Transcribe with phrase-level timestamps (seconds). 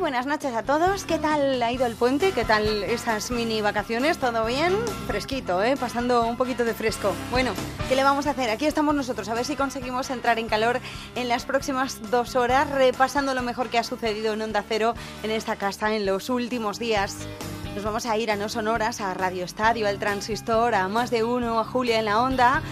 [0.00, 1.04] Buenas noches a todos.
[1.04, 2.32] ¿Qué tal ha ido el puente?
[2.32, 4.16] ¿Qué tal esas mini vacaciones?
[4.16, 4.74] ¿Todo bien?
[5.06, 5.76] Fresquito, ¿eh?
[5.76, 7.12] Pasando un poquito de fresco.
[7.30, 7.52] Bueno,
[7.86, 8.48] ¿qué le vamos a hacer?
[8.48, 10.80] Aquí estamos nosotros, a ver si conseguimos entrar en calor
[11.16, 15.30] en las próximas dos horas, repasando lo mejor que ha sucedido en Onda Cero en
[15.30, 17.18] esta casa en los últimos días.
[17.74, 21.24] Nos vamos a ir a No Sonoras, a Radio Estadio, al Transistor, a Más de
[21.24, 22.62] Uno, a Julia en la Onda.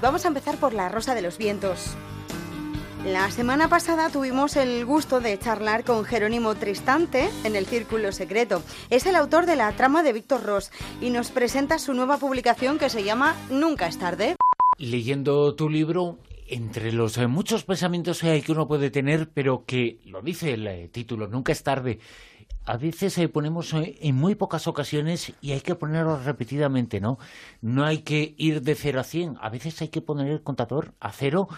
[0.00, 1.96] Vamos a empezar por La Rosa de los Vientos.
[3.06, 8.64] La semana pasada tuvimos el gusto de charlar con Jerónimo Tristante en el Círculo Secreto.
[8.90, 12.80] Es el autor de la trama de Víctor Ross y nos presenta su nueva publicación
[12.80, 14.34] que se llama Nunca es tarde.
[14.78, 20.20] Leyendo tu libro, entre los eh, muchos pensamientos que uno puede tener, pero que lo
[20.20, 22.00] dice el eh, título, Nunca es tarde,
[22.64, 27.20] a veces eh, ponemos en muy pocas ocasiones y hay que ponerlo repetidamente, ¿no?
[27.60, 30.92] No hay que ir de cero a cien, a veces hay que poner el contador
[30.98, 31.48] a cero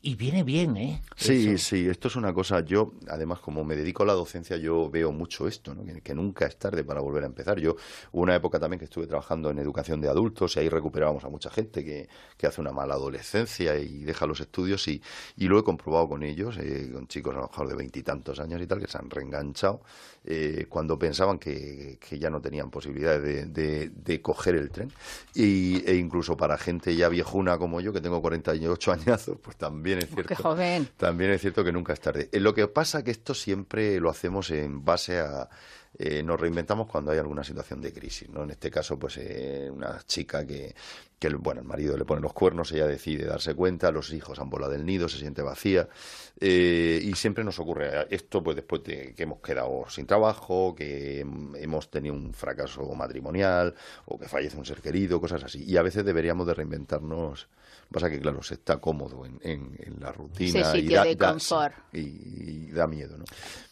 [0.00, 1.02] y viene bien, ¿eh?
[1.16, 2.60] Sí, sí, esto es una cosa.
[2.60, 5.84] Yo, además, como me dedico a la docencia, yo veo mucho esto, ¿no?
[6.02, 7.58] que, nunca es tarde para volver a empezar.
[7.58, 7.74] Yo,
[8.12, 11.28] hubo una época también que estuve trabajando en educación de adultos y ahí recuperábamos a
[11.28, 15.02] mucha gente que, que hace una mala adolescencia y deja los estudios y,
[15.36, 18.62] y lo he comprobado con ellos, eh, con chicos a lo mejor de veintitantos años
[18.62, 19.82] y tal, que se han reenganchado
[20.30, 24.92] eh, cuando pensaban que, que, ya no tenían posibilidades de, de, coger el tren.
[25.34, 30.00] Y, e incluso para gente ya viejuna como yo, que tengo 48 añazos, pues también
[30.00, 30.34] es cierto.
[30.98, 32.28] También es cierto que nunca es tarde.
[32.30, 35.48] Eh, lo que pasa es que esto siempre lo hacemos en base a
[35.96, 38.42] eh, nos reinventamos cuando hay alguna situación de crisis, ¿no?
[38.42, 40.74] En este caso, pues eh, una chica que,
[41.18, 44.50] que, bueno, el marido le pone los cuernos, ella decide darse cuenta, los hijos han
[44.50, 45.88] volado del nido, se siente vacía,
[46.40, 51.90] y siempre nos ocurre esto, pues después de que hemos quedado sin trabajo, que hemos
[51.90, 53.74] tenido un fracaso matrimonial,
[54.06, 57.48] o que fallece un ser querido, cosas así, y a veces deberíamos de reinventarnos
[57.90, 60.76] Pasa que, claro, se está cómodo en, en, la rutina.
[60.76, 61.74] y da, confort.
[61.92, 63.24] y, da miedo, ¿no?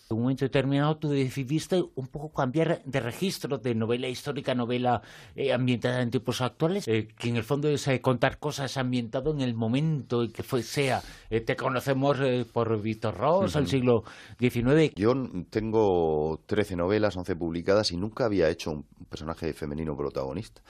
[0.09, 5.03] En un momento determinado tú decidiste un poco cambiar de registro de novela histórica, novela
[5.35, 9.33] eh, ambientada en tiempos actuales, eh, que en el fondo es eh, contar cosas ambientado
[9.33, 11.03] en el momento en que fue, sea.
[11.29, 12.19] te conocemos
[12.53, 14.05] por Víctor Ross, al siglo
[14.39, 14.95] XIX.
[14.95, 15.15] Yo
[15.51, 20.63] tengo 13 novelas, 11 publicadas y nunca había hecho un personaje femenino protagonista.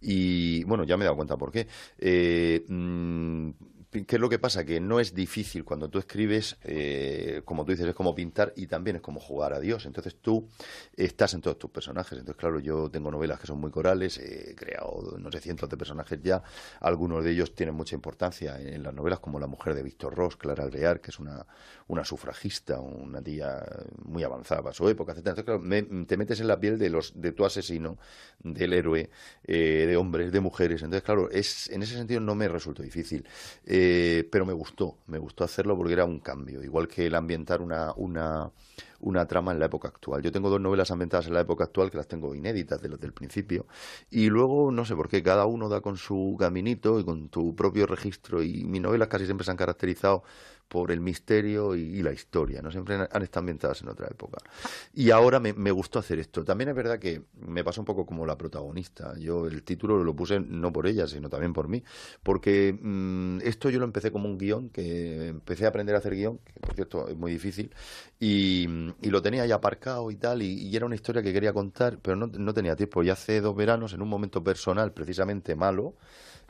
[0.00, 1.66] Y bueno, ya me he dado cuenta por qué.
[1.98, 3.50] Eh, mm,
[3.90, 4.66] ¿Qué es lo que pasa?
[4.66, 8.66] Que no es difícil cuando tú escribes, eh, como tú dices, es como pintar y
[8.66, 9.86] también es como jugar a Dios.
[9.86, 10.46] Entonces tú
[10.94, 12.18] estás en todos tus personajes.
[12.18, 15.78] Entonces, claro, yo tengo novelas que son muy corales, he creado, no sé, cientos de
[15.78, 16.42] personajes ya.
[16.80, 20.36] Algunos de ellos tienen mucha importancia en las novelas, como La mujer de Víctor Ross,
[20.36, 21.46] Clara Alvear, que es una,
[21.86, 23.64] una sufragista, una tía
[24.04, 25.28] muy avanzada para su época, etc.
[25.28, 25.62] Entonces, claro,
[26.06, 27.96] te metes en la piel de, los, de tu asesino,
[28.40, 29.08] del héroe,
[29.44, 30.82] eh, de hombres, de mujeres.
[30.82, 33.26] Entonces, claro, es, en ese sentido no me resultó difícil.
[34.30, 37.92] Pero me gustó, me gustó hacerlo porque era un cambio, igual que el ambientar una,
[37.96, 38.50] una,
[39.00, 40.22] una trama en la época actual.
[40.22, 43.12] Yo tengo dos novelas ambientadas en la época actual que las tengo inéditas desde el
[43.12, 43.66] principio
[44.10, 47.54] y luego no sé por qué cada uno da con su caminito y con tu
[47.54, 50.22] propio registro y mis novelas casi siempre se han caracterizado
[50.68, 52.70] por el misterio y, la historia, ¿no?
[52.70, 54.38] Siempre han, estado ambientadas en otra época.
[54.94, 56.44] Y ahora me, gustó hacer esto.
[56.44, 59.14] También es verdad que me pasa un poco como la protagonista.
[59.18, 61.82] Yo el título lo puse no por ella, sino también por mí,
[62.22, 66.14] porque mm, esto yo lo empecé como un guion, que empecé a aprender a hacer
[66.14, 67.74] guion, que por cierto es muy difícil,
[68.20, 68.66] y,
[69.08, 72.26] lo tenía ya aparcado y tal, y, era una historia que quería contar, pero no,
[72.26, 73.02] no tenía tiempo.
[73.02, 75.94] Y hace dos veranos, en un momento personal precisamente malo,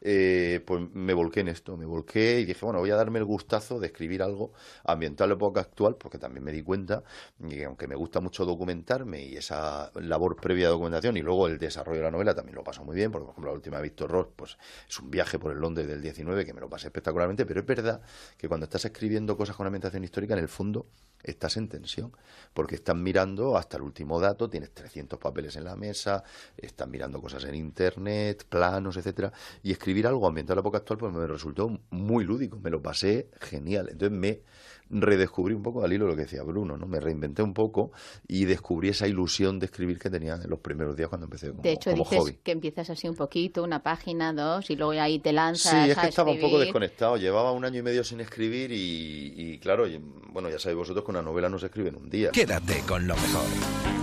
[0.01, 3.25] eh, pues me volqué en esto, me volqué y dije, bueno, voy a darme el
[3.25, 4.53] gustazo de escribir algo
[4.85, 7.03] ambientado en la época actual, porque también me di cuenta
[7.49, 11.59] que aunque me gusta mucho documentarme y esa labor previa de documentación y luego el
[11.59, 13.83] desarrollo de la novela también lo paso muy bien, porque por ejemplo la última de
[13.83, 16.87] Víctor Ross, pues es un viaje por el Londres del 19 que me lo pasé
[16.89, 18.01] espectacularmente, pero es verdad
[18.37, 20.87] que cuando estás escribiendo cosas con ambientación histórica, en el fondo
[21.23, 22.13] estás en tensión,
[22.55, 26.23] porque estás mirando hasta el último dato, tienes 300 papeles en la mesa,
[26.57, 29.33] estás mirando cosas en internet, planos, etcétera,
[29.63, 32.83] y escribir algo ambientado en la época actual pues me resultó muy lúdico, me lo
[32.83, 33.89] pasé genial.
[33.91, 34.41] Entonces me
[34.91, 36.87] redescubrí un poco al hilo lo que decía Bruno, ¿no?
[36.87, 37.93] Me reinventé un poco
[38.27, 41.63] y descubrí esa ilusión de escribir que tenía en los primeros días cuando empecé como,
[41.63, 45.33] De hecho, dices que empiezas así un poquito, una página, dos, y luego ahí te
[45.33, 47.17] lanzas Sí, es que estaba un poco desconectado.
[47.17, 49.87] Llevaba un año y medio sin escribir y, y claro,
[50.33, 52.31] bueno, ya sabéis vosotros que una novela no se escribe en un día.
[52.31, 53.45] Quédate con lo mejor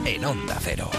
[0.06, 0.90] en Onda Cero.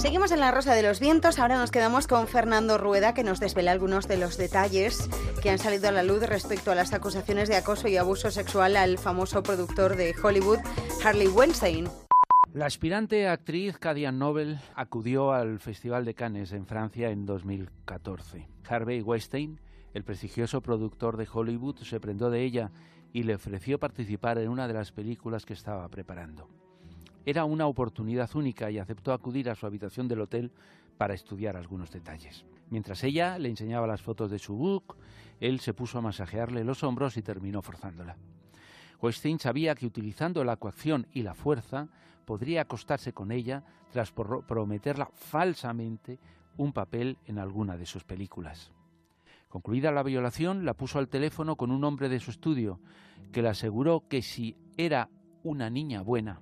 [0.00, 3.38] Seguimos en la Rosa de los Vientos, ahora nos quedamos con Fernando Rueda que nos
[3.38, 5.10] desvela algunos de los detalles
[5.42, 8.78] que han salido a la luz respecto a las acusaciones de acoso y abuso sexual
[8.78, 10.60] al famoso productor de Hollywood,
[11.04, 11.86] Harley Weinstein.
[12.54, 18.48] La aspirante actriz Cadian Nobel acudió al Festival de Cannes en Francia en 2014.
[18.66, 19.60] Harvey Weinstein,
[19.92, 22.70] el prestigioso productor de Hollywood, se prendó de ella
[23.12, 26.48] y le ofreció participar en una de las películas que estaba preparando.
[27.26, 30.52] Era una oportunidad única y aceptó acudir a su habitación del hotel
[30.96, 32.44] para estudiar algunos detalles.
[32.70, 34.96] Mientras ella le enseñaba las fotos de su book,
[35.40, 38.16] él se puso a masajearle los hombros y terminó forzándola.
[39.02, 41.88] Weinstein sabía que utilizando la coacción y la fuerza
[42.24, 46.18] podría acostarse con ella tras prometerla falsamente
[46.56, 48.72] un papel en alguna de sus películas.
[49.48, 52.78] Concluida la violación, la puso al teléfono con un hombre de su estudio,
[53.32, 55.08] que le aseguró que si era
[55.42, 56.40] una niña buena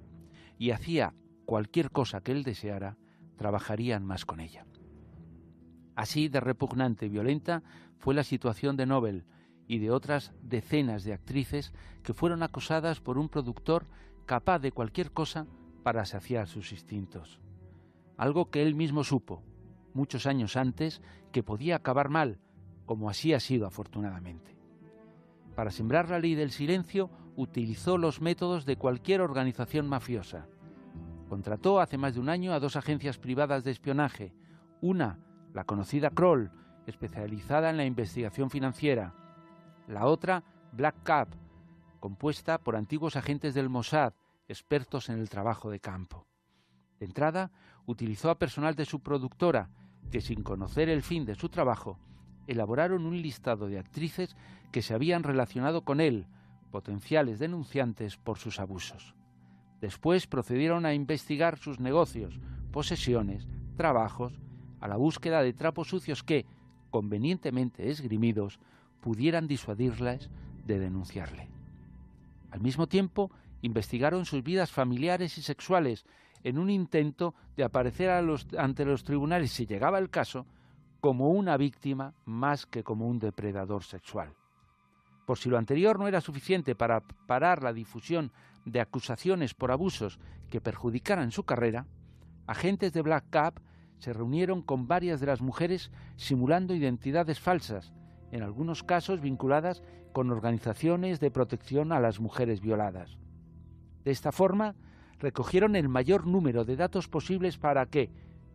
[0.58, 1.14] y hacía
[1.44, 2.96] cualquier cosa que él deseara,
[3.36, 4.66] trabajarían más con ella.
[5.94, 7.62] Así de repugnante y violenta
[7.98, 9.24] fue la situación de Nobel,
[9.68, 11.72] y de otras decenas de actrices
[12.02, 13.86] que fueron acosadas por un productor
[14.24, 15.46] capaz de cualquier cosa
[15.84, 17.38] para saciar sus instintos.
[18.16, 19.42] Algo que él mismo supo,
[19.92, 21.02] muchos años antes,
[21.32, 22.40] que podía acabar mal,
[22.86, 24.56] como así ha sido afortunadamente.
[25.54, 30.48] Para sembrar la ley del silencio, utilizó los métodos de cualquier organización mafiosa.
[31.28, 34.34] Contrató hace más de un año a dos agencias privadas de espionaje,
[34.80, 35.20] una,
[35.54, 36.50] la conocida Kroll,
[36.88, 39.14] especializada en la investigación financiera,
[39.86, 40.42] la otra
[40.72, 41.28] Black Cap,
[42.00, 44.14] compuesta por antiguos agentes del Mossad,
[44.48, 46.26] expertos en el trabajo de campo.
[46.98, 47.52] De entrada,
[47.86, 49.70] utilizó a personal de su productora,
[50.10, 52.00] que sin conocer el fin de su trabajo,
[52.48, 54.34] elaboraron un listado de actrices
[54.72, 56.26] que se habían relacionado con él,
[56.70, 59.14] potenciales denunciantes por sus abusos.
[59.80, 62.40] Después procedieron a investigar sus negocios,
[62.72, 64.38] posesiones, trabajos,
[64.80, 66.46] a la búsqueda de trapos sucios que,
[66.90, 68.58] convenientemente esgrimidos,
[69.00, 70.30] pudieran disuadirlas
[70.64, 71.48] de denunciarle.
[72.50, 73.30] Al mismo tiempo,
[73.62, 76.06] investigaron sus vidas familiares y sexuales
[76.44, 80.46] en un intento de aparecer ante los tribunales, si llegaba el caso,
[81.00, 84.37] como una víctima más que como un depredador sexual.
[85.28, 88.32] Por si lo anterior no era suficiente para parar la difusión
[88.64, 91.84] de acusaciones por abusos que perjudicaran su carrera,
[92.46, 93.60] agentes de Black Cap
[93.98, 97.92] se reunieron con varias de las mujeres simulando identidades falsas
[98.32, 99.82] en algunos casos vinculadas
[100.14, 103.18] con organizaciones de protección a las mujeres violadas.
[104.04, 104.76] De esta forma,
[105.18, 108.10] recogieron el mayor número de datos posibles para que,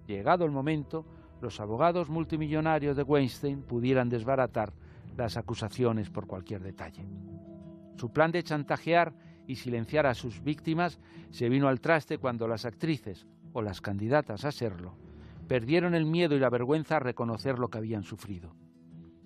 [0.08, 1.06] llegado el momento,
[1.40, 4.74] los abogados multimillonarios de Weinstein pudieran desbaratar
[5.18, 7.06] las acusaciones por cualquier detalle.
[7.98, 9.14] Su plan de chantajear
[9.48, 11.00] y silenciar a sus víctimas
[11.32, 14.98] se vino al traste cuando las actrices, o las candidatas a serlo,
[15.48, 18.56] perdieron el miedo y la vergüenza a reconocer lo que habían sufrido.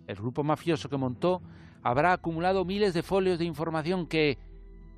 [0.06, 1.42] El grupo mafioso que montó
[1.81, 4.38] habrá acumulado miles de folios de información que,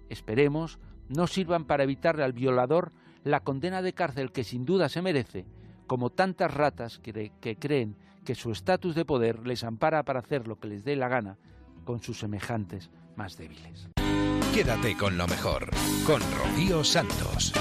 [0.10, 2.92] esperemos, no sirvan para evitarle al violador
[3.24, 5.46] la condena de cárcel que sin duda se merece,
[5.88, 7.96] como tantas ratas que, que creen
[8.30, 11.40] que su estatus de poder les ampara para hacer lo que les dé la gana
[11.84, 13.90] con sus semejantes más débiles.
[14.54, 15.72] Quédate con lo mejor,
[16.06, 17.52] con Rocío Santos.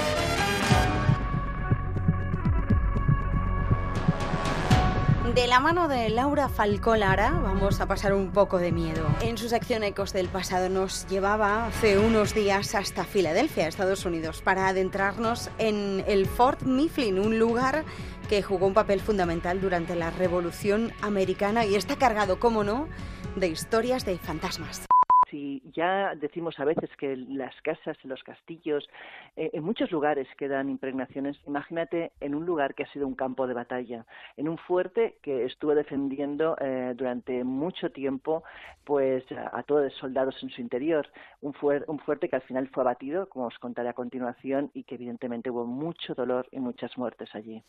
[5.33, 9.07] De la mano de Laura Falcolara vamos a pasar un poco de miedo.
[9.21, 14.43] En su sección Ecos del Pasado nos llevaba hace unos días hasta Filadelfia, Estados Unidos,
[14.43, 17.85] para adentrarnos en el Fort Mifflin, un lugar
[18.29, 22.87] que jugó un papel fundamental durante la Revolución Americana y está cargado, como no,
[23.35, 24.88] de historias de fantasmas
[25.29, 28.87] si ya decimos a veces que las casas, los castillos,
[29.35, 33.47] eh, en muchos lugares quedan impregnaciones, imagínate en un lugar que ha sido un campo
[33.47, 34.05] de batalla,
[34.37, 38.43] en un fuerte que estuvo defendiendo eh, durante mucho tiempo
[38.83, 41.07] pues a, todos los soldados en su interior,
[41.41, 41.53] un,
[41.87, 45.51] un fuerte que al final fue abatido, como os contaré a continuación, y que evidentemente
[45.51, 47.61] hubo mucho dolor y muchas muertes allí.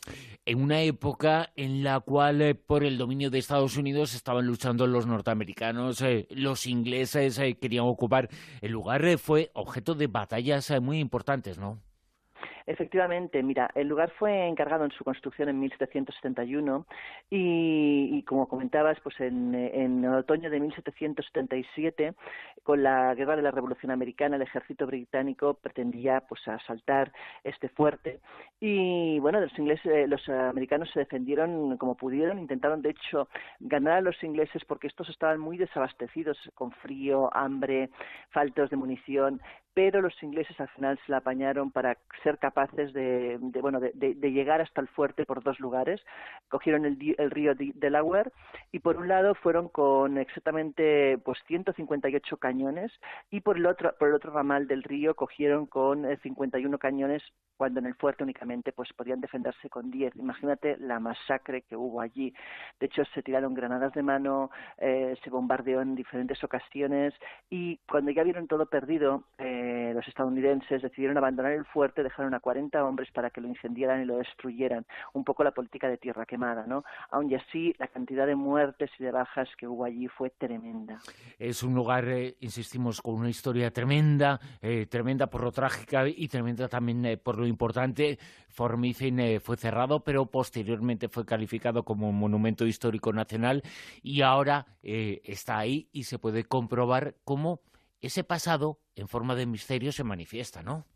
[0.47, 4.87] En una época en la cual eh, por el dominio de Estados Unidos estaban luchando
[4.87, 8.29] los norteamericanos, los ingleses, querían ocupar
[8.61, 11.81] el lugar eh, fue objeto de batallas eh, muy importantes, ¿no?
[12.67, 16.87] Efectivamente, mira, el lugar fue encargado en su construcción en 1771
[17.31, 22.15] y, y como comentabas, pues en, en, otoño de 1777,
[22.63, 27.13] con la guerra de la Revolución Americana, el ejército británico pretendía pues asaltar
[27.45, 28.21] este fuerte
[28.61, 33.29] y bueno, los ingleses, eh, los americanos se defendieron como pudieron, intentaron de hecho
[33.61, 37.91] ganar a los ingleses porque estos estaban muy desabastecidos con frío, hambre,
[38.31, 39.41] faltos de munición,
[39.83, 44.61] pero los ingleses al final se la apañaron para ser capaces de, bueno, de, llegar
[44.61, 46.03] hasta el fuerte por dos lugares.
[46.51, 46.99] Cogieron el,
[47.31, 48.31] río Delaware
[48.73, 52.93] y por un lado fueron con exactamente pues 158 cañones
[53.31, 57.23] y por el otro por el otro ramal del río cogieron con 51 cañones
[57.61, 60.17] cuando en el fuerte únicamente pues podían defenderse con 10.
[60.17, 62.33] Imagínate la masacre que hubo allí.
[62.81, 67.13] De hecho se tiraron granadas de mano, eh, se bombardeó en diferentes ocasiones
[67.51, 72.41] y cuando ya vieron todo perdido eh, los estadounidenses decidieron abandonar el fuerte, dejaron a
[72.41, 74.87] 40 hombres para que lo incendiaran y lo destruyeran.
[75.13, 76.85] Un poco la política de tierra quemada, ¿no?
[77.11, 80.99] Aun y así la cantidad de muertes y de bajas que hubo allí fue tremenda.
[81.39, 84.41] Es un lugar, eh, insistimos, con una historia tremenda,
[84.89, 88.19] tremenda por lo trágica y tremenda también por lo importante.
[88.49, 93.63] Formicin fue cerrado, pero posteriormente fue calificado como monumento histórico nacional
[94.03, 97.61] y ahora está ahí y se puede comprobar cómo
[98.01, 100.87] ese pasado en forma de misterio se manifiesta, ¿no?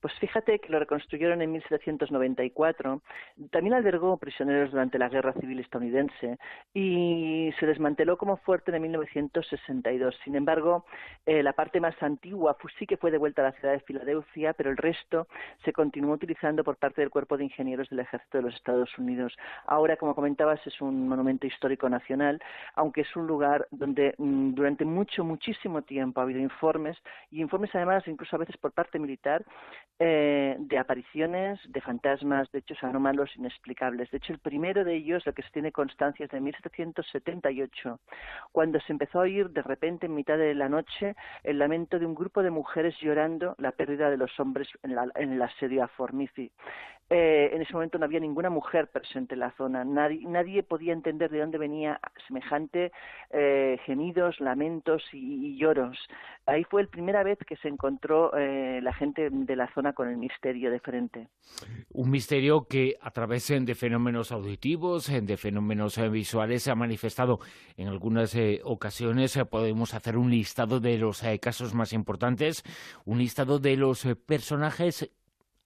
[0.00, 3.02] Pues fíjate que lo reconstruyeron en 1794.
[3.50, 6.38] También albergó prisioneros durante la Guerra Civil estadounidense
[6.72, 10.16] y se desmanteló como fuerte en 1962.
[10.24, 10.86] Sin embargo,
[11.26, 14.70] eh, la parte más antigua sí que fue devuelta a la ciudad de Filadelfia, pero
[14.70, 15.26] el resto
[15.64, 19.36] se continuó utilizando por parte del Cuerpo de Ingenieros del Ejército de los Estados Unidos.
[19.66, 22.40] Ahora, como comentabas, es un monumento histórico nacional,
[22.74, 26.96] aunque es un lugar donde mm, durante mucho, muchísimo tiempo ha habido informes,
[27.30, 29.44] y informes además incluso a veces por parte militar,
[30.02, 34.10] eh, de apariciones de fantasmas, de hechos anómalos inexplicables.
[34.10, 38.00] De hecho, el primero de ellos, lo que se tiene constancia, es de 1778,
[38.50, 41.14] cuando se empezó a oír de repente en mitad de la noche
[41.44, 44.92] el lamento de un grupo de mujeres llorando la pérdida de los hombres en,
[45.32, 46.50] el asedio a Formici.
[47.12, 49.84] Eh, en ese momento no había ninguna mujer presente en la zona.
[49.84, 52.92] Nadie, podía entender de dónde venía semejante
[53.30, 55.98] eh, gemidos, lamentos y, lloros.
[56.46, 60.08] Ahí fue la primera vez que se encontró eh, la gente de la zona con
[60.08, 61.26] el misterio de frente.
[61.92, 67.40] Un misterio que a través de fenómenos auditivos, de fenómenos visuales, se ha manifestado
[67.76, 69.36] en algunas ocasiones.
[69.50, 72.62] Podemos hacer un listado de los casos más importantes,
[73.04, 75.10] un listado de los personajes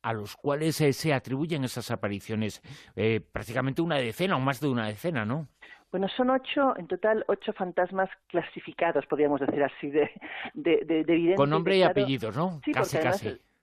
[0.04, 2.62] a los cuales eh, se atribuyen esas apariciones,
[2.94, 5.48] eh, prácticamente una decena o más de una decena, ¿no?
[5.90, 10.10] Bueno, son ocho, en total, ocho fantasmas clasificados, podríamos decir así, de,
[10.52, 12.60] de, de, Con nombre y apellidos, ¿no?
[12.64, 13.28] Sí, casi, casi.
[13.28, 13.53] Además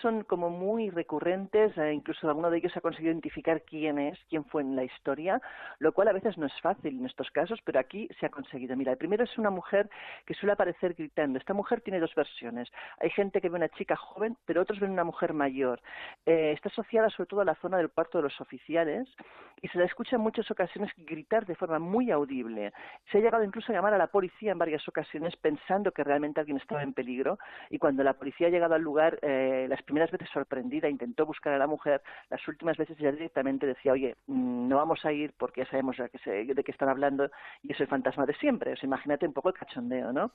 [0.00, 4.44] son como muy recurrentes, eh, incluso alguno de ellos ha conseguido identificar quién es, quién
[4.44, 5.40] fue en la historia,
[5.78, 8.76] lo cual a veces no es fácil en estos casos, pero aquí se ha conseguido.
[8.76, 9.90] Mira, el primero es una mujer
[10.24, 11.38] que suele aparecer gritando.
[11.38, 12.68] Esta mujer tiene dos versiones.
[13.00, 15.80] Hay gente que ve una chica joven, pero otros ven una mujer mayor.
[16.24, 19.08] Eh, está asociada sobre todo a la zona del cuarto de los oficiales
[19.62, 22.72] y se la escucha en muchas ocasiones gritar de forma muy audible.
[23.10, 26.40] Se ha llegado incluso a llamar a la policía en varias ocasiones pensando que realmente
[26.40, 27.38] alguien estaba en peligro
[27.68, 31.52] y cuando la policía ha llegado al lugar, eh, las primeras veces sorprendida intentó buscar
[31.52, 35.32] a la mujer, las últimas veces ya directamente decía, oye, mm, no vamos a ir
[35.36, 37.30] porque ya sabemos de qué están hablando
[37.62, 38.72] y es el fantasma de siempre.
[38.72, 40.32] O sea, imagínate un poco el cachondeo, ¿no?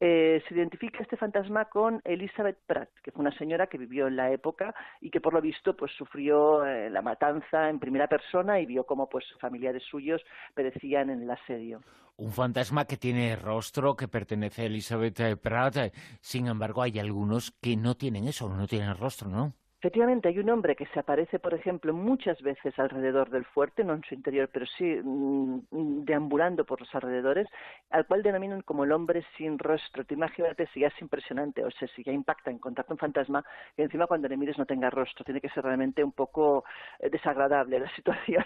[0.00, 4.16] Eh, se identifica este fantasma con Elizabeth Pratt, que fue una señora que vivió en
[4.16, 8.66] la época y que por lo visto pues sufrió la matanza en primera persona y
[8.66, 10.22] vio cómo pues familiares suyos
[10.54, 11.80] perecían en el asedio.
[12.18, 15.76] Un fantasma que tiene rostro, que pertenece a Elizabeth eh, Pratt.
[15.76, 15.92] Eh,
[16.22, 19.52] sin embargo, hay algunos que no tienen eso, no tienen rostro, ¿no?
[19.78, 23.92] Efectivamente, hay un hombre que se aparece, por ejemplo, muchas veces alrededor del fuerte, no
[23.92, 27.46] en su interior, pero sí mm, deambulando por los alrededores,
[27.90, 30.04] al cual denominan como el hombre sin rostro.
[30.04, 33.44] Te imagínate si ya es impresionante, o sea, si ya impacta en contacto un fantasma,
[33.76, 35.24] que encima cuando le mires no tenga rostro.
[35.24, 36.64] Tiene que ser realmente un poco
[36.98, 38.44] eh, desagradable la situación.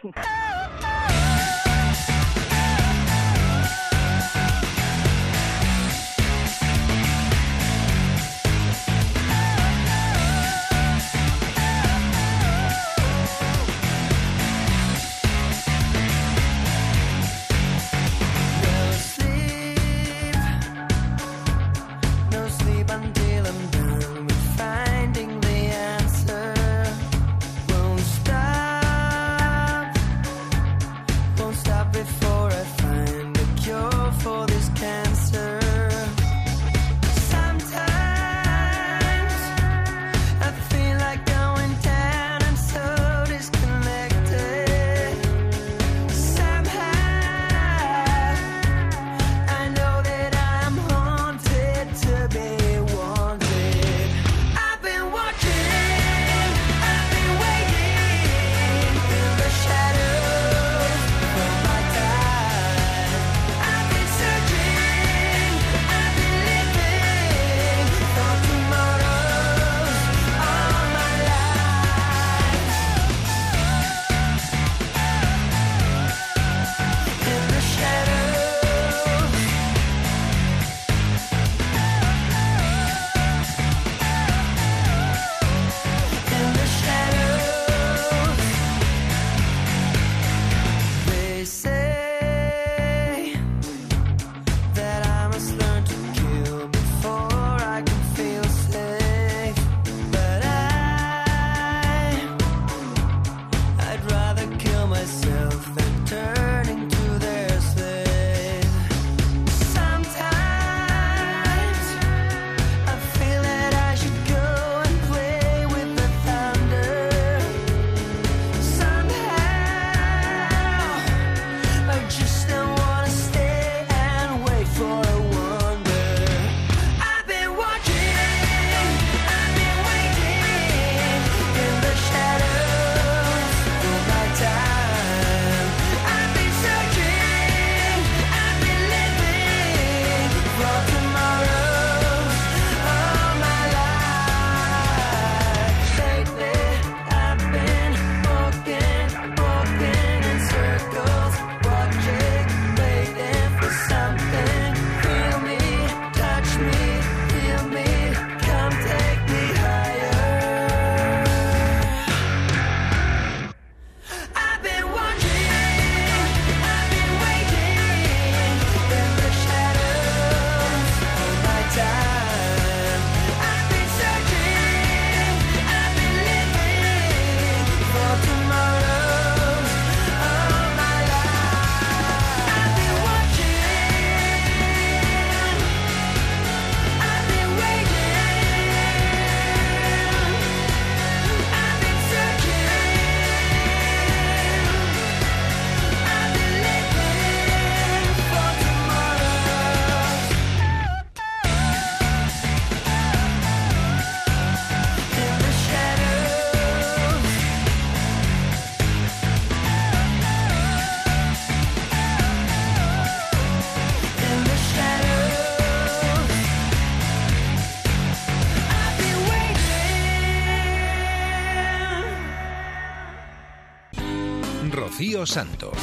[225.27, 225.77] Santos.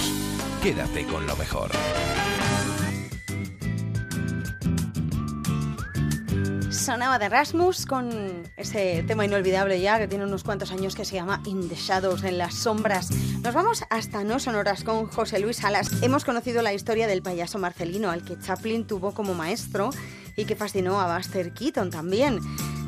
[0.64, 1.70] Quédate con lo mejor.
[6.72, 8.10] Sonaba de Rasmus con
[8.56, 11.70] ese tema inolvidable ya que tiene unos cuantos años que se llama In
[12.24, 13.12] en las sombras.
[13.44, 15.90] Nos vamos hasta No Sonoras con José Luis Salas.
[16.02, 19.90] Hemos conocido la historia del payaso Marcelino, al que Chaplin tuvo como maestro
[20.38, 22.40] y que fascinó a Buster Keaton también,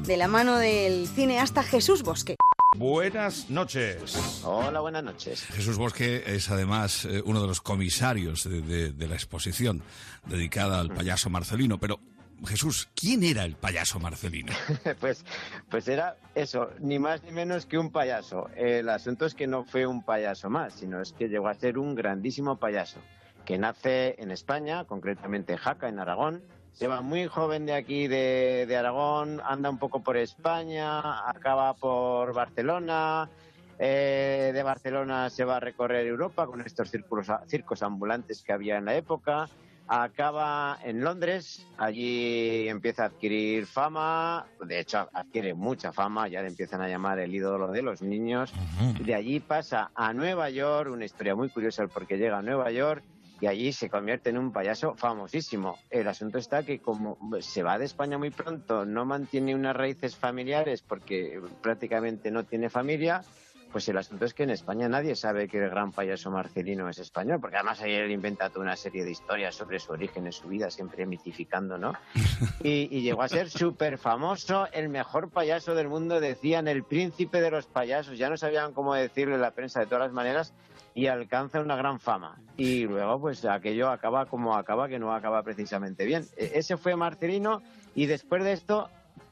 [0.06, 2.39] de la mano del cineasta Jesús Bosque.
[2.78, 4.42] Buenas noches.
[4.46, 5.44] Hola, buenas noches.
[5.48, 9.82] Jesús Bosque es además eh, uno de los comisarios de, de- de la exposición
[10.28, 11.80] dedicada al payaso Marcelino.
[11.80, 12.00] Pero,
[12.46, 14.54] Jesús, ¿quién era el payaso Marcelino?
[15.00, 15.26] pues,
[15.70, 18.50] pues era eso, ni más ni menos que un payaso.
[18.56, 21.80] El asunto es que no fue un payaso más, sino es que llegó a ser
[21.80, 23.00] un grandísimo payaso,
[23.46, 26.44] que nace en España, concretamente en Jaca, en Aragón.
[26.80, 31.74] Se va muy joven de aquí, de, de Aragón, anda un poco por España, acaba
[31.74, 33.30] por Barcelona.
[33.78, 38.78] eh, de Barcelona se va a recorrer Europa con estos círculos, circos ambulantes que había
[38.78, 39.50] en la época.
[39.90, 46.48] Acaba en Londres, allí empieza a adquirir fama, de hecho adquiere mucha fama, ya le
[46.48, 48.54] empiezan a llamar el ídolo de los niños.
[49.02, 52.42] De allí pasa a Nueva York, una historia muy curiosa el por qué llega a
[52.42, 53.04] Nueva York
[53.42, 55.78] y allí se convierte en un payaso famosísimo.
[55.90, 60.16] El asunto está que como se va de España muy pronto, no mantiene unas raíces
[60.16, 63.24] familiares porque prácticamente no tiene familia,
[63.72, 66.98] pues el asunto es que en España nadie sabe que el gran payaso Marcelino es
[66.98, 70.32] español, porque además ahí él inventa toda una serie de historias sobre su origen y
[70.32, 71.94] su vida, siempre mitificando, ¿no?
[72.64, 77.42] Y, y llegó a ser súper famoso, el mejor payaso del mundo, decían el príncipe
[77.42, 80.54] de los payasos, ya no sabían cómo decirle la prensa de todas las maneras,
[80.94, 82.38] y alcanza una gran fama.
[82.58, 86.26] Y luego, pues aquello acaba como acaba, que no acaba precisamente bien.
[86.38, 87.62] E- ese fue Marcelino,
[87.96, 88.90] y después de esto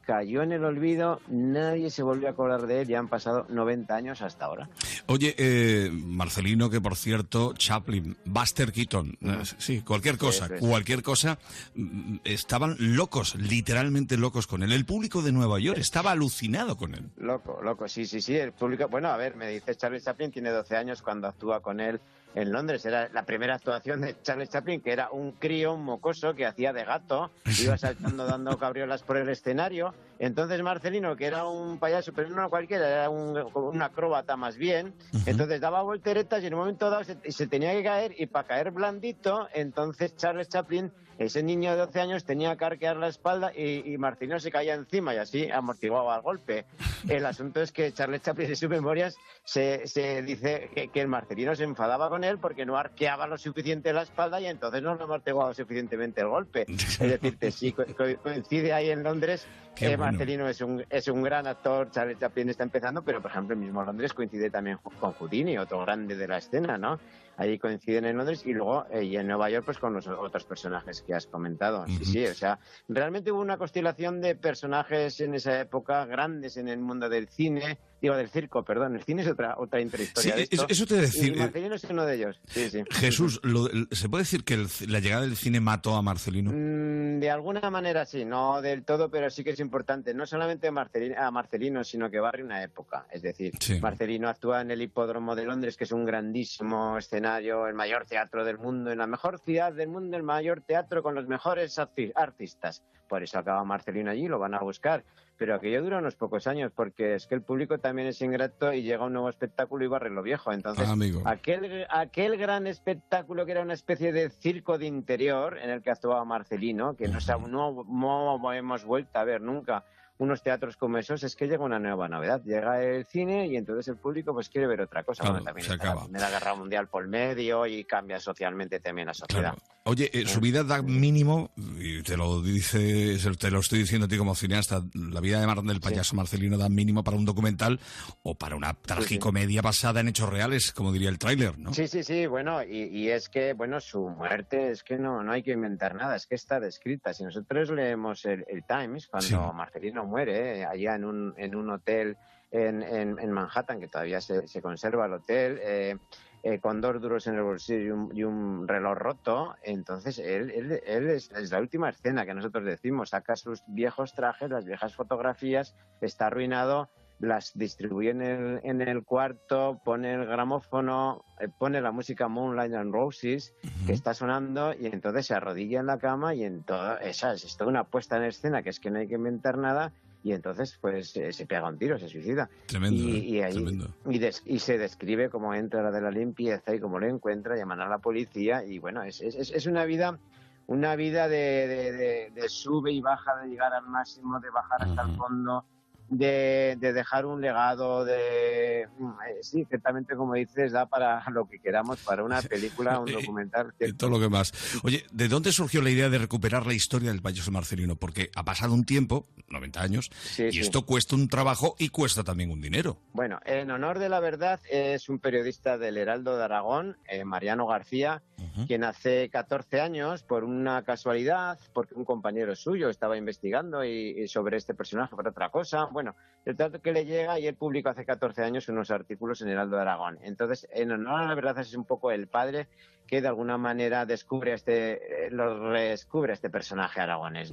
[0.08, 3.94] cayó en el olvido, nadie se volvió a acordar de él, ya han pasado 90
[3.94, 4.70] años hasta ahora.
[5.04, 10.60] Oye, eh, Marcelino, que por cierto, Chaplin, Buster Keaton, eh, sí, cualquier cosa, es.
[10.60, 11.38] cualquier cosa,
[11.74, 14.72] mm, estaban locos, literalmente locos con él.
[14.72, 17.10] El público de Nueva York estaba alucinado con él.
[17.18, 18.88] Loco, loco, sí, sí, sí, el público...
[18.88, 22.00] Bueno, a ver, me dice Charles Chaplin, tiene 12 años cuando actúa con él
[22.40, 22.84] en Londres.
[22.84, 26.72] Era la primera actuación de Charles Chaplin, que era un crío, un mocoso, que hacía
[26.72, 29.94] de gato, iba saltando, dando cabriolas por el escenario.
[30.18, 34.94] Entonces Marcelino, que era un payaso, pero no cualquiera, era un, un acróbata más bien,
[35.26, 38.48] entonces daba volteretas y en un momento dado se, se tenía que caer y para
[38.48, 43.52] caer blandito, entonces Charles Chaplin, ese niño de 12 años, tenía que arquear la espalda
[43.54, 46.64] y, y Marcelino se caía encima y así amortiguaba el golpe.
[47.08, 51.08] El asunto es que Charles Chaplin en sus memorias se, se dice que, que el
[51.08, 54.94] Marcelino se enfadaba con él porque no arqueaba lo suficiente la espalda y entonces no
[54.94, 56.66] le amortiguaba suficientemente el golpe.
[56.68, 60.12] Es decir, que sí, co- co- coincide ahí en Londres Qué eh, bueno.
[60.12, 63.60] Marcelino es un, es un gran actor, Charles Chaplin está empezando, pero por ejemplo el
[63.60, 66.98] mismo Londres coincide también con Houdini, otro grande de la escena, ¿no?
[67.38, 70.44] Ahí coinciden en Londres y luego eh, y en Nueva York pues con los otros
[70.44, 71.86] personajes que has comentado.
[71.86, 76.68] Sí, sí, o sea, realmente hubo una constelación de personajes en esa época grandes en
[76.68, 80.36] el mundo del cine, digo del circo, perdón, el cine es otra otra intrahistoria Sí,
[80.36, 80.66] de esto.
[80.68, 82.40] eso- te a decir, Y eh, Marcelino es uno de ellos.
[82.46, 82.82] Sí, sí.
[82.90, 86.50] Jesús, lo- ¿se puede decir que el- la llegada del cine mató a Marcelino?
[86.52, 90.12] Mm, de alguna manera sí, no del todo, pero sí que es importante.
[90.12, 93.06] No solamente Marcelino, a Marcelino, sino que barre una época.
[93.12, 93.80] Es decir, Sí.
[93.80, 98.44] Marcelino actúa en el Hipódromo de Londres, que es un grandísimo escenario, el mayor teatro
[98.44, 102.12] del mundo, en la mejor ciudad del mundo, el mayor teatro con los mejores arti-
[102.14, 102.82] artistas.
[103.08, 105.04] Por eso acaba Marcelino allí, lo van a buscar.
[105.36, 108.82] Pero aquello dura unos pocos años, porque es que el público también es ingrato y
[108.82, 110.52] llega un nuevo espectáculo y barre lo viejo.
[110.52, 111.22] Entonces, Ah, amigo.
[111.24, 115.90] Aquel, aquel gran espectáculo que era una especie de circo de interior en el que
[115.92, 119.84] actuaba Marcelino, que no, no, no hemos vuelto a ver nunca
[120.18, 122.42] unos teatros como esos, es que llega una nueva novedad.
[122.44, 125.22] Llega el cine y entonces el público pues quiere ver otra cosa.
[125.22, 126.04] Claro, Bueno, también se está la acaba.
[126.06, 129.54] Primera Guerra Mundial por medio y cambia socialmente también la sociedad.
[129.54, 129.62] Claro.
[129.84, 134.08] Oye, eh, su vida da mínimo, y te lo dice, te lo estoy diciendo a
[134.08, 137.80] ti como cineasta, la vida de Mar- del payaso Marcelino da mínimo para un documental
[138.22, 141.72] o para una tragicomedia basada en hechos reales, como diría el tráiler, ¿no?
[141.72, 145.32] Sí, sí, sí, bueno, y, y es que, bueno, su muerte es que no, no
[145.32, 147.14] hay que inventar nada, es que está descrita.
[147.14, 149.34] Si nosotros leemos el, el Times, cuando Sí.
[149.54, 152.16] Marcelino muere, eh, allá en un, en un hotel
[152.50, 155.96] en, en, Manhattan, que todavía se, se conserva el hotel, eh,
[156.42, 160.50] eh, con dos duros en el bolsillo y un, y un reloj roto, entonces él,
[160.50, 164.64] él, él es, es la última escena que nosotros decimos, saca sus viejos trajes, las
[164.64, 166.88] viejas fotografías, está arruinado,
[167.20, 172.74] las distribuye en el, en el cuarto, pone el gramófono, eh, pone la música Moonlight
[172.74, 173.54] and Roses
[173.86, 177.44] que está sonando y entonces se arrodilla en la cama y en todo, esa es,
[177.44, 180.32] es toda una puesta en escena que es que no hay que inventar nada y
[180.32, 182.48] entonces pues eh, se pega un tiro, se suicida.
[182.66, 183.44] Tremendo, y, ¿eh?
[183.44, 183.88] ahí- Tremendo.
[184.06, 187.80] y des- y se describe cómo entra de la limpieza y cómo lo encuentra, llaman
[187.80, 190.18] a la policía y bueno, es, es, es- una vida
[190.66, 194.82] una vida de, de- de- de sube y baja, de llegar al máximo, de bajar
[194.82, 195.64] hasta el fondo,
[196.10, 198.88] de, de dejar un legado, de...
[198.98, 203.08] mm, eh, Sí, ciertamente como dices, da para lo que queramos, para una película, un
[203.08, 203.72] Eh, documental.
[203.80, 204.52] Y todo lo que más.
[204.82, 207.96] Oye, ¿de dónde surgió la idea de recuperar la historia del payaso Marcelino?
[207.96, 210.60] Porque ha pasado un tiempo, 90 años, Sí, y sí.
[210.60, 212.98] esto cuesta un trabajo y cuesta también un dinero.
[213.12, 217.66] Bueno, en honor de la verdad es un periodista del Heraldo de Aragón, eh, Mariano
[217.66, 218.22] García,
[218.66, 224.28] quien hace 14 años, por una casualidad, porque un compañero suyo estaba investigando y, y
[224.28, 227.88] sobre este personaje por otra cosa, bueno, el trato que le llega y él publicó
[227.88, 230.16] hace 14 años unos artículos en Heraldo de Aragón.
[230.22, 232.68] Entonces, en honor a la verdad es un poco el padre
[233.08, 237.50] que de alguna manera descubre este, eh, lo redescubre este personaje aragonés.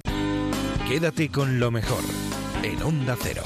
[0.88, 2.04] Quédate con lo mejor
[2.62, 3.42] en Onda Cero.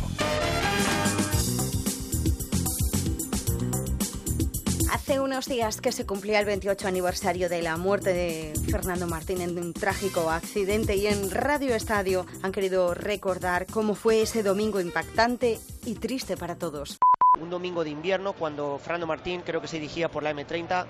[5.21, 9.43] Hace unos días que se cumplía el 28 aniversario de la muerte de Fernando Martín
[9.43, 14.81] en un trágico accidente y en Radio Estadio han querido recordar cómo fue ese domingo
[14.81, 16.99] impactante y triste para todos.
[17.39, 20.87] un domingo de invierno cuando Fernando Martín creo que se dirigía por la M30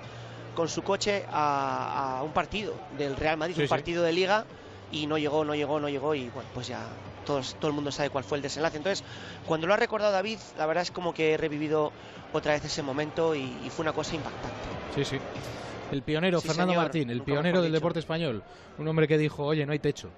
[0.55, 3.69] con su coche a, a un partido del Real Madrid, Sí, un sí.
[3.69, 4.45] partido de liga
[4.93, 6.79] y no llegó, no llegó, no llegó y bueno, pues ya
[7.25, 8.77] todos, todo el mundo sabe cuál fue el desenlace.
[8.77, 9.03] Entonces,
[9.47, 11.91] cuando lo ha recordado David, la verdad es como que he revivido
[12.33, 14.57] otra vez ese momento y, y fue una cosa impactante.
[14.95, 15.17] Sí, sí.
[15.91, 17.79] El pionero, Sí, Fernando señor, Martín, el pionero del dicho.
[17.79, 18.43] deporte español.
[18.77, 20.09] Un hombre que dijo, oye, no hay techo.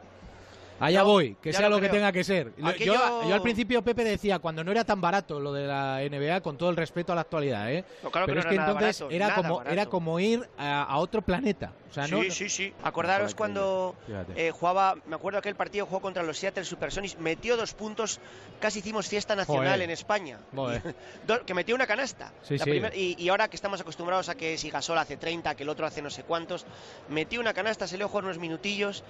[0.80, 2.52] Allá No, voy, que sea lo que tenga que ser.
[2.62, 6.02] Aquello- Yo, yo al principio Pepe decía, cuando no era tan barato lo de la
[6.02, 7.86] NBA, con todo el respeto a la actualidad, ¿eh?
[8.04, 9.74] No, claro que Pero no es que entonces barato, era, como, barato.
[9.74, 11.72] era como ir a, a otro planeta.
[11.90, 12.74] O sea, sí, no, sí, sí.
[12.84, 13.96] Acordaros cuando
[14.36, 18.20] eh, jugaba, me acuerdo aquel partido jugó contra los Seattle Supersonics, metió dos puntos,
[18.60, 19.82] casi hicimos fiesta nacional Joder.
[19.84, 20.40] en España.
[21.46, 22.32] Que metió una canasta.
[22.42, 22.70] Sí, sí.
[22.70, 25.70] primer- y, y ahora que estamos acostumbrados a que si Gasol hace 30, que el
[25.70, 26.66] otro hace no sé cuántos,
[27.10, 29.04] metió una canasta, se le jugar unos minutillos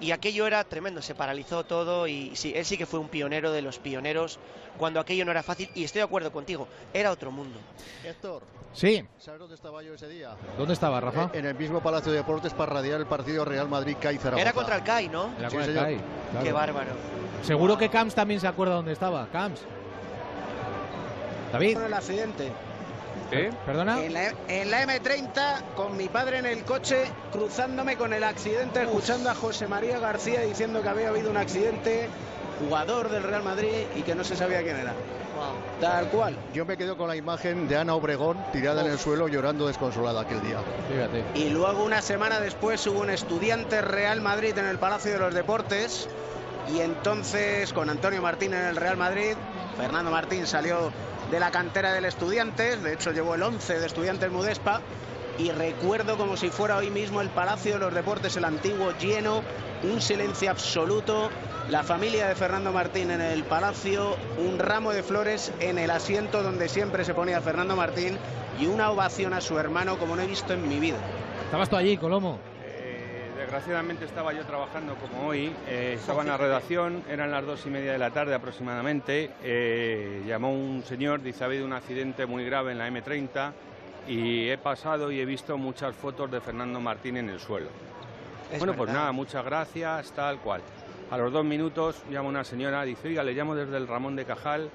[0.00, 3.52] y aquello era tremendo, se paralizó todo y sí, él sí que fue un pionero
[3.52, 4.38] de los pioneros
[4.78, 7.58] cuando aquello no era fácil y estoy de acuerdo contigo, era otro mundo.
[8.04, 10.36] Héctor, Sí, ¿sabes dónde estaba yo ese día?
[10.56, 11.30] ¿dónde estaba, Rafa?
[11.32, 14.40] En el mismo Palacio de Deportes para radiar el partido Real Madrid-CAI Zaragoza.
[14.42, 15.34] Era contra el CAI, ¿no?
[15.38, 15.74] Era Sí, con el.
[15.74, 15.96] CAI,
[16.30, 16.46] claro.
[16.46, 16.90] Qué bárbaro.
[17.42, 19.26] Seguro que Camps también se acuerda dónde estaba.
[19.32, 19.62] Camps.
[21.52, 22.52] David, el accidente.
[23.32, 23.50] ¿Eh?
[23.64, 24.02] ¿perdona?
[24.02, 28.82] En la, en la M30, con mi padre en el coche, cruzándome con el accidente,
[28.82, 32.08] escuchando a José María García diciendo que había habido un accidente,
[32.60, 34.92] jugador del Real Madrid y que no se sabía quién era.
[35.80, 36.36] Tal cual.
[36.52, 40.22] Yo me quedo con la imagen de Ana Obregón tirada en el suelo llorando desconsolada
[40.22, 40.58] aquel día.
[40.90, 41.24] Fíjate.
[41.34, 45.34] Y luego una semana después hubo un estudiante Real Madrid en el Palacio de los
[45.34, 46.08] Deportes
[46.74, 49.34] y entonces con Antonio Martín en el Real Madrid,
[49.76, 50.92] Fernando Martín salió
[51.30, 54.80] de la cantera del Estudiantes, de hecho llevó el 11 de Estudiantes Mudespa
[55.38, 59.42] y recuerdo como si fuera hoy mismo el Palacio de los Deportes, el antiguo lleno,
[59.84, 61.30] un silencio absoluto,
[61.70, 66.42] la familia de Fernando Martín en el Palacio, un ramo de flores en el asiento
[66.42, 68.18] donde siempre se ponía Fernando Martín
[68.60, 70.98] y una ovación a su hermano como no he visto en mi vida.
[71.44, 72.49] ¿Estabas tú allí, Colomo?
[73.50, 77.70] Desgraciadamente estaba yo trabajando como hoy, eh, estaba en la redacción, eran las dos y
[77.70, 82.44] media de la tarde aproximadamente, eh, llamó un señor, dice ha habido un accidente muy
[82.44, 83.50] grave en la M30
[84.06, 87.70] y he pasado y he visto muchas fotos de Fernando Martín en el suelo.
[88.52, 90.60] Es bueno, pues nada, muchas gracias, tal cual.
[91.10, 94.26] A los dos minutos llama una señora, dice, oiga, le llamo desde el Ramón de
[94.26, 94.70] Cajal,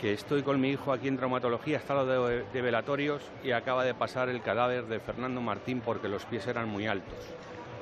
[0.00, 3.82] que estoy con mi hijo aquí en traumatología, está lo de, de velatorios y acaba
[3.82, 7.18] de pasar el cadáver de Fernando Martín porque los pies eran muy altos.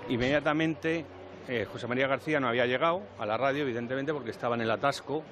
[0.09, 1.05] Inmediatamente
[1.49, 4.71] eh, José María García no había llegado a la radio, evidentemente, porque estaba en el
[4.71, 5.23] atasco.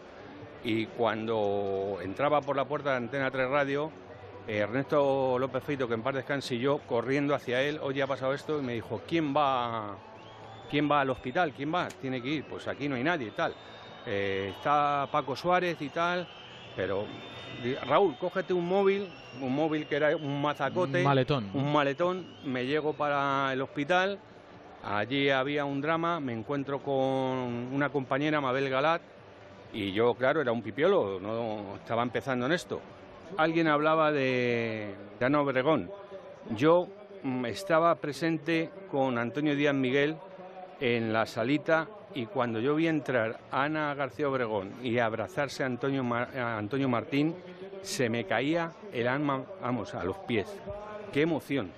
[0.64, 3.90] Y cuando entraba por la puerta de Antena 3 Radio,
[4.48, 8.06] eh, Ernesto López Feito, que en paz descanse, y yo corriendo hacia él, oye, ha
[8.06, 9.96] pasado esto, y me dijo, ¿quién va,
[10.70, 11.52] ¿quién va al hospital?
[11.56, 11.88] ¿Quién va?
[11.88, 12.44] Tiene que ir.
[12.44, 13.54] Pues aquí no hay nadie y tal.
[14.06, 16.28] Eh, está Paco Suárez y tal,
[16.76, 17.06] pero
[17.86, 19.08] Raúl, cógete un móvil,
[19.40, 21.50] un móvil que era un mazacote, Un maletón.
[21.54, 24.18] un maletón, me llego para el hospital,
[24.86, 29.02] allí había un drama, me encuentro con una compañera, Mabel Galat,
[29.72, 32.80] y yo, claro, era un pipiolo, no estaba empezando en esto.
[33.36, 35.90] Alguien hablaba de, Ana Obregón.
[36.56, 36.88] Yo
[37.22, 40.16] mm, estaba presente con Antonio Díaz Miguel
[40.80, 45.66] en la salita y cuando yo vi entrar a Ana García Obregón y abrazarse a
[45.66, 47.34] Antonio, Mar- a Antonio Martín,
[47.82, 50.46] se me caía el alma, vamos, a los pies.
[51.12, 51.70] Qué emoción.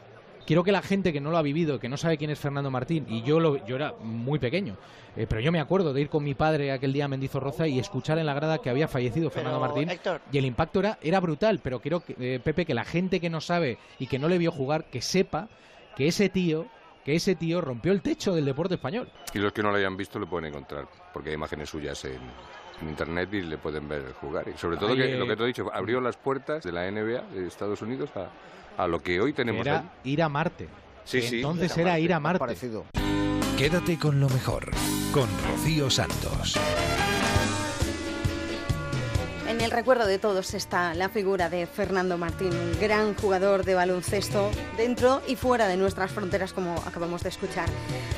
[0.49, 2.71] Quiero que la gente que no lo ha vivido, que no sabe quién es Fernando
[2.71, 4.79] Martín, y yo, lo, yo era muy pequeño,
[5.15, 7.79] eh, pero yo me acuerdo de ir con mi padre aquel día a Mendizorroza y
[7.79, 9.91] escuchar en la grada que había fallecido Fernando Martín.
[10.33, 13.29] Y el impacto era, era brutal, pero quiero, que, eh, Pepe, que la gente que
[13.29, 15.51] no sabe y que no le vio jugar, que sepa
[15.95, 16.67] que ese tío
[17.05, 19.11] que ese tío rompió el techo del deporte español.
[19.33, 22.21] Y los que no lo hayan visto lo pueden encontrar, porque hay imágenes suyas en,
[22.87, 24.47] internet y le pueden ver jugar.
[24.49, 27.23] Y sobre todo que, lo que te he dicho, abrió las puertas de la NBA
[27.33, 28.29] de Estados Unidos a,
[28.87, 30.69] lo que hoy tenemos era ir a Marte.
[31.05, 31.37] Sí, sí.
[31.37, 32.39] Entonces era, ir a Marte.
[32.39, 32.85] Parecido.
[33.57, 34.71] Quédate con lo mejor,
[35.13, 36.57] con Rocío Santos.
[39.59, 43.75] En el recuerdo de todos está la figura de Fernando Martín, un gran jugador de
[43.75, 47.69] baloncesto dentro y fuera de nuestras fronteras, como acabamos de escuchar.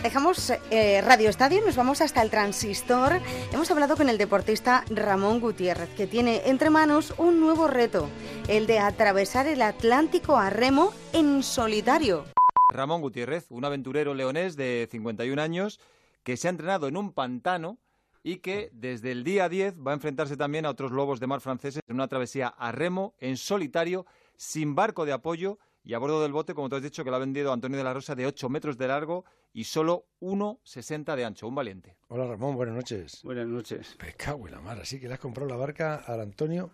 [0.02, 3.22] Dejamos eh, Radio Estadio, nos vamos hasta el transistor.
[3.54, 8.10] Hemos hablado con el deportista Ramón Gutiérrez, que tiene entre manos un nuevo reto,
[8.46, 12.26] el de atravesar el Atlántico a remo en solitario.
[12.70, 15.80] Ramón Gutiérrez, un aventurero leonés de 51 años
[16.22, 17.78] que se ha entrenado en un pantano
[18.22, 21.40] y que desde el día 10 va a enfrentarse también a otros lobos de mar
[21.40, 24.06] franceses en una travesía a remo, en solitario,
[24.36, 27.16] sin barco de apoyo y a bordo del bote, como tú has dicho, que lo
[27.16, 31.24] ha vendido Antonio de la Rosa de 8 metros de largo y solo 1,60 de
[31.24, 31.48] ancho.
[31.48, 31.96] Un valiente.
[32.08, 33.22] Hola Ramón, buenas noches.
[33.22, 33.96] Buenas noches.
[34.02, 36.70] Me cago en la mar, así que le has comprado la barca al Antonio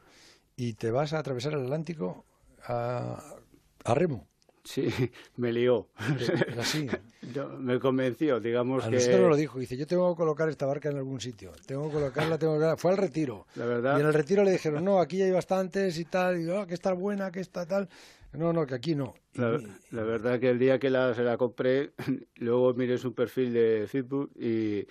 [0.56, 2.24] y te vas a atravesar el Atlántico
[2.64, 3.22] a,
[3.84, 4.26] a remo.
[4.64, 4.88] Sí,
[5.36, 5.88] me lió.
[6.58, 6.88] Así.
[7.58, 9.18] me convenció, digamos a que...
[9.18, 11.94] no lo dijo, dice, yo tengo que colocar esta barca en algún sitio, tengo que
[11.94, 12.76] colocarla, tengo que...
[12.76, 13.46] Fue al retiro.
[13.56, 13.98] La verdad...
[13.98, 16.74] Y en el retiro le dijeron, no, aquí hay bastantes y tal, y oh, que
[16.74, 17.88] está buena, que está tal...
[18.32, 19.14] No, no, que aquí no.
[19.34, 19.58] La,
[19.92, 21.92] la verdad que el día que la, se la compré,
[22.36, 24.86] luego miré su perfil de Facebook y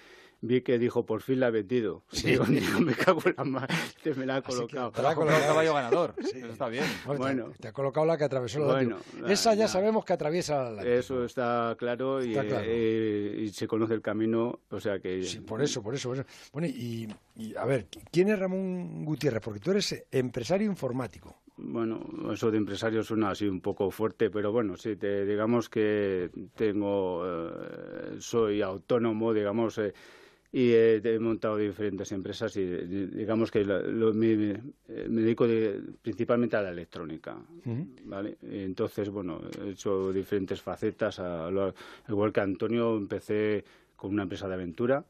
[0.48, 2.04] vi que dijo, por fin la ha vendido.
[2.24, 3.76] Digo, me cago en la madre,
[4.16, 4.92] me la ha colocado.
[4.92, 6.86] Te la ha colocado el caballo ganador, eso está bien.
[7.06, 10.84] Bueno, te, ha colocado la que atravesó el bueno, Esa ya sabemos que atraviesa la
[10.84, 15.24] Eso está claro, y, eh, y, se conoce el camino, o sea que...
[15.24, 16.10] Sí, por eso, por eso.
[16.10, 16.28] Por eso.
[16.54, 19.42] Bueno, y, y a ver, ¿quién es Ramón Gutiérrez?
[19.42, 22.02] Porque tú eres empresario informático bueno,
[22.34, 27.24] eso de empresario suena así un poco fuerte, pero bueno, sí, te, digamos que tengo,
[27.26, 29.94] eh, soy autónomo, digamos, eh,
[30.52, 35.46] y he, montado diferentes empresas y digamos que me, dedico
[36.02, 37.38] principalmente a la electrónica,
[38.06, 38.38] ¿vale?
[38.42, 41.22] Entonces, bueno, he hecho diferentes facetas,
[42.08, 45.04] igual que Antonio empecé con una empresa de aventura,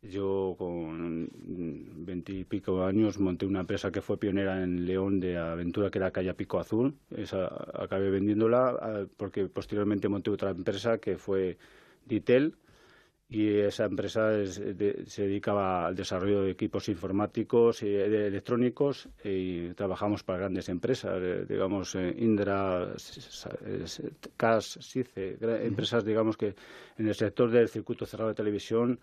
[0.00, 1.28] yo con
[2.06, 6.34] veintipico años monté una empresa que fue pionera en León de aventura que era Calle
[6.34, 6.94] Pico Azul.
[7.16, 11.58] Esa acabé vendiéndola porque posteriormente monté otra empresa que fue
[12.06, 12.54] Ditel,
[13.30, 20.38] y esa empresa se dedicaba al desarrollo de equipos informáticos y electrónicos y trabajamos para
[20.38, 22.94] grandes empresas, eh, digamos eh, Indra,
[24.38, 25.36] CAS, SICE,
[25.66, 26.54] empresas digamos que
[26.96, 28.98] en el sector del circuito cerrado de televisión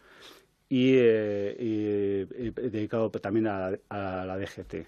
[0.67, 4.87] y, eh, dedicado también a, la DGT.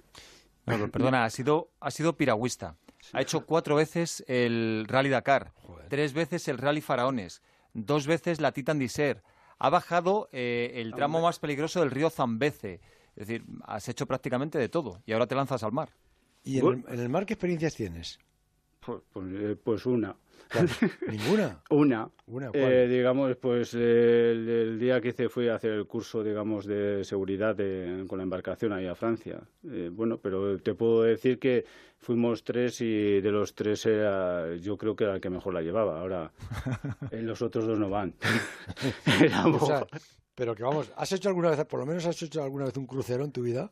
[0.92, 2.76] perdona, ha sido, ha sido piragüista.
[3.14, 5.52] Ha hecho cuatro veces el Rally Dakar,
[5.90, 7.44] tres veces el Rally Faraones,
[7.78, 9.24] dos veces la Titan Diser,
[9.60, 12.82] ha bajado eh, el tramo más peligroso del río Zambeze.
[13.16, 15.90] Es decir, has hecho prácticamente de todo y ahora te lanzas al mar.
[16.44, 18.20] ¿Y en el, mar qué experiencias tienes?
[18.88, 20.16] Pues, pues, eh, pues una.
[21.12, 21.62] ¿Ninguna?
[21.70, 22.10] Una.
[22.54, 27.58] Eh, digamos, pues el, día que hice fui a hacer el curso, digamos, de seguridad
[28.08, 29.42] con la embarcación ahí a Francia.
[29.70, 31.66] Eh, bueno, pero te puedo decir que
[32.00, 35.62] fuimos tres y de los tres era, yo creo que era el que mejor la
[35.62, 36.00] llevaba.
[36.00, 36.32] Ahora,
[37.12, 38.16] eh, los otros dos no van.
[40.34, 42.88] pero que vamos, ¿has hecho alguna vez, por lo menos has hecho alguna vez un
[42.88, 43.70] crucero en tu vida?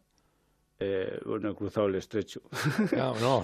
[0.78, 2.42] Eh, bueno, he cruzado el estrecho.
[2.96, 3.44] No, no.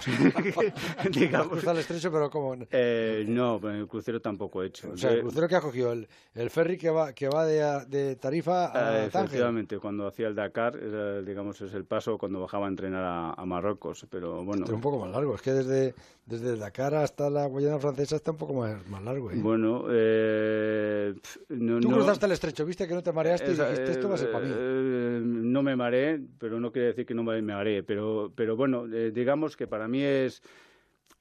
[1.12, 2.56] Digamos, cruzado el estrecho, pero ¿cómo?
[2.72, 4.92] Eh, no, el crucero tampoco he hecho.
[4.92, 7.86] O sea, el crucero que ha cogido, el, el ferry que va, que va de,
[7.88, 10.78] de Tarifa a eh, Efectivamente, cuando hacía el Dakar,
[11.24, 14.66] digamos, es el paso cuando bajaba a entrenar a, Marruecos, pero bueno.
[14.66, 15.96] Pero un poco más largo, es que desde,
[16.32, 19.30] desde el Dakar hasta la Guayana Francesa está un poco más, más largo.
[19.30, 19.36] ¿eh?
[19.36, 21.14] Bueno, eh,
[21.50, 24.18] no, Tú cruzaste el estrecho, viste que no te mareaste y dijiste, esto va a
[24.18, 24.54] ser para mí.
[24.54, 29.12] no me mareé, pero no quiere decir que no me, haré, pero, pero bueno, eh,
[29.14, 30.42] digamos que para mí es...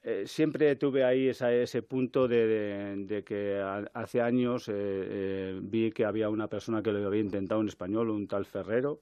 [0.03, 3.61] Eh, siempre tuve ahí ese punto de, que
[3.93, 8.27] hace años eh, vi que había una persona que lo había intentado en español, un
[8.27, 8.99] tal Ferrero,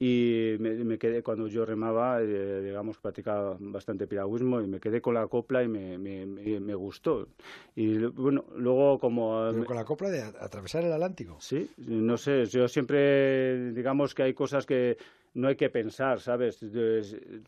[0.00, 5.26] y me, quedé cuando yo remaba, digamos, practicaba bastante piragüismo y me quedé con la
[5.26, 7.26] copla y me, me, me gustó.
[7.74, 9.50] Y bueno, luego como...
[9.66, 11.36] con la copla de atravesar el Atlántico.
[11.40, 14.98] Sí, no sé, yo siempre, digamos que hay cosas que
[15.38, 16.58] no hay que pensar, ¿sabes?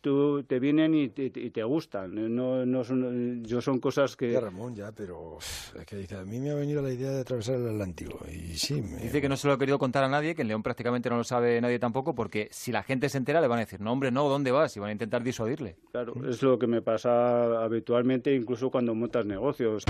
[0.01, 2.35] Tú te vienen y te, y te gustan.
[2.35, 4.33] No, no son, yo son cosas que.
[4.33, 7.21] Ya, Ramón, ya, pero es que dice, a mí me ha venido la idea de
[7.21, 8.81] atravesar el Atlántico y sí.
[8.81, 8.99] Me...
[8.99, 11.17] Dice que no se lo ha querido contar a nadie, que en León prácticamente no
[11.17, 13.91] lo sabe nadie tampoco, porque si la gente se entera le van a decir, no
[13.91, 14.77] hombre, no, ¿dónde vas?
[14.77, 15.77] Y van a intentar disuadirle.
[15.91, 19.85] Claro, es lo que me pasa habitualmente, incluso cuando montas negocios.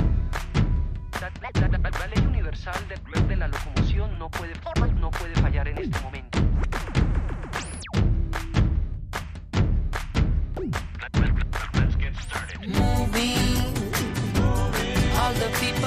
[1.20, 4.54] La, ley universal de, de la locomoción no puede,
[4.94, 6.38] no puede fallar en este momento.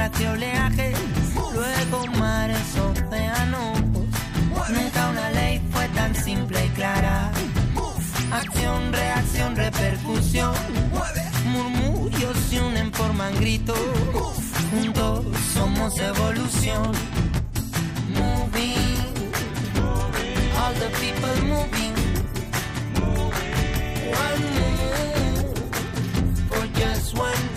[0.00, 0.92] junto a otra que oleaje,
[1.54, 3.80] luego mares, océanos.
[4.70, 7.30] Nunca una ley fue tan simple y clara.
[8.32, 10.54] Acción, reacción, repercusión.
[11.46, 13.78] Murmullos se unen, forman gritos.
[14.70, 16.92] Juntos somos evolución.
[18.14, 19.32] Moving,
[20.56, 21.94] all the people moving.
[24.12, 25.58] One move
[26.48, 27.49] for just one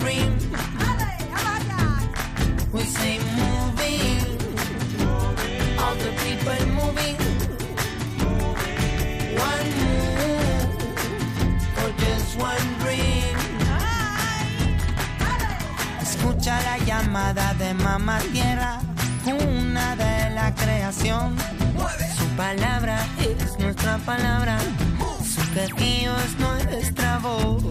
[17.14, 18.80] llamada de mamá tierra,
[19.24, 21.36] una de la creación.
[22.18, 24.58] Su palabra es nuestra palabra.
[25.22, 27.62] Su quejío es nuestra voz.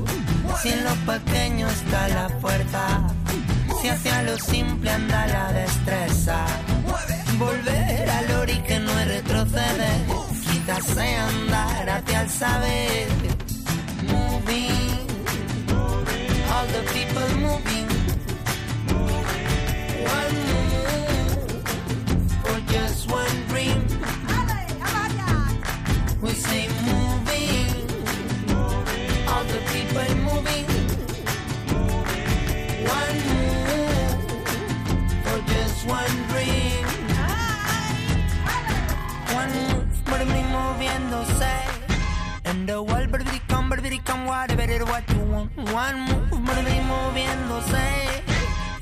[0.61, 3.05] Si en lo pequeño está la fuerza,
[3.81, 6.45] si hacia lo simple anda la destreza.
[7.37, 10.05] Volver al ori que no es retroceder,
[10.51, 13.07] quizás sea andar hacia el saber.
[14.07, 15.05] Moving,
[16.49, 17.82] all the people moving.
[44.43, 45.49] Whatever it what you want.
[45.71, 46.31] One move,
[46.89, 48.32] moviéndose.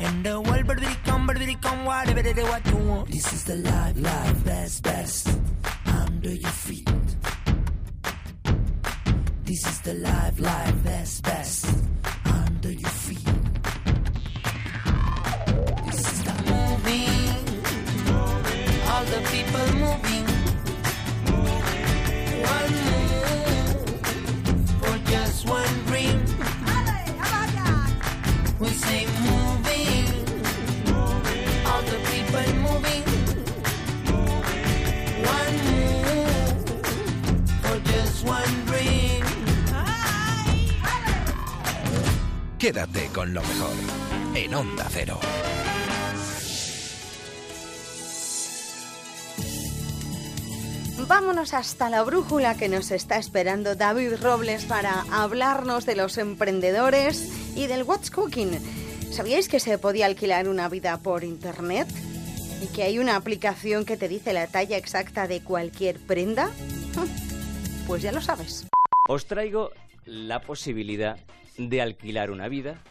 [0.03, 3.11] And the world, but baby, come, but baby, come, whatever it what you want.
[3.11, 5.29] This is the life, life, best, best.
[5.85, 6.89] Under your feet.
[9.43, 11.65] This is the life, life, best, best.
[12.25, 13.25] Under your feet.
[15.85, 17.37] This is the moving.
[18.89, 20.25] All the people moving.
[22.57, 23.85] One move
[24.81, 26.19] for just one dream.
[28.59, 29.05] We say
[42.61, 43.73] Quédate con lo mejor
[44.35, 45.19] en Onda Cero.
[51.07, 57.33] Vámonos hasta la brújula que nos está esperando David Robles para hablarnos de los emprendedores
[57.55, 58.59] y del What's Cooking.
[59.11, 61.87] ¿Sabíais que se podía alquilar una vida por internet?
[62.61, 66.51] ¿Y que hay una aplicación que te dice la talla exacta de cualquier prenda?
[67.87, 68.67] Pues ya lo sabes.
[69.09, 69.71] Os traigo
[70.05, 71.17] la posibilidad
[71.57, 72.81] de alquilar una vida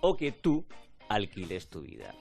[0.00, 0.64] o que tú
[1.08, 2.14] alquiles tu vida.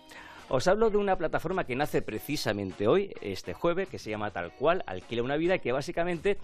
[0.50, 4.54] Os hablo de una plataforma que nace precisamente hoy, este jueves, que se llama tal
[4.54, 6.38] cual, Alquila una vida, que básicamente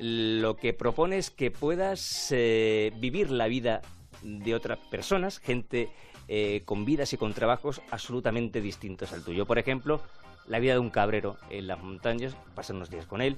[0.00, 3.80] lo que propone es que puedas eh, vivir la vida
[4.22, 5.88] de otras personas, gente
[6.26, 9.46] eh, con vidas y con trabajos absolutamente distintos al tuyo.
[9.46, 10.00] Por ejemplo,
[10.48, 13.36] la vida de un cabrero en las montañas, pasar unos días con él,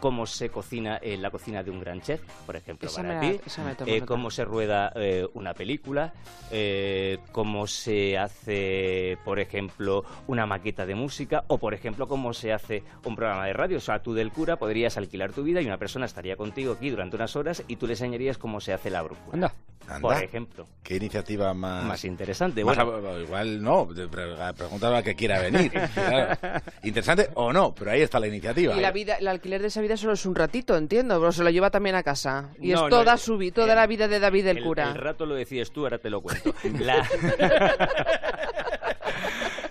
[0.00, 3.38] cómo se cocina en la cocina de un gran chef, por ejemplo, Esa para me
[3.38, 3.40] ti,
[3.86, 6.12] eh, cómo se rueda eh, una película,
[6.50, 12.52] eh, cómo se hace, por ejemplo, una maqueta de música o, por ejemplo, cómo se
[12.52, 13.78] hace un programa de radio.
[13.78, 16.90] O sea, tú del cura podrías alquilar tu vida y una persona estaría contigo aquí
[16.90, 19.52] durante unas horas y tú le enseñarías cómo se hace la brújula.
[20.00, 20.24] Por Anda.
[20.24, 20.66] ejemplo.
[20.82, 21.84] Qué iniciativa más...
[21.84, 22.64] Más interesante.
[22.64, 23.08] Más Bueno.
[23.08, 25.70] a- igual no, de- pre- pregúntale a que quiera venir.
[25.94, 26.36] Claro.
[26.82, 28.76] Interesante o no, pero ahí está la iniciativa.
[28.76, 31.44] Y la vida, el alquiler de esa vida solo es un ratito, entiendo, pero se
[31.44, 32.50] lo lleva también a casa.
[32.60, 34.90] Y es toda, su, toda la vida de David el, cura.
[34.90, 36.52] El rato lo decides tú, ahora te lo cuento.
[36.80, 37.06] La...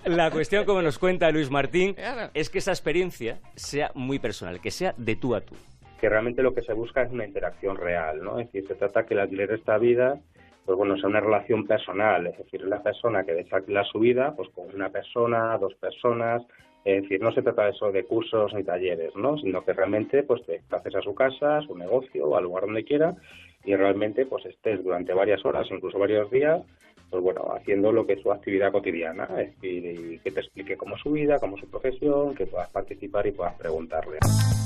[0.06, 1.94] la cuestión, como nos cuenta Luis Martín,
[2.34, 5.54] es que esa experiencia sea muy personal, que sea de tú a tú.
[6.00, 8.38] Que realmente lo que se busca es una interacción real, ¿no?
[8.38, 10.20] Es decir, se trata que el alquiler de esta vida
[10.66, 14.48] pues bueno, sea una relación personal, es decir, la persona que desactiva su vida, pues
[14.48, 16.42] con una persona, dos personas,
[16.86, 19.36] es decir, no se trata de eso de cursos ni talleres, ¿no?
[19.38, 22.84] Sino que realmente pues te haces a su casa, a su negocio, al lugar donde
[22.84, 23.16] quiera
[23.64, 26.62] y realmente pues estés durante varias horas, incluso varios días,
[27.10, 30.96] pues bueno, haciendo lo que es su actividad cotidiana, es decir, que te explique cómo
[30.96, 34.18] es su vida, cómo es su profesión, que puedas participar y puedas preguntarle.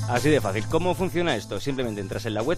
[0.09, 0.65] Así de fácil.
[0.69, 1.59] ¿Cómo funciona esto?
[1.59, 2.57] Simplemente entras en la web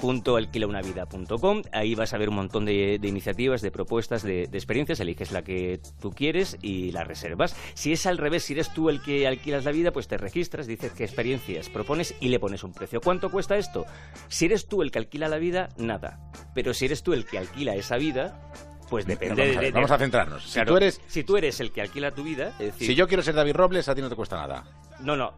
[0.00, 5.30] www.alquilaunavida.com, ahí vas a ver un montón de, iniciativas, de propuestas, de, de, experiencias, eliges
[5.30, 7.54] la que tú quieres y la reservas.
[7.74, 10.66] Si es al revés, si eres tú el que alquilas la vida, pues te registras,
[10.66, 13.00] dices qué experiencias propones y le pones un precio.
[13.00, 13.84] ¿Cuánto cuesta esto?
[14.28, 16.18] Si eres tú el que alquila la vida, nada.
[16.54, 18.53] Pero si eres tú el que alquila esa vida,
[18.88, 20.44] pues depende vamos, a, de, vamos a centrarnos.
[20.44, 22.52] si, tú eres, si tú eres el que alquila tu vida.
[22.78, 24.64] si yo quiero ser David Robles, a ti no te cuesta nada.
[25.04, 25.34] No, no.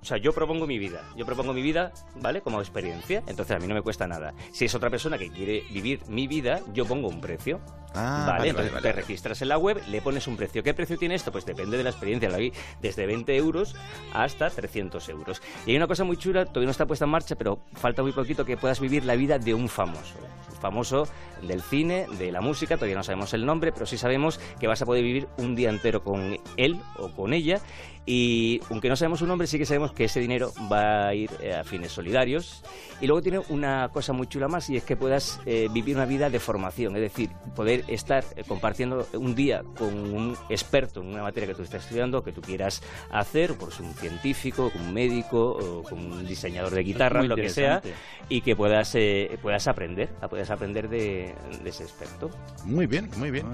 [0.00, 1.02] O sea, yo propongo mi vida.
[1.16, 2.40] Yo propongo mi vida, ¿vale?
[2.40, 3.22] Como experiencia.
[3.26, 4.34] Entonces a mí no me cuesta nada.
[4.52, 7.60] Si es otra persona que quiere vivir mi vida, yo pongo un precio.
[7.96, 10.64] Ah, vale, entonces te registras en la web, le pones un precio.
[10.64, 11.30] ¿Qué precio tiene esto?
[11.30, 12.28] Pues depende de la experiencia.
[12.28, 12.52] Lo hay
[12.82, 13.76] desde 20 euros
[14.12, 15.40] hasta 300 euros.
[15.64, 18.12] Y hay una cosa muy chula, todavía no está puesta en marcha, pero falta muy
[18.12, 20.16] poquito que puedas vivir la vida de un famoso.
[20.50, 21.06] Un famoso
[21.42, 24.82] del cine, de la música, todavía no sabemos el nombre, pero sí sabemos que vas
[24.82, 27.60] a poder vivir un día entero con él o con ella
[28.06, 31.30] y aunque no sabemos su nombre, sí que sabemos que ese dinero va a ir
[31.40, 32.62] eh, a fines solidarios.
[33.00, 36.04] Y luego tiene una cosa muy chula más y es que puedas eh, vivir una
[36.04, 41.08] vida de formación, es decir, poder estar eh, compartiendo un día con un experto en
[41.08, 44.94] una materia que tú estás estudiando, que tú quieras hacer, por un científico, con un
[44.94, 47.82] médico, o con un diseñador de guitarra, lo que sea,
[48.28, 48.96] y que puedas,
[49.42, 51.34] puedas aprender, puedas aprender de,
[51.64, 52.30] ese experto.
[52.64, 53.46] Muy bien, muy bien.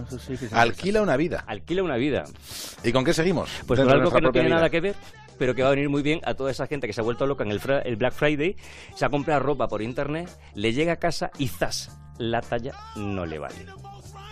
[0.53, 1.45] Alquila una vida.
[1.47, 2.25] Alquila una vida.
[2.85, 3.51] ¿Y con qué seguimos?
[3.67, 4.95] Pues con algo que no tiene nada que ver,
[5.39, 7.27] pero que va a venir muy bien a toda esa gente que se ha vuelto
[7.27, 8.57] loca en el, el Black Friday,
[8.95, 11.97] se ha comprado ropa por internet, le llega a casa y ¡zas!
[12.19, 13.67] La talla no le vale.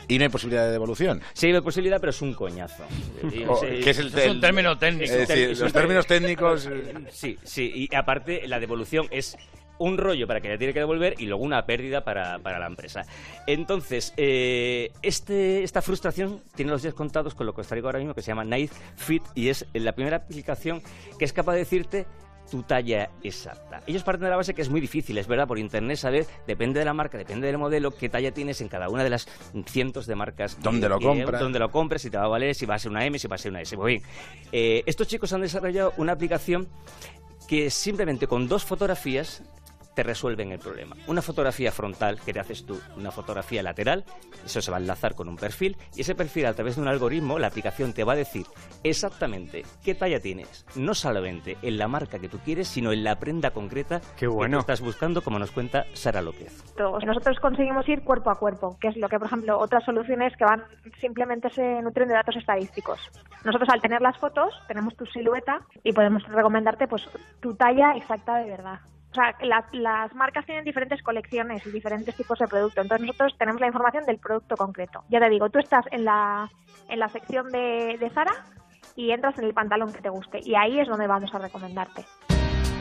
[0.08, 1.20] ¿Y no hay posibilidad de devolución?
[1.34, 2.84] Sí, hay posibilidad, pero es un coñazo.
[3.46, 5.12] Oh, es, el, un término técnico.
[5.14, 6.68] los términos técnicos...
[7.10, 9.36] Sí, sí, y aparte la devolución es
[9.78, 13.04] un rollo para que le tiene que devolver y luego una pérdida para, la empresa.
[13.46, 17.98] Entonces, eh, este, esta frustración tiene los días contados con lo que os traigo ahora
[17.98, 20.82] mismo, que se llama Night Fit, y es la primera aplicación
[21.18, 22.06] que es capaz de decirte
[22.50, 23.82] tu talla exacta.
[23.86, 26.78] Ellos parten de la base que es muy difícil, es verdad, por internet saber, depende
[26.80, 29.28] de la marca, depende del modelo, qué talla tienes en cada una de las
[29.66, 30.58] cientos de marcas.
[30.62, 31.40] ¿Dónde lo compras?
[31.40, 33.28] Dónde lo compres, si te va a valer, si va a ser una M, si
[33.28, 33.76] va a ser una S.
[33.76, 34.02] Muy bien.
[34.52, 36.68] Eh, estos chicos han desarrollado una aplicación
[37.46, 39.42] que simplemente con dos fotografías
[39.98, 40.94] te resuelven el problema.
[41.08, 44.04] Una fotografía frontal que te haces tú, una fotografía lateral,
[44.44, 46.86] eso se va a enlazar con un perfil y ese perfil a través de un
[46.86, 48.46] algoritmo, la aplicación te va a decir
[48.84, 53.18] exactamente qué talla tienes, no solamente en la marca que tú quieres, sino en la
[53.18, 56.62] prenda concreta que tú estás buscando, como nos cuenta Sara López.
[56.78, 60.44] Nosotros conseguimos ir cuerpo a cuerpo, que es lo que, por ejemplo, otras soluciones que
[60.44, 60.62] van
[61.00, 63.00] simplemente se nutren de datos estadísticos.
[63.44, 67.02] Nosotros al tener las fotos tenemos tu silueta y podemos recomendarte pues
[67.40, 68.78] tu talla exacta de verdad.
[69.10, 69.34] O sea,
[69.72, 72.82] las, marcas tienen diferentes colecciones y diferentes tipos de producto.
[72.82, 75.04] Entonces nosotros tenemos la información del producto concreto.
[75.08, 76.50] Ya te digo, tú estás en la,
[76.88, 78.32] en la sección de, de Zara
[78.96, 80.40] y entras en el pantalón que te guste.
[80.44, 82.04] Y ahí es donde vamos a recomendarte.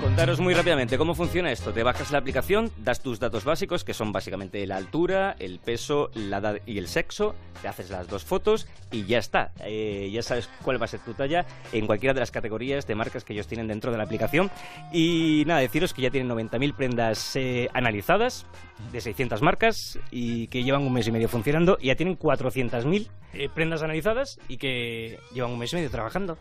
[0.01, 1.73] Contaros muy rápidamente cómo funciona esto.
[1.73, 6.11] Te bajas la aplicación, das tus datos básicos, que son básicamente la altura, el peso,
[6.13, 9.51] la edad y el sexo, te haces las dos fotos y ya está.
[9.59, 12.93] Eh, ya sabes cuál va a ser tu talla en cualquiera de las categorías de
[12.93, 14.51] marcas que ellos tienen dentro de la aplicación.
[14.93, 18.45] Y nada, deciros que ya tienen 90.000 prendas eh, analizadas
[18.91, 23.09] de 600 marcas y que llevan un mes y medio funcionando y ya tienen 400.000
[23.33, 26.37] eh, prendas analizadas y que llevan un mes y medio trabajando.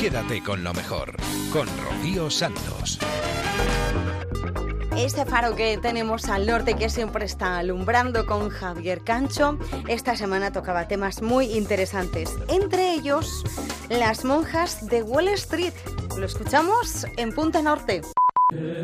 [0.00, 1.16] Quédate con lo mejor,
[1.52, 2.83] con Rocío Santos.
[4.96, 9.58] Este faro que tenemos al norte que siempre está alumbrando con Javier Cancho,
[9.88, 13.44] esta semana tocaba temas muy interesantes, entre ellos
[13.90, 15.72] las monjas de Wall Street.
[16.16, 18.02] Lo escuchamos en Punta Norte.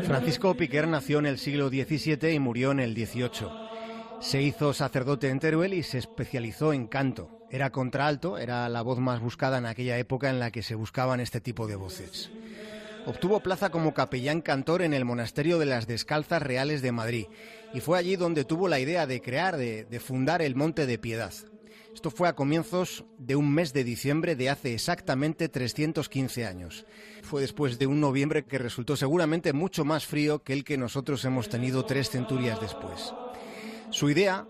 [0.03, 3.47] Francisco Piquer nació en el siglo XVII y murió en el XVIII.
[4.19, 7.29] Se hizo sacerdote en Teruel y se especializó en canto.
[7.49, 11.19] Era contralto, era la voz más buscada en aquella época en la que se buscaban
[11.19, 12.31] este tipo de voces.
[13.05, 17.25] Obtuvo plaza como capellán cantor en el Monasterio de las Descalzas Reales de Madrid
[17.73, 21.33] y fue allí donde tuvo la idea de crear, de, fundar el Monte de Piedad.
[21.95, 26.85] Esto fue a comienzos de un mes de diciembre de hace exactamente 315 años.
[27.23, 31.25] Fue después de un noviembre que resultó seguramente mucho más frío que el que nosotros
[31.25, 33.13] hemos tenido tres centurias después.
[33.89, 34.47] Su idea,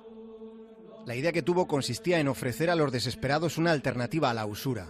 [1.06, 4.90] la idea que tuvo consistía en ofrecer a los desesperados una alternativa a la usura.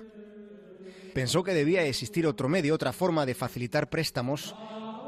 [1.14, 4.56] Pensó que debía existir otro medio, otra forma de facilitar préstamos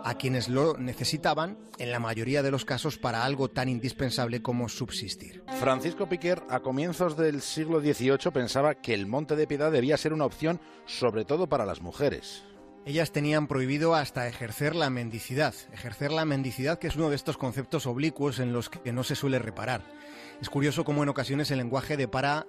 [0.03, 4.67] a quienes lo necesitaban, en la mayoría de los casos, para algo tan indispensable como
[4.67, 5.43] subsistir.
[5.59, 10.11] Francisco Piquer, a comienzos del siglo XVIII, pensaba que el Monte de Piedad debía ser
[10.11, 12.43] una opción, sobre todo para las mujeres.
[12.85, 15.55] Ellas tenían prohibido hasta ejercer la mendicidad.
[15.71, 19.15] Ejercer la mendicidad, que es uno de estos conceptos oblicuos en los que no se
[19.15, 19.85] suele reparar.
[20.41, 22.45] Es curioso cómo en ocasiones el lenguaje depara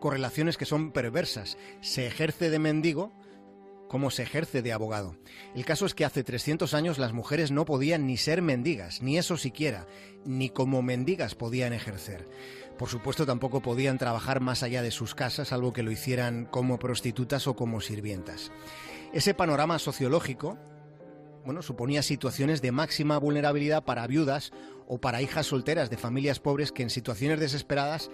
[0.00, 1.56] correlaciones que son perversas.
[1.80, 3.12] Se ejerce de mendigo
[3.88, 5.16] como se ejerce de abogado.
[5.54, 9.16] El caso es que hace 300 años las mujeres no podían ni ser mendigas, ni
[9.16, 9.86] eso siquiera,
[10.24, 12.28] ni como mendigas podían ejercer.
[12.78, 16.78] Por supuesto tampoco podían trabajar más allá de sus casas, salvo que lo hicieran como
[16.78, 18.50] prostitutas o como sirvientas.
[19.12, 20.58] Ese panorama sociológico
[21.46, 24.52] bueno, suponía situaciones de máxima vulnerabilidad para viudas
[24.88, 28.10] o para hijas solteras de familias pobres que en situaciones desesperadas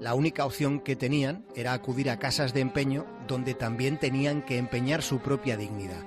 [0.00, 4.58] la única opción que tenían era acudir a casas de empeño donde también tenían que
[4.58, 6.02] empeñar su propia dignidad.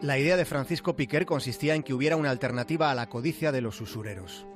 [0.00, 3.60] La idea de Francisco Piquer consistía en que hubiera una alternativa a la codicia de
[3.60, 4.46] los usureros.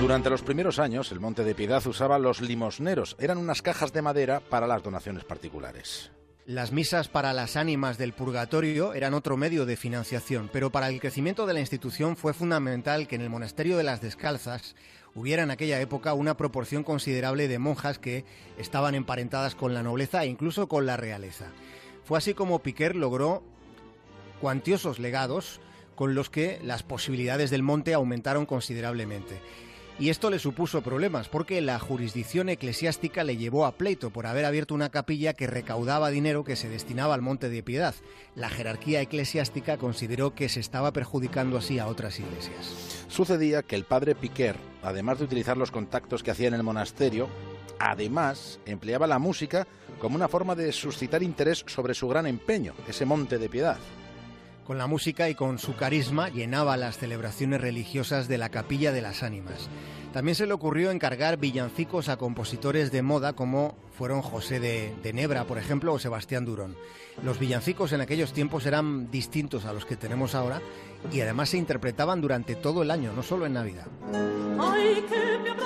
[0.00, 3.16] Durante los primeros años, el Monte de Piedad usaba los limosneros.
[3.18, 6.10] Eran unas cajas de madera para las donaciones particulares.
[6.44, 11.00] Las misas para las ánimas del purgatorio eran otro medio de financiación, pero para el
[11.00, 14.76] crecimiento de la institución fue fundamental que en el monasterio de las Descalzas
[15.16, 18.24] hubiera en aquella época una proporción considerable de monjas que
[18.58, 21.46] estaban emparentadas con la nobleza e incluso con la realeza.
[22.04, 23.42] Fue así como Piquer logró
[24.40, 25.60] cuantiosos legados
[25.96, 29.40] con los que las posibilidades del monte aumentaron considerablemente.
[29.98, 34.44] Y esto le supuso problemas porque la jurisdicción eclesiástica le llevó a pleito por haber
[34.44, 37.94] abierto una capilla que recaudaba dinero que se destinaba al Monte de Piedad.
[38.34, 43.06] La jerarquía eclesiástica consideró que se estaba perjudicando así a otras iglesias.
[43.08, 47.28] Sucedía que el padre Piquer, además de utilizar los contactos que hacía en el monasterio,
[47.78, 49.66] además empleaba la música
[49.98, 53.78] como una forma de suscitar interés sobre su gran empeño, ese Monte de Piedad.
[54.66, 59.00] Con la música y con su carisma llenaba las celebraciones religiosas de la Capilla de
[59.00, 59.68] las Ánimas.
[60.12, 65.12] También se le ocurrió encargar villancicos a compositores de moda como fueron José de, de,
[65.12, 66.76] Nebra, por ejemplo, o Sebastián Durón.
[67.22, 70.60] Los villancicos en aquellos tiempos eran distintos a los que tenemos ahora
[71.12, 73.86] y además se interpretaban durante todo el año, no solo en Navidad.
[74.58, 75.56] Ay, que me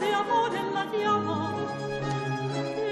[0.00, 0.84] de amor en la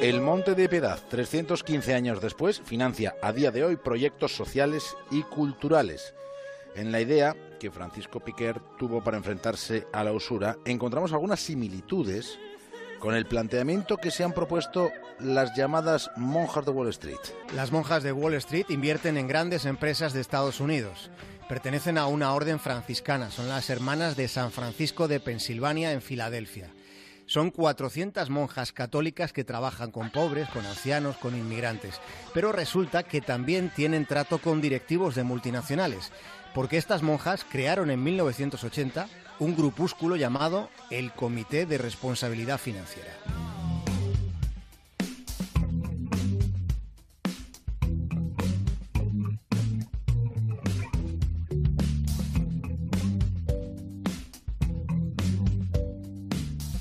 [0.01, 5.23] El Monte de Piedad, 315 años después, financia a día de hoy proyectos sociales y
[5.23, 6.15] culturales.
[6.75, 12.39] En la idea que Francisco Piquer tuvo para enfrentarse a la usura, encontramos algunas similitudes
[13.03, 17.19] con el planteamiento que se han propuesto las llamadas monjas de Wall Street.
[17.53, 21.11] Las monjas de Wall Street invierten en grandes empresas de Estados Unidos.
[21.49, 26.71] Pertenecen a una orden franciscana, son las hermanas de San Francisco de Pensilvania en Filadelfia.
[27.27, 32.01] Son 400 monjas católicas que trabajan con pobres, con ancianos, con inmigrantes.
[32.33, 36.13] Pero resulta que también tienen trato con directivos de multinacionales,
[36.55, 39.09] porque estas monjas crearon en 1980
[39.43, 43.11] un grupúsculo llamado el Comité de Responsabilidad Financiera.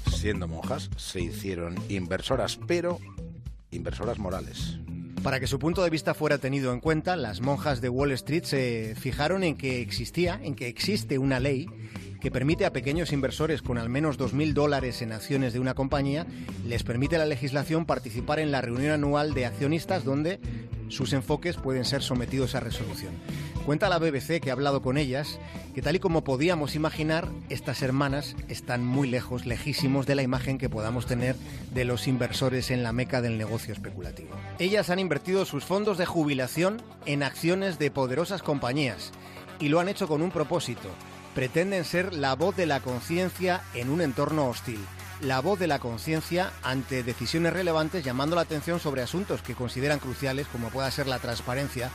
[0.06, 3.00] siendo monjas, se hicieron inversoras, pero
[3.72, 4.78] inversoras morales.
[5.24, 8.44] Para que su punto de vista fuera tenido en cuenta, las monjas de Wall Street
[8.44, 11.66] se fijaron en que existía, en que existe una ley
[12.22, 16.26] que permite a pequeños inversores con al menos 2.000 dólares en acciones de una compañía,
[16.66, 20.40] les permite la legislación participar en la reunión anual de accionistas donde
[20.88, 23.14] sus enfoques pueden ser sometidos a resolución.
[23.66, 25.40] Cuenta la BBC que ha hablado con ellas
[25.74, 30.58] que tal y como podíamos imaginar, estas hermanas están muy lejos, lejísimos de la imagen
[30.58, 31.36] que podamos tener
[31.74, 34.32] de los inversores en la meca del negocio especulativo.
[34.60, 39.12] Ellas han invertido sus fondos de jubilación en acciones de poderosas compañías
[39.60, 40.90] y lo han hecho con un propósito.
[41.36, 44.80] Pretenden ser la voz de la conciencia en un entorno hostil
[45.22, 50.00] la voz de la conciencia ante decisiones relevantes llamando la atención sobre asuntos que consideran
[50.00, 51.92] cruciales como pueda ser la transparencia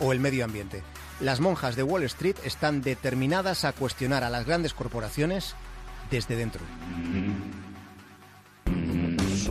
[0.00, 0.82] o el medio ambiente.
[1.20, 5.54] Las monjas de Wall Street están determinadas a cuestionar a las grandes corporaciones
[6.10, 6.62] desde dentro.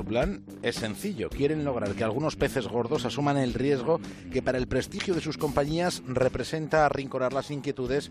[0.10, 1.30] Plan es sencillo.
[1.30, 4.02] Quieren lograr que algunos peces gordos asuman el riesgo
[4.34, 8.10] que para el prestigio de sus compañías representa arrinconar las inquietudes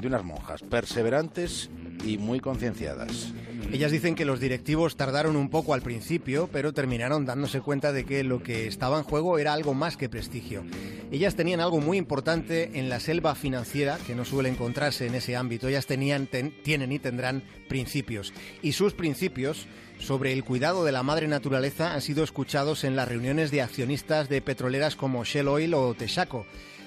[0.00, 1.68] de unas monjas perseverantes
[2.06, 3.34] y muy concienciadas.
[3.72, 8.04] Ellas dicen que los directivos tardaron un poco al principio, pero terminaron dándose cuenta de
[8.04, 10.64] que lo que estaba en juego era algo más que prestigio.
[11.10, 15.36] Ellas tenían algo muy importante en la selva financiera, que no suele encontrarse en ese
[15.36, 15.66] ámbito.
[15.68, 16.28] Ellas tenían,
[16.62, 18.32] tienen y tendrán principios.
[18.62, 19.66] Y sus principios
[20.00, 24.28] sobre el cuidado de la madre naturaleza han sido escuchados en las reuniones de accionistas
[24.28, 26.46] de petroleras como Shell Oil o Texaco.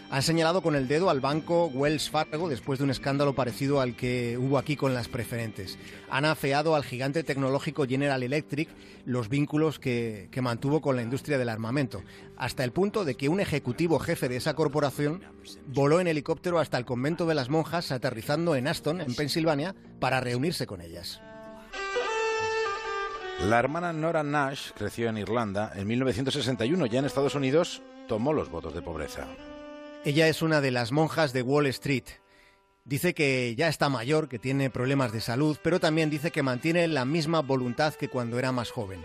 [0.09, 3.95] Han señalado con el dedo al banco Wells Fargo después de un escándalo parecido al
[3.95, 5.79] que hubo aquí con las preferentes.
[6.09, 8.69] Han afeado al gigante tecnológico General Electric
[9.05, 12.03] los vínculos que, que, mantuvo con la industria del armamento,
[12.37, 15.23] hasta el punto de que un ejecutivo jefe de esa corporación
[15.67, 20.19] voló en helicóptero hasta el convento de las monjas, aterrizando en Aston, en Pensilvania, para
[20.19, 21.21] reunirse con ellas.
[23.49, 26.85] La hermana Nora Nash creció en Irlanda en 1961.
[26.85, 29.27] Ya en Estados Unidos tomó los votos de pobreza.
[30.05, 32.05] Ella es una de las monjas de Wall Street.
[32.85, 36.87] Dice que ya está mayor, que tiene problemas de salud, pero también dice que mantiene
[36.87, 39.03] la misma voluntad que cuando era más joven.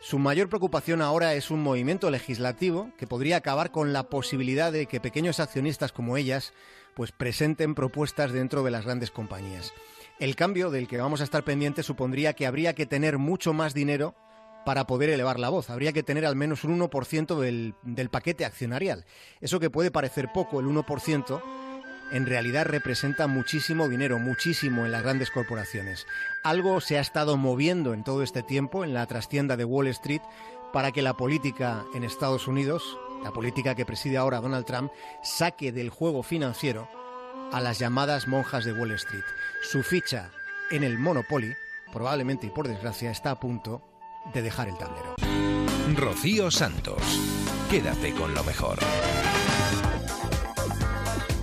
[0.00, 4.86] Su mayor preocupación ahora es un movimiento legislativo que podría acabar con la posibilidad de
[4.86, 6.54] que pequeños accionistas como ellas
[6.94, 9.72] pues presenten propuestas dentro de las grandes compañías.
[10.18, 13.74] El cambio del que vamos a estar pendientes supondría que habría que tener mucho más
[13.74, 14.14] dinero
[14.64, 15.68] para poder elevar la voz.
[15.68, 19.04] Habría que tener al menos un 1% del, del paquete accionarial.
[19.42, 21.42] Eso que puede parecer poco, el 1%,
[22.12, 26.06] en realidad representa muchísimo dinero, muchísimo en las grandes corporaciones.
[26.42, 30.22] Algo se ha estado moviendo en todo este tiempo en la trastienda de Wall Street
[30.72, 34.90] para que la política en Estados Unidos, la política que preside ahora Donald Trump,
[35.22, 36.88] saque del juego financiero
[37.52, 39.24] a las llamadas monjas de Wall Street.
[39.62, 40.30] Su ficha
[40.70, 41.54] en el Monopoly,
[41.92, 43.82] probablemente y por desgracia, está a punto
[44.32, 45.14] de dejar el tablero.
[45.94, 47.00] Rocío Santos,
[47.70, 48.78] quédate con lo mejor.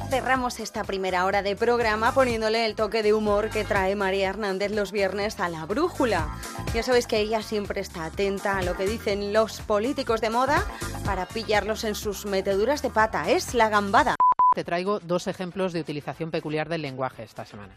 [0.10, 4.72] Cerramos esta primera hora de programa poniéndole el toque de humor que trae María Hernández
[4.72, 6.38] los viernes a la brújula.
[6.76, 10.66] Ya sabéis que ella siempre está atenta a lo que dicen los políticos de moda
[11.04, 13.28] para pillarlos en sus meteduras de pata.
[13.32, 14.16] Es la gambada.
[14.54, 17.74] Te traigo dos ejemplos de utilización peculiar del lenguaje esta semana.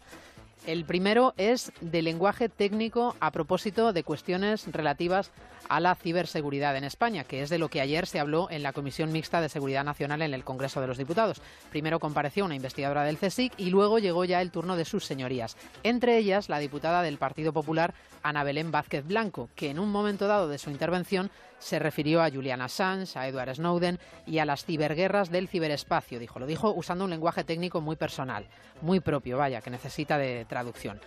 [0.67, 5.31] El primero es de lenguaje técnico a propósito de cuestiones relativas
[5.69, 8.73] a la ciberseguridad en España, que es de lo que ayer se habló en la
[8.73, 11.41] Comisión Mixta de Seguridad Nacional en el Congreso de los Diputados.
[11.71, 15.57] Primero compareció una investigadora del CSIC y luego llegó ya el turno de sus señorías,
[15.83, 20.27] entre ellas la diputada del Partido Popular, Ana Belén Vázquez Blanco, que en un momento
[20.27, 24.65] dado de su intervención se refirió a Julian Assange, a Edward Snowden y a las
[24.65, 26.39] ciberguerras del ciberespacio, dijo.
[26.39, 28.45] Lo dijo usando un lenguaje técnico muy personal,
[28.81, 30.99] muy propio, vaya, que necesita de traducción.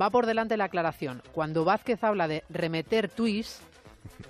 [0.00, 1.22] Va por delante la aclaración.
[1.32, 3.60] Cuando Vázquez habla de remeter tweets,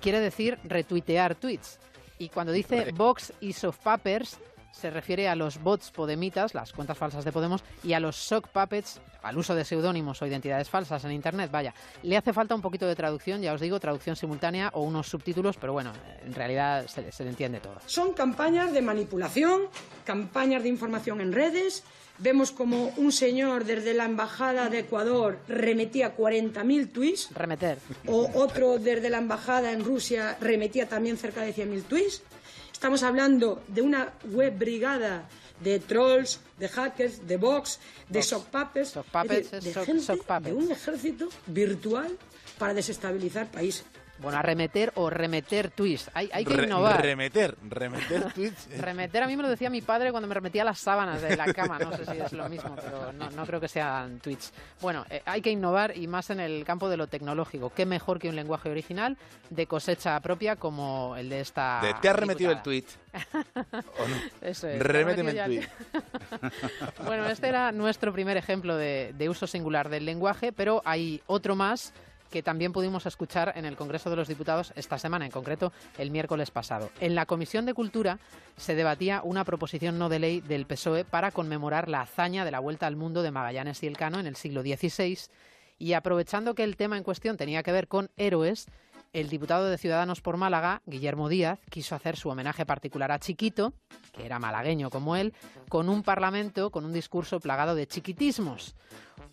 [0.01, 1.79] quiere decir retuitear tweets.
[2.19, 4.39] Y cuando dice Vox y soft papers,
[4.71, 8.47] se refiere a los bots podemitas, las cuentas falsas de Podemos, y a los sock
[8.49, 11.51] puppets, al uso de seudónimos o identidades falsas en Internet.
[11.51, 15.07] Vaya, le hace falta un poquito de traducción, ya os digo, traducción simultánea o unos
[15.07, 15.91] subtítulos, pero bueno,
[16.25, 17.75] en realidad se, se le entiende todo.
[17.85, 19.63] Son campañas de manipulación,
[20.05, 21.83] campañas de información en redes.
[22.19, 27.29] Vemos como un señor desde la Embajada de Ecuador remetía 40.000 tweets.
[27.35, 27.77] Remeter.
[28.07, 32.23] O otro desde la Embajada en Rusia remetía también cerca de 100.000 tweets.
[32.77, 35.27] Estamos hablando de una web brigada
[35.61, 39.59] de trolls, de hackers, de box, de sock puppets, de,
[40.41, 42.15] de un ejército virtual
[42.59, 43.83] para desestabilizar países.
[44.19, 46.09] Bueno, a remeter o remeter tweets.
[46.13, 47.01] Hay, hay que innovar.
[47.01, 48.67] Remeter, remeter tweets.
[48.79, 51.53] remeter a mí me lo decía mi padre cuando me remetía las sábanas de la
[51.53, 51.79] cama.
[51.79, 54.53] No sé si es lo mismo, pero no, no creo que sean tweets.
[54.81, 57.71] Bueno, eh, hay que innovar y más en el campo de lo tecnológico.
[57.71, 59.17] ¿Qué mejor que un lenguaje original
[59.49, 61.79] de cosecha propia como el de esta.
[61.81, 62.85] De, ¿Te has remetido el tweet?
[63.33, 64.15] ¿O no?
[64.41, 64.79] Eso es.
[64.79, 65.67] Reméteme el tweet.
[67.05, 71.55] bueno, este era nuestro primer ejemplo de, de uso singular del lenguaje, pero hay otro
[71.55, 71.93] más
[72.29, 76.11] que también pudimos escuchar en el Congreso de los Diputados esta semana, en concreto el
[76.11, 76.89] miércoles pasado.
[76.99, 78.19] En la Comisión de Cultura
[78.57, 82.59] se debatía una proposición no de ley del PSOE para conmemorar la hazaña de la
[82.59, 85.17] vuelta al mundo de Magallanes y Elcano en el siglo XVI
[85.79, 88.67] y aprovechando que el tema en cuestión tenía que ver con héroes,
[89.13, 93.73] el diputado de Ciudadanos por Málaga, Guillermo Díaz, quiso hacer su homenaje particular a Chiquito,
[94.11, 95.33] que era malagueño como él,
[95.69, 98.75] con un parlamento con un discurso plagado de chiquitismos.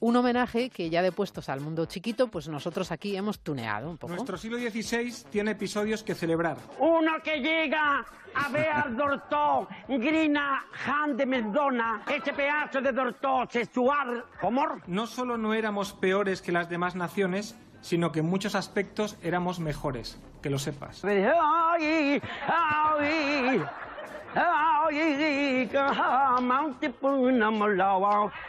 [0.04, 3.96] Un homenaje que ya de puestos al mundo chiquito, pues nosotros aquí hemos tuneado un
[3.96, 4.12] poco.
[4.12, 6.58] Nuestro siglo XVI tiene episodios que celebrar.
[6.78, 13.48] Uno que llega a ver al doctor Grina Han de Mendona, ese pedazo de doctor
[13.50, 14.66] sexual, ¿cómo?
[14.86, 19.58] No solo no éramos peores que las demás naciones, sino que en muchos aspectos éramos
[19.58, 21.02] mejores, que lo sepas.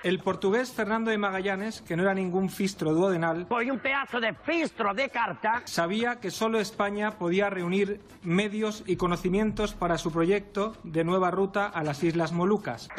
[0.04, 4.94] El portugués Fernando de Magallanes, que no era ningún fistro duodenal, un pedazo de fistro
[4.94, 11.04] de carta, sabía que solo España podía reunir medios y conocimientos para su proyecto de
[11.04, 12.90] nueva ruta a las Islas Molucas.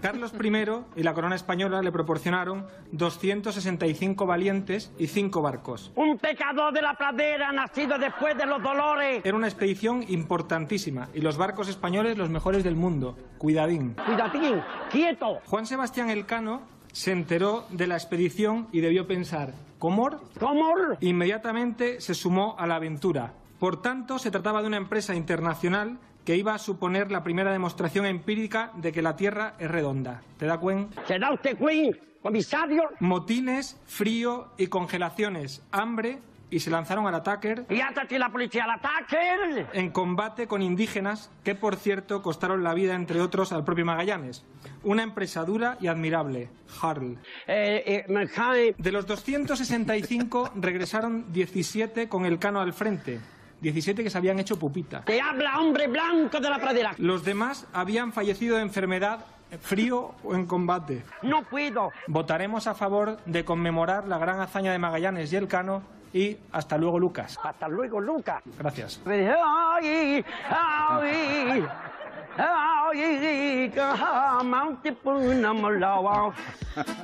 [0.00, 0.50] Carlos I
[0.96, 5.92] y la corona española le proporcionaron 265 valientes y 5 barcos.
[5.96, 9.22] Un pecador de la pradera nacido después de los dolores.
[9.24, 13.16] Era una expedición importantísima y los barcos españoles los mejores del mundo.
[13.38, 13.94] Cuidadín.
[14.06, 15.40] Cuidadín, quieto.
[15.46, 16.62] Juan Sebastián Elcano
[16.92, 20.20] se enteró de la expedición y debió pensar, ¿Comor?
[20.38, 20.98] ¿Comor?
[21.00, 23.32] Inmediatamente se sumó a la aventura.
[23.58, 28.04] Por tanto, se trataba de una empresa internacional que iba a suponer la primera demostración
[28.04, 30.22] empírica de que la Tierra es redonda.
[30.36, 31.02] ¿Te da cuenta?
[31.06, 32.82] ¿Se da usted cuenta, comisario?
[33.00, 36.18] Motines, frío y congelaciones, hambre
[36.50, 37.64] y se lanzaron al ataque.
[37.68, 39.66] ¿Y la policía al ataque?
[39.72, 44.44] En combate con indígenas que, por cierto, costaron la vida, entre otros, al propio Magallanes.
[44.82, 47.18] Una empresa dura y admirable, Harl.
[47.46, 53.20] Eh, eh, de los 265 regresaron 17 con el cano al frente.
[53.60, 55.02] 17 que se habían hecho pupita.
[55.02, 56.94] ¡Te habla, hombre blanco de la pradera!
[56.96, 59.26] Los demás habían fallecido de enfermedad,
[59.60, 61.04] frío o en combate.
[61.22, 61.90] ¡No puedo!
[62.06, 65.82] Votaremos a favor de conmemorar la gran hazaña de Magallanes y el Cano
[66.12, 67.38] y hasta luego, Lucas.
[67.42, 68.42] Hasta luego, Lucas.
[68.58, 69.00] Gracias.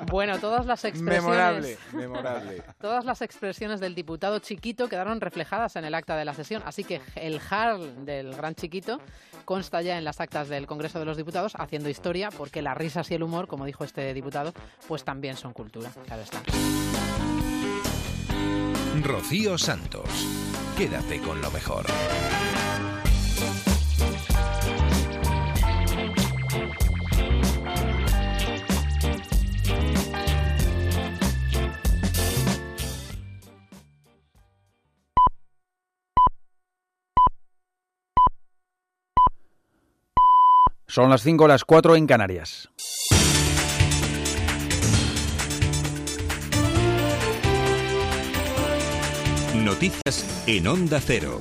[0.08, 1.24] Bueno, todas las expresiones.
[1.24, 2.62] Memorable, memorable.
[2.80, 6.84] Todas las expresiones del diputado Chiquito quedaron reflejadas en el acta de la sesión, así
[6.84, 9.00] que el Harl del gran Chiquito
[9.44, 13.10] consta ya en las actas del Congreso de los Diputados haciendo historia, porque las risas
[13.10, 14.52] y el humor, como dijo este diputado,
[14.88, 15.90] pues también son cultura.
[16.06, 16.40] Claro está.
[19.02, 20.08] Rocío Santos.
[20.76, 21.86] Quédate con lo mejor.
[40.86, 42.70] Son las 5 las 4 en Canarias.
[49.66, 51.40] Noticias en Onda Cero.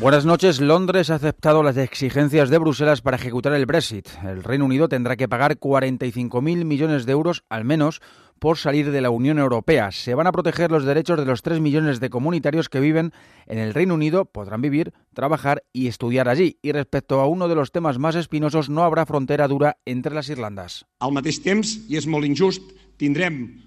[0.00, 0.60] Buenas noches.
[0.60, 4.06] Londres ha aceptado las exigencias de Bruselas para ejecutar el Brexit.
[4.22, 8.00] El Reino Unido tendrá que pagar 45.000 millones de euros al menos
[8.38, 9.90] por salir de la Unión Europea.
[9.90, 13.10] Se van a proteger los derechos de los 3 millones de comunitarios que viven
[13.46, 16.58] en el Reino Unido, podrán vivir, trabajar y estudiar allí.
[16.62, 20.28] Y respecto a uno de los temas más espinosos, no habrá frontera dura entre las
[20.28, 20.86] Irlandas.
[21.00, 22.62] Al mateix temps, i és molt injust,
[23.02, 23.64] tindrem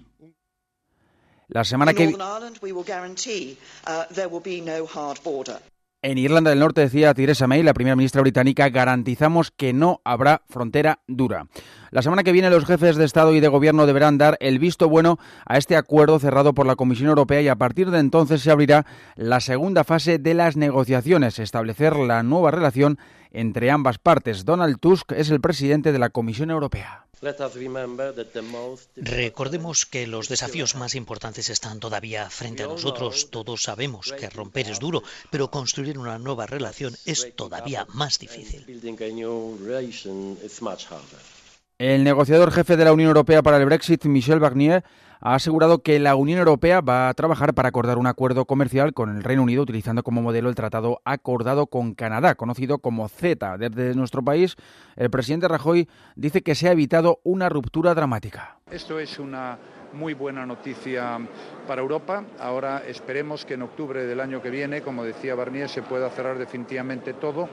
[1.48, 2.14] la semana que
[6.00, 10.42] en Irlanda del Norte decía Theresa May, la primera ministra británica, garantizamos que no habrá
[10.48, 11.48] frontera dura.
[11.90, 14.88] La semana que viene los jefes de Estado y de Gobierno deberán dar el visto
[14.88, 18.52] bueno a este acuerdo cerrado por la Comisión Europea y a partir de entonces se
[18.52, 18.86] abrirá
[19.16, 23.00] la segunda fase de las negociaciones, establecer la nueva relación
[23.32, 24.44] entre ambas partes.
[24.44, 27.04] Donald Tusk es el presidente de la Comisión Europea.
[28.96, 33.30] Recordemos que los desafíos más importantes están todavía frente a nosotros.
[33.30, 38.64] Todos sabemos que romper es duro, pero construir una nueva relación es todavía más difícil.
[41.78, 44.84] El negociador jefe de la Unión Europea para el Brexit, Michel Barnier,
[45.20, 49.16] ha asegurado que la Unión Europea va a trabajar para acordar un acuerdo comercial con
[49.16, 53.58] el Reino Unido utilizando como modelo el tratado acordado con Canadá, conocido como CETA.
[53.58, 54.56] Desde nuestro país,
[54.96, 58.58] el presidente Rajoy dice que se ha evitado una ruptura dramática.
[58.70, 59.58] Esto es una
[59.92, 61.18] muy buena noticia
[61.66, 62.24] para Europa.
[62.38, 66.38] Ahora esperemos que en octubre del año que viene, como decía Barnier, se pueda cerrar
[66.38, 67.48] definitivamente todo,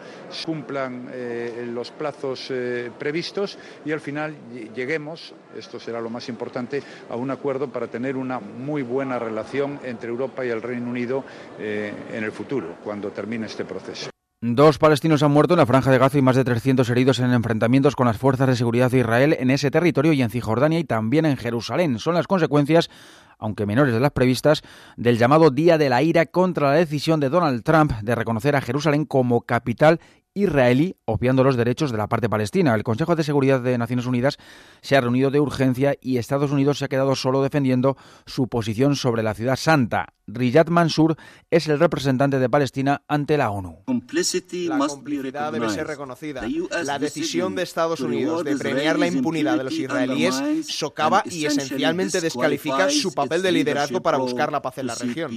[0.46, 4.36] cumplan eh, los plazos eh, previstos y al final
[4.74, 9.80] lleguemos, esto será lo más importante, a un acuerdo para tener una muy buena relación
[9.84, 11.24] entre Europa y el Reino Unido
[11.60, 14.15] eh, en el futuro, cuando termine este proceso.
[14.48, 17.34] Dos palestinos han muerto en la franja de Gaza y más de 300 heridos en
[17.34, 20.84] enfrentamientos con las fuerzas de seguridad de Israel en ese territorio y en Cisjordania y
[20.84, 21.98] también en Jerusalén.
[21.98, 22.92] Son las consecuencias,
[23.40, 24.62] aunque menores de las previstas,
[24.98, 28.62] del llamado Día de la Ira contra la decisión de Donald Trump de reconocer a
[28.62, 30.00] Jerusalén como capital
[30.36, 32.76] israelí, obviando los derechos de la parte palestina.
[32.76, 34.38] El Consejo de Seguridad de Naciones Unidas
[34.82, 38.96] se ha reunido de urgencia y Estados Unidos se ha quedado solo defendiendo su posición
[38.96, 40.14] sobre la ciudad santa.
[40.28, 41.16] Riyad Mansour
[41.50, 43.78] es el representante de Palestina ante la ONU.
[43.88, 46.44] La complicidad debe ser reconocida.
[46.84, 50.36] La decisión de Estados Unidos de premiar la impunidad de los israelíes
[50.68, 55.32] socava y esencialmente descalifica su papel de liderazgo para buscar la paz en la región.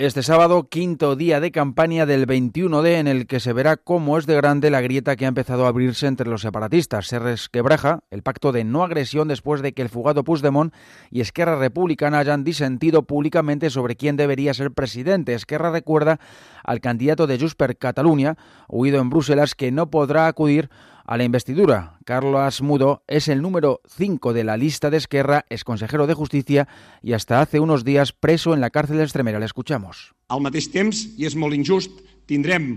[0.00, 4.26] Este sábado, quinto día de campaña del 21D, en el que se verá cómo es
[4.26, 7.08] de grande la grieta que ha empezado a abrirse entre los separatistas.
[7.08, 10.72] Se resquebraja el pacto de no agresión después de que el fugado Puigdemont
[11.10, 15.34] y Esquerra Republicana hayan disentido públicamente sobre quién debería ser presidente.
[15.34, 16.20] Esquerra recuerda
[16.62, 18.36] al candidato de Junts per Catalunya,
[18.68, 20.70] huido en Bruselas, que no podrá acudir
[21.08, 21.98] a la investidura.
[22.04, 26.68] Carlos Mudo es el número 5 de la lista de Esquerra, es consejero de Justicia
[27.02, 29.38] y hasta hace unos días preso en la cárcel de Extremera.
[29.38, 30.14] Le escuchamos.
[30.28, 32.68] Al mateix temps, i és molt injust, tindrem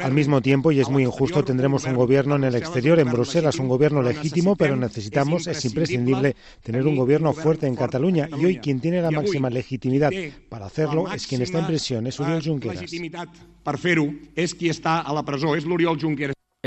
[0.00, 3.58] al mismo tiempo, y es muy injusto, tendremos un gobierno en el exterior, en Bruselas,
[3.58, 8.28] un gobierno legítimo, pero necesitamos, es imprescindible, tener un gobierno fuerte en Cataluña.
[8.38, 10.12] Y hoy quien tiene la máxima legitimidad
[10.48, 12.84] para hacerlo es quien está en prisión, es Uriol Junqueras.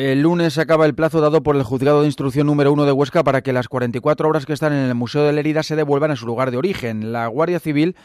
[0.02, 3.22] El lunes acaba el plazo dado por el Juzgado de Instrucción número 1 de Huesca
[3.22, 6.10] para que las 44 obras que están en el Museo de la Herida se devuelvan
[6.10, 7.12] a su lugar de origen.
[7.12, 7.97] La Guardia Civil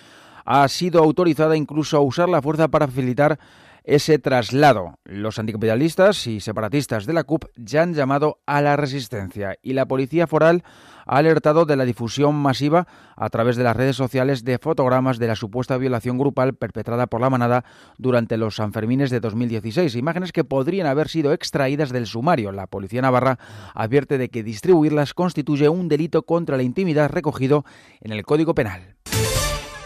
[0.44, 3.38] ha sido autorizada incluso a usar la fuerza para facilitar
[3.84, 4.98] ese traslado.
[5.04, 9.86] Los anticapitalistas y separatistas de la CUP ya han llamado a la resistencia y la
[9.86, 10.64] Policía Foral
[11.06, 12.86] ha alertado de la difusión masiva
[13.16, 17.20] a través de las redes sociales de fotogramas de la supuesta violación grupal perpetrada por
[17.20, 17.64] la manada
[17.98, 22.52] durante los Sanfermines de 2016, imágenes que podrían haber sido extraídas del sumario.
[22.52, 23.38] La Policía Navarra
[23.74, 27.64] advierte de que distribuirlas constituye un delito contra la intimidad recogido
[28.00, 28.94] en el Código Penal.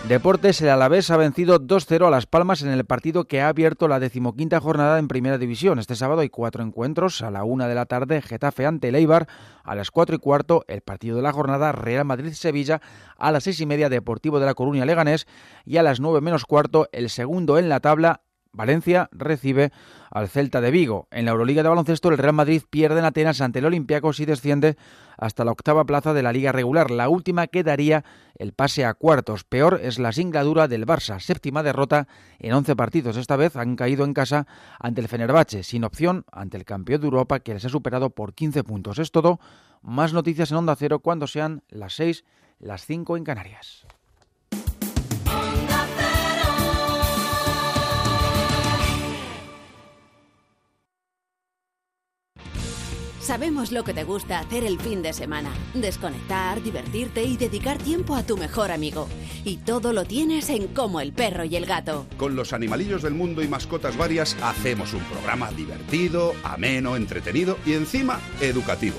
[0.07, 3.89] Deportes, el Alavés ha vencido 2-0 a Las Palmas en el partido que ha abierto
[3.89, 5.79] la decimoquinta jornada en Primera División.
[5.79, 7.21] Este sábado hay cuatro encuentros.
[7.21, 9.27] A la una de la tarde, Getafe ante Leibar.
[9.65, 12.81] A las cuatro y cuarto, el partido de la jornada, Real Madrid-Sevilla.
[13.19, 15.27] A las seis y media, Deportivo de la Coruña Leganés.
[15.67, 18.23] Y a las nueve menos cuarto, el segundo en la tabla,
[18.53, 19.73] Valencia recibe
[20.11, 21.07] al Celta de Vigo.
[21.11, 24.27] En la Euroliga de baloncesto, el Real Madrid pierde en Atenas ante el Olympiacos y
[24.27, 24.77] desciende
[25.17, 28.05] hasta la octava plaza de la liga regular, la última que daría
[28.37, 29.45] el pase a cuartos.
[29.45, 33.17] Peor es la singladura del Barça, séptima derrota en 11 partidos.
[33.17, 34.47] Esta vez han caído en casa
[34.79, 38.35] ante el Fenerbahce, sin opción ante el campeón de Europa que les ha superado por
[38.35, 38.99] 15 puntos.
[38.99, 39.41] Es todo.
[39.83, 42.25] Más noticias en Onda Cero cuando sean las 6,
[42.59, 43.87] las 5 en Canarias.
[53.29, 55.51] Sabemos lo que te gusta hacer el fin de semana.
[55.75, 59.07] Desconectar, divertirte y dedicar tiempo a tu mejor amigo.
[59.45, 62.07] Y todo lo tienes en Como el perro y el gato.
[62.17, 67.75] Con los animalillos del mundo y mascotas varias hacemos un programa divertido, ameno, entretenido y
[67.75, 68.97] encima educativo.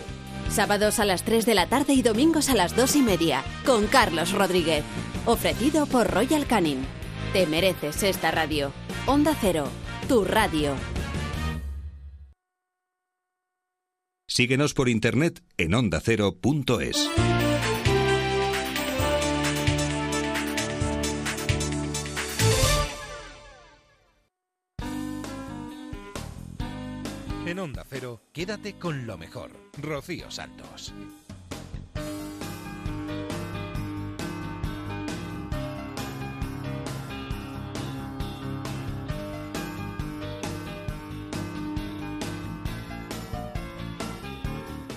[0.51, 3.43] Sábados a las 3 de la tarde y domingos a las 2 y media.
[3.65, 4.83] Con Carlos Rodríguez.
[5.25, 6.85] Ofrecido por Royal Canin.
[7.33, 8.71] Te mereces esta radio.
[9.07, 9.67] Onda Cero.
[10.07, 10.75] Tu radio.
[14.29, 17.09] Síguenos por internet en ondacero.es.
[27.47, 29.49] En Onda Cero, quédate con lo mejor.
[29.81, 30.93] Rocío Santos.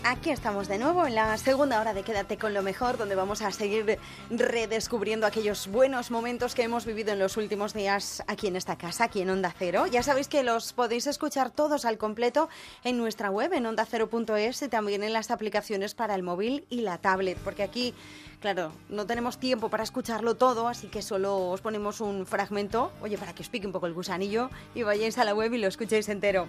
[0.04, 3.40] Aquí estamos de nuevo en la segunda hora de Quédate con lo mejor, donde vamos
[3.40, 4.00] a seguir
[4.30, 9.04] redescubriendo aquellos buenos momentos que hemos vivido en los últimos días aquí en esta casa,
[9.04, 9.86] aquí en Onda Cero.
[9.86, 12.48] Ya sabéis que los podéis escuchar todos al completo
[12.82, 16.98] en nuestra web, en ondacero.es y también en las aplicaciones para el móvil y la
[16.98, 17.94] tablet, porque aquí
[18.42, 23.16] Claro, no tenemos tiempo para escucharlo todo, así que solo os ponemos un fragmento, oye,
[23.16, 25.68] para que os pique un poco el gusanillo y vayáis a la web y lo
[25.68, 26.48] escuchéis entero.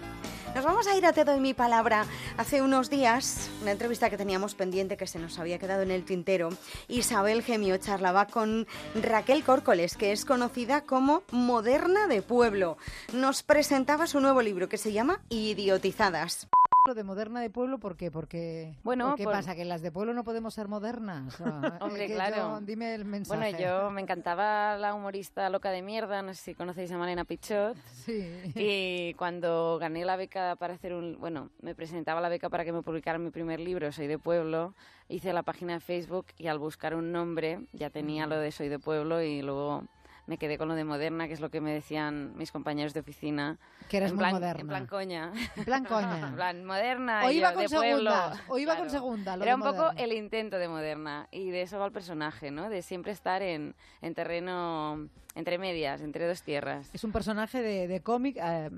[0.56, 2.08] Nos vamos a ir a Te doy mi palabra.
[2.36, 6.04] Hace unos días, una entrevista que teníamos pendiente que se nos había quedado en el
[6.04, 6.50] tintero,
[6.88, 8.66] Isabel Gemio charlaba con
[8.96, 12.78] Raquel Córcoles, que es conocida como Moderna de Pueblo.
[13.14, 16.48] Nos presentaba su nuevo libro que se llama Idiotizadas.
[16.86, 18.12] Lo de moderna de pueblo, ¿por qué?
[18.12, 19.56] Porque, bueno, ¿qué por- pasa?
[19.56, 21.40] ¿Que las de pueblo no podemos ser modernas?
[21.64, 22.36] Eh, Hombre, claro.
[22.36, 23.40] yo- dime el mensaje.
[23.40, 27.24] Bueno, yo me encantaba la humorista loca de mierda, no sé si conocéis a Malena
[27.24, 27.78] Pichot.
[28.04, 28.28] Sí.
[28.56, 31.18] Y cuando gané la beca para hacer un...
[31.22, 34.74] Bueno, me presentaba la beca para que me publicaran mi primer libro, Soy de Pueblo,
[35.08, 38.68] hice la página de Facebook y al buscar un nombre ya tenía lo de Soy
[38.68, 39.86] de Pueblo y luego
[40.26, 43.02] me quedé con lo de moderna, que es lo que me decían mis compañeros de
[43.02, 43.60] oficina.
[43.90, 44.62] Que eres en muy plan, moderna.
[44.62, 45.34] En plan coña.
[45.58, 46.20] En plan coña.
[46.30, 47.26] en plan moderna.
[47.26, 48.12] O iba yo, con de pueblo.
[48.12, 48.42] segunda.
[48.48, 49.00] O iba con Claro.
[49.00, 49.38] segunda.
[49.38, 51.28] lo Era un poco el intento de moderna.
[51.32, 52.70] Y de eso va el personaje, ¿no?
[52.70, 56.90] De siempre estar en, en terreno entre medias, entre dos tierras.
[56.94, 58.70] Es un personaje de, de cómic eh,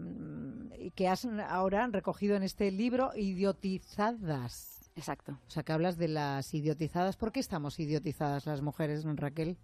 [0.79, 4.89] y que has ahora recogido en este libro, Idiotizadas.
[4.95, 5.33] Exacto.
[5.47, 7.17] O sea, que hablas de las idiotizadas.
[7.17, 9.57] ¿Por qué estamos idiotizadas las mujeres, Raquel?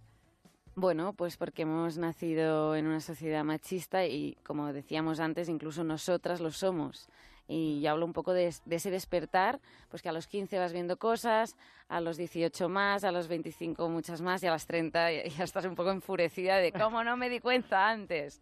[0.74, 6.40] Bueno, pues porque hemos nacido en una sociedad machista y, como decíamos antes, incluso nosotras
[6.40, 7.10] lo somos.
[7.46, 9.60] Y yo hablo un poco de, de ese despertar,
[9.90, 11.56] pues que a los 15 vas viendo cosas,
[11.88, 15.66] a los 18 más, a los 25 muchas más y a las 30 ya estás
[15.66, 18.40] un poco enfurecida de cómo no me di cuenta antes.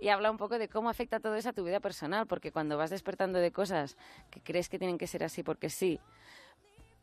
[0.00, 2.76] Y habla un poco de cómo afecta todo eso a tu vida personal, porque cuando
[2.76, 3.96] vas despertando de cosas
[4.32, 6.00] que crees que tienen que ser así porque sí,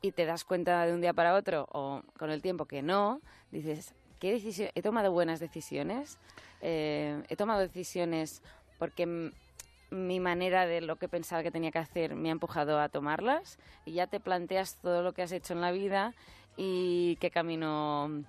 [0.01, 3.21] y te das cuenta de un día para otro o con el tiempo que no,
[3.51, 4.69] dices, ¿qué decisión?
[4.75, 6.17] ¿He tomado buenas decisiones?
[6.61, 8.41] Eh, ¿He tomado decisiones
[8.77, 9.31] porque
[9.91, 13.57] mi manera de lo que pensaba que tenía que hacer me ha empujado a tomarlas?
[13.85, 16.13] Y ya te planteas todo lo que has hecho en la vida
[16.57, 18.23] y qué camino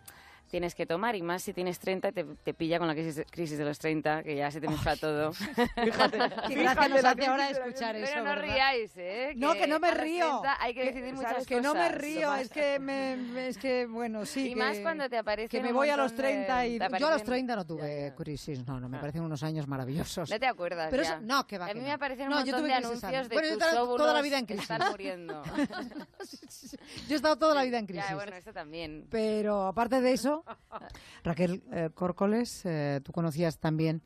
[0.50, 3.24] tienes que tomar y más si tienes 30 y te, te pilla con la crisis,
[3.30, 5.32] crisis de los 30 que ya se te mezcla todo
[5.84, 6.18] Fíjate,
[6.50, 8.06] gracia nos hace ahora escuchar eso.
[8.10, 8.42] pero no ¿verdad?
[8.44, 9.32] riáis ¿eh?
[9.36, 10.26] No, que no me río.
[10.40, 13.86] 30 hay que decidir muchas cosas Que no me río, es que, me, es que
[13.86, 14.46] bueno, sí.
[14.48, 16.78] Y que- más cuando te aparecen Que me voy a los montón de- 30 y.
[16.78, 19.00] Yo a los aparecen- 30 no tuve crisis, no, no, me Ah.
[19.00, 20.28] parecen unos años maravillosos.
[20.30, 22.52] no te acuerdas Pero eso- no, que va, a mí me aparecen un No, yo
[22.52, 24.46] montón tuve de crisis anuncios de Bueno, yo tus he estado toda la vida en
[24.46, 24.62] crisis.
[24.70, 25.42] están muriendo
[27.08, 28.04] Yo he estado toda la vida en crisis.
[28.08, 30.39] ya bueno esto también Pero aparte de eso,
[31.24, 34.02] Raquel eh, Córcoles, eh, tú conocías también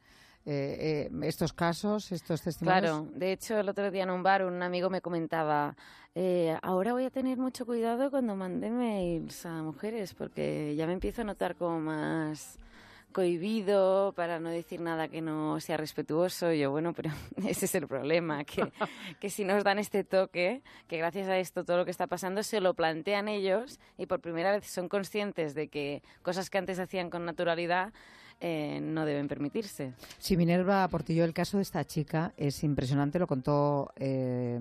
[0.47, 2.83] eh, eh, estos casos, estos testimonios.
[2.83, 5.77] Claro, de hecho el otro día en un bar un amigo me comentaba,
[6.63, 11.23] ahora voy a tener mucho cuidado cuando mande mails a mujeres porque ya me empiezo
[11.23, 12.59] a notar como más
[13.15, 16.53] cohibido para no decir nada que no sea respetuoso.
[16.53, 17.11] Y yo, bueno, pero
[17.49, 18.71] ese es el problema, que,
[19.21, 22.43] que si nos dan este toque, que gracias a esto todo lo que está pasando
[22.43, 26.79] se lo plantean ellos y por primera vez son conscientes de que cosas que antes
[26.79, 27.95] hacían con naturalidad
[28.41, 29.95] eh, no deben permitirse.
[30.19, 34.61] Sí, Minerva Portillo, el caso de esta chica es impresionante, lo contó eh,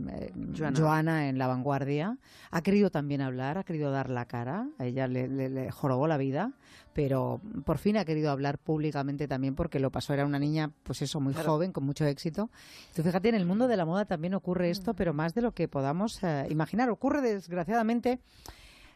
[0.57, 0.79] Joana.
[0.79, 1.29] Joana.
[1.29, 2.17] en La Vanguardia.
[2.51, 6.07] Ha querido también hablar, ha querido dar la cara, a ella le, le- le jorobó
[6.07, 6.51] la vida,
[6.93, 11.01] pero por fin ha querido hablar públicamente también porque lo pasó, era una niña, pues
[11.01, 11.51] eso, muy Claro.
[11.53, 12.49] joven, con mucho éxito.
[12.95, 15.51] Tú fíjate, en el mundo de la moda también ocurre esto, pero más de lo
[15.53, 16.89] que podamos eh, imaginar.
[16.89, 18.19] Ocurre desgraciadamente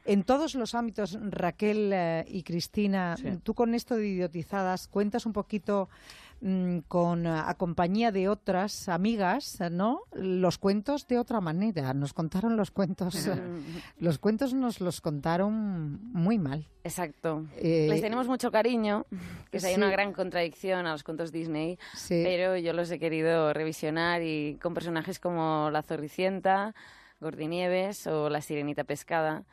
[0.07, 3.37] en todos los ámbitos, Raquel eh, y Cristina, Sí.
[3.43, 5.89] tú con esto de idiotizadas, cuentas un poquito
[6.41, 10.01] mm, con eh, a compañía de otras amigas, ¿no?
[10.13, 11.93] Los cuentos de otra manera.
[11.93, 13.13] Nos contaron los cuentos.
[13.99, 16.67] los cuentos nos los contaron muy mal.
[16.83, 17.45] Exacto.
[17.57, 19.05] Eh, Les tenemos mucho cariño,
[19.51, 19.77] que hay sí.
[19.77, 22.21] una gran contradicción a los cuentos Disney, Sí.
[22.23, 26.73] pero yo los he querido revisionar y con personajes como la Zorricienta,
[27.19, 29.43] Gordinieves o la Sirenita Pescada,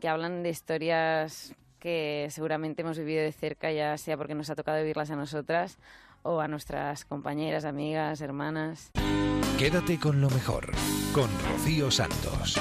[0.00, 4.54] que hablan de historias que seguramente hemos vivido de cerca, ya sea porque nos ha
[4.54, 5.78] tocado vivirlas a nosotras
[6.22, 8.90] o a nuestras compañeras, amigas, hermanas.
[9.58, 10.70] Quédate con lo mejor,
[11.14, 12.58] con Rocío Santos.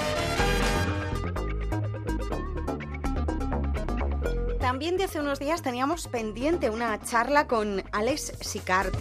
[4.80, 8.94] También de hace unos días teníamos pendiente una charla con Alex Sicard.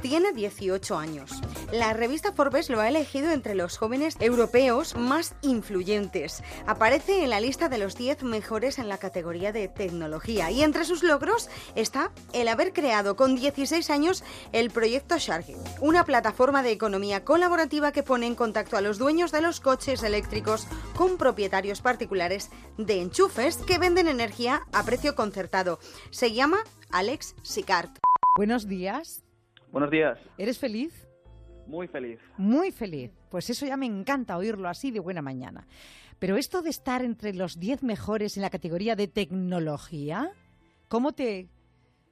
[0.00, 1.30] Tiene 18 años.
[1.72, 6.42] La revista Forbes lo ha elegido entre los jóvenes europeos más influyentes.
[6.66, 10.50] Aparece en la lista de los 10 mejores en la categoría de tecnología.
[10.50, 16.04] Y entre sus logros está el haber creado con 16 años el proyecto Sharky, una
[16.04, 20.66] plataforma de economía colaborativa que pone en contacto a los dueños de los coches eléctricos
[20.94, 25.80] con propietarios particulares de enchufes que venden energía a precio concertado.
[26.10, 26.58] Se llama
[26.90, 27.90] Alex Sicard.
[28.36, 29.24] Buenos días.
[29.72, 30.18] Buenos días.
[30.38, 30.92] ¿Eres feliz?
[31.66, 32.20] Muy feliz.
[32.38, 33.10] Muy feliz.
[33.28, 35.66] Pues eso ya me encanta oírlo así de buena mañana.
[36.20, 40.30] Pero esto de estar entre los 10 mejores en la categoría de tecnología,
[40.88, 41.48] ¿cómo te...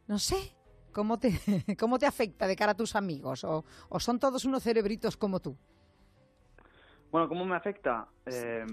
[0.08, 0.56] no sé,
[0.92, 1.38] ¿cómo te,
[1.78, 3.44] cómo te afecta de cara a tus amigos?
[3.44, 5.56] ¿O, o son todos unos cerebritos como tú?
[7.14, 8.08] Bueno, ¿cómo me afecta?
[8.26, 8.66] Eh,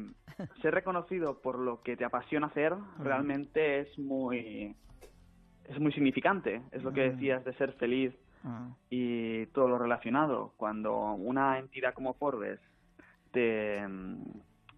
[0.64, 4.76] ser reconocido por lo que te apasiona hacer realmente es muy
[5.66, 6.64] es muy significante.
[6.72, 8.16] Es lo que decías de ser feliz
[8.90, 10.56] y todo lo relacionado.
[10.58, 12.60] Cuando una entidad como Forbes
[13.32, 13.80] te,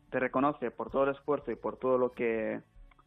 [0.09, 2.59] te reconoce por todo el esfuerzo y por todo lo que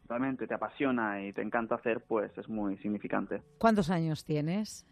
[0.09, 3.43] realmente te apasiona y te encanta hacer, pues es muy significante.
[3.59, 4.87] ¿Cuántos años tienes?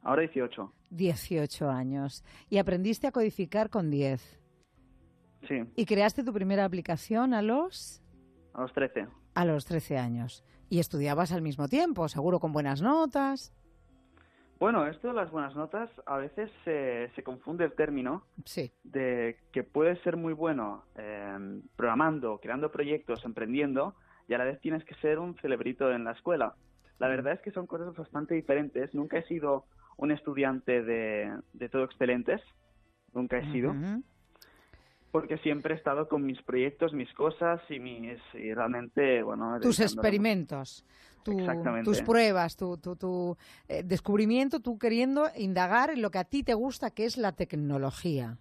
[0.00, 0.72] Ahora 18.
[0.88, 2.24] 18 años.
[2.48, 4.41] Y aprendiste a codificar con 10.
[5.48, 8.02] Sí, ¿Y creaste tu primera aplicación a los...?
[8.54, 9.06] a los 13.
[9.34, 10.44] a los 13 años.
[10.68, 13.52] Y estudiabas al mismo tiempo, seguro con buenas notas.
[14.58, 18.70] Bueno, esto de las buenas notas a veces se, se confunde el término sí.
[18.84, 23.96] de que puedes ser muy bueno eh, programando, creando proyectos, emprendiendo
[24.28, 26.54] y a la vez tienes que ser un celebrito en la escuela.
[27.00, 28.94] La verdad es que son cosas bastante diferentes.
[28.94, 29.64] Nunca he sido
[29.96, 32.40] un estudiante de, de todo excelentes,
[33.12, 33.74] nunca he sido,
[35.12, 39.60] porque siempre he estado con mis proyectos, mis cosas y mis y realmente, bueno...
[39.60, 40.84] Tus experimentos,
[41.22, 43.36] tus pruebas, tu, tu, tu
[43.68, 47.32] eh, descubrimiento, tú queriendo indagar en lo que a ti te gusta, que es la
[47.32, 48.38] tecnología.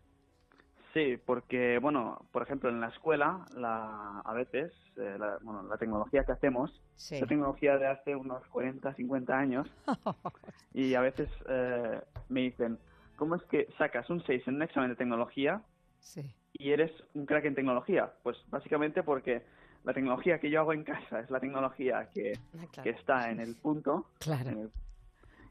[0.93, 5.77] Sí, porque, bueno, por ejemplo, en la escuela, la, a veces, eh, la, bueno, la
[5.77, 7.15] tecnología que hacemos, Sí.
[7.15, 9.67] es tecnología de hace unos 40, 50 años,
[10.73, 11.99] y a veces eh,
[12.29, 12.77] me dicen,
[13.17, 15.61] ¿cómo es que sacas un 6 en un examen de tecnología
[15.99, 16.33] Sí.
[16.53, 18.11] Y eres un crack en tecnología?
[18.23, 19.43] Pues básicamente porque
[19.83, 22.83] la tecnología que yo hago en casa es la tecnología que, claro.
[22.83, 24.49] que está en el punto, Claro.
[24.51, 24.71] en el-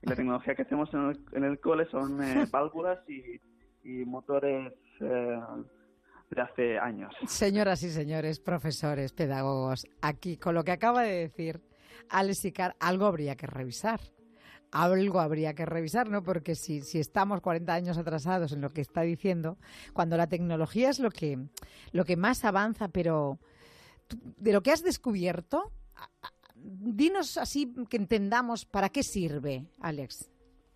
[0.03, 3.39] y la tecnología que hacemos en el, en el cole son eh, válvulas y,
[3.85, 5.41] y motores eh,
[6.31, 7.13] de hace años.
[7.27, 11.61] Señoras y señores, profesores, pedagogos, aquí con lo que acaba de decir
[12.09, 14.01] Alex Icar, algo habría que revisar.
[14.73, 16.23] Algo habría que revisar, ¿no?
[16.23, 19.57] Porque si, si estamos 40 años atrasados en lo que está diciendo,
[19.93, 21.39] cuando la tecnología es lo que,
[21.93, 23.39] lo que más avanza, pero
[24.37, 25.73] de lo que has descubierto,
[26.55, 30.31] dinos así que entendamos para qué sirve, Alex.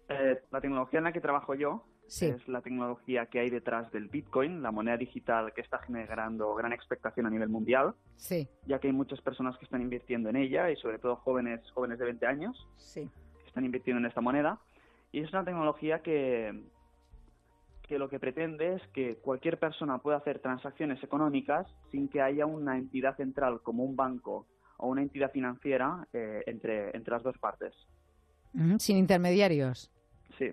[0.09, 2.27] Eh, la tecnología en la que trabajo yo Sí.
[2.27, 6.73] es la tecnología que hay detrás del Bitcoin, la moneda digital que está generando gran
[6.75, 10.71] expectación a nivel mundial, Sí, ya que hay muchas personas que están invirtiendo en ella
[10.71, 13.09] y sobre todo jóvenes jóvenes de 20 años sí.
[13.55, 14.59] Están invirtiendo en esta moneda.
[15.13, 16.65] Y es una tecnología que,
[17.87, 22.47] que lo que pretende es que cualquier persona pueda hacer transacciones económicas sin que haya
[22.47, 27.39] una entidad central como un banco o una entidad financiera eh, entre, entre las dos
[27.39, 27.73] partes.
[28.79, 29.89] Sin intermediarios.
[30.37, 30.51] Sí.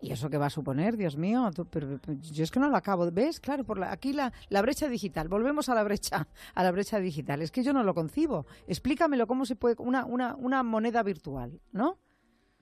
[0.00, 1.50] ¿Y eso qué va a suponer, Dios mío?
[1.54, 3.10] Tú- pero- pero yo es que no lo acabo.
[3.10, 3.40] ¿Ves?
[3.40, 5.28] Claro, por la- aquí la, la brecha digital.
[5.28, 7.42] Volvemos a la brecha, a la brecha digital.
[7.42, 8.46] Es que yo no lo concibo.
[8.68, 11.98] Explícamelo cómo se puede una, una, una moneda virtual, ¿no?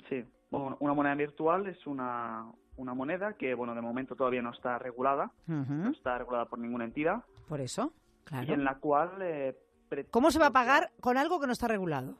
[0.08, 4.50] Sí, bueno, una moneda virtual es una, una moneda que, bueno, de momento todavía no
[4.50, 7.92] está regulada, no está regulada por ninguna entidad, Por eso,
[8.22, 8.54] y claro.
[8.54, 9.10] en la cual...
[9.20, 9.56] eh,
[10.10, 12.16] ¿Cómo se va a pagar con algo que no está regulado?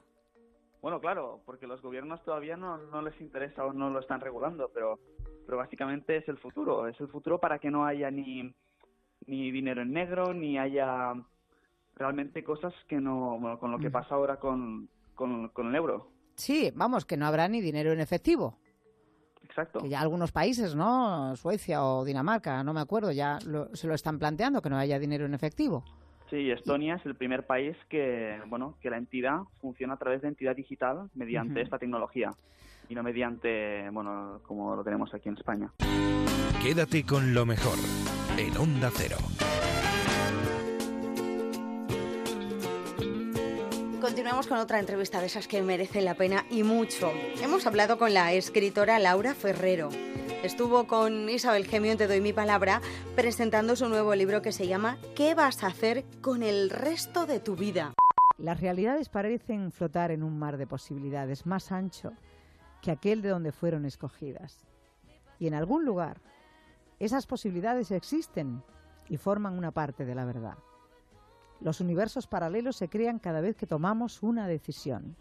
[0.82, 4.70] Bueno, claro, porque los gobiernos todavía no, no les interesa o no lo están regulando,
[4.73, 4.98] pero,
[5.44, 8.55] pero básicamente es el futuro, es el futuro para que no haya ni,
[9.27, 11.12] ni dinero en negro, ni haya
[11.97, 13.93] realmente cosas que no, bueno, con lo que Ujú.
[13.93, 16.09] pasa ahora con, con, con el euro.
[16.36, 18.57] Sí, vamos, que no habrá ni dinero en efectivo.
[19.43, 19.81] Exacto.
[19.81, 21.36] Que ya algunos países, ¿no?
[21.36, 24.98] Suecia o Dinamarca, no me acuerdo, ya lo- se lo están planteando, que no haya
[24.98, 25.85] dinero en efectivo.
[26.31, 30.28] Sí, Estonia es el primer país que, bueno, que la entidad funciona a través de
[30.28, 32.31] entidad digital mediante esta tecnología
[32.89, 35.73] y no mediante, bueno, como lo tenemos aquí en España.
[36.62, 37.78] Quédate con lo mejor
[38.39, 39.16] en Onda Cero.
[44.01, 47.11] Continuamos con otra entrevista de esas que merecen la pena y mucho.
[47.43, 49.90] Hemos hablado con la escritora Laura Ferrero.
[50.43, 52.81] Estuvo con Isabel Gemio Te doy mi palabra
[53.15, 57.41] presentando su nuevo libro que se llama ¿Qué vas a hacer con el resto de
[57.41, 57.93] tu vida?
[58.39, 62.15] Las realidades parecen flotar en un mar de posibilidades más ancho
[62.81, 64.65] que aquel de donde fueron escogidas.
[65.39, 66.23] Y en algún lugar,
[66.99, 68.62] esas posibilidades existen
[69.11, 70.57] y forman una parte de la verdad.
[71.61, 75.17] Los universos paralelos se crean cada vez que tomamos una decisión.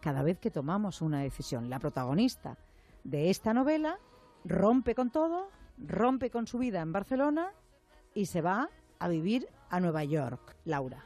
[0.00, 1.68] Cada vez que tomamos una decisión.
[1.68, 2.56] La protagonista
[3.06, 3.98] de esta novela
[4.44, 7.52] rompe con todo, rompe con su vida en Barcelona
[8.14, 8.68] y se va
[8.98, 10.56] a vivir a Nueva York.
[10.64, 11.04] Laura.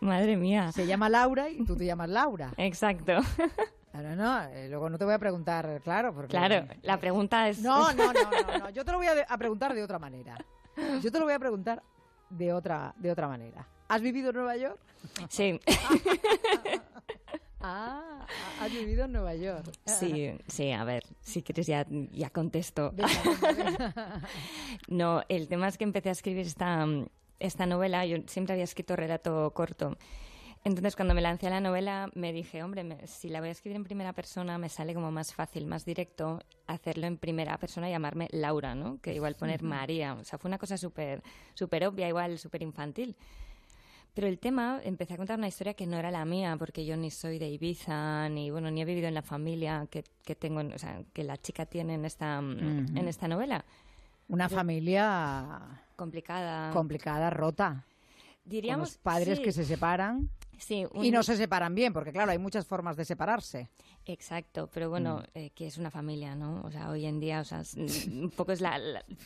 [0.00, 0.72] Madre mía.
[0.72, 2.52] Se llama Laura y tú te llamas Laura.
[2.56, 3.18] Exacto.
[3.90, 6.28] Claro, no, eh, luego no te voy a preguntar, claro, porque...
[6.28, 7.60] Claro, la pregunta es...
[7.60, 10.36] No, no, no, no, no, yo te lo voy a, a preguntar de otra manera.
[11.02, 11.82] Yo te lo voy a preguntar
[12.28, 13.66] de otra, de otra manera.
[13.88, 14.78] ¿Has vivido en Nueva York?
[15.30, 15.58] Sí.
[17.68, 18.24] Ah,
[18.60, 19.66] has vivido en Nueva York.
[19.86, 22.94] Sí, sí, a ver, si quieres ya, ya contesto.
[24.88, 26.86] No, el tema es que empecé a escribir esta,
[27.40, 29.96] esta novela, yo siempre había escrito relato corto.
[30.64, 33.52] Entonces, cuando me lancé a la novela, me dije, hombre, me- si la voy a
[33.52, 37.88] escribir en primera persona, me sale como más fácil, más directo hacerlo en primera persona
[37.88, 38.98] y llamarme Laura, ¿no?
[39.00, 39.62] Que igual poner.
[39.62, 40.14] María.
[40.14, 41.22] O sea, fue una cosa súper
[41.54, 43.16] súper obvia, igual súper infantil.
[44.16, 46.96] Pero el tema, empecé a contar una historia que no era la mía, porque yo
[46.96, 50.62] ni soy de Ibiza, ni bueno, ni he vivido en la familia que, que tengo,
[50.62, 53.62] en- o sea, que la chica tiene en esta, mm, en esta novela.
[54.28, 55.60] Una familia
[55.96, 56.70] complicada.
[56.72, 57.84] complicada, rota.
[58.42, 60.30] Diríamos, padres que se separan
[61.04, 63.68] y no se separan bien, porque claro, hay muchas formas de separarse.
[64.08, 65.38] Exacto, pero bueno, mm.
[65.38, 66.62] eh, que es una familia, ¿no?
[66.64, 67.62] O sea, hoy en día, o sea,
[68.06, 68.80] un poco es, la,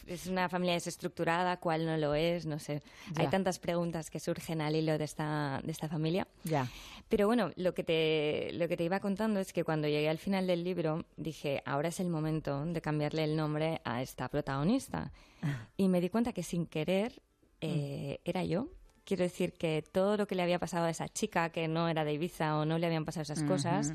[0.07, 2.83] es una familia desestructurada, cuál no lo es, no sé.
[3.17, 6.27] Hay tantas preguntas que surgen al hilo de esta, de esta familia.
[6.45, 6.67] Ya.
[7.11, 10.19] Pero bueno, lo que, te, lo que te iba contando es que cuando llegué al
[10.19, 15.13] final del libro, dije, ahora es el momento de cambiarle el nombre a esta protagonista.
[15.43, 15.67] Ah.
[15.77, 17.21] Y me di cuenta que sin querer
[17.61, 18.29] eh, mm.
[18.29, 18.69] era yo
[19.05, 22.05] quiero decir que todo lo que le había pasado a esa chica, que no era
[22.05, 23.93] de Ibiza o no le habían pasado esas cosas,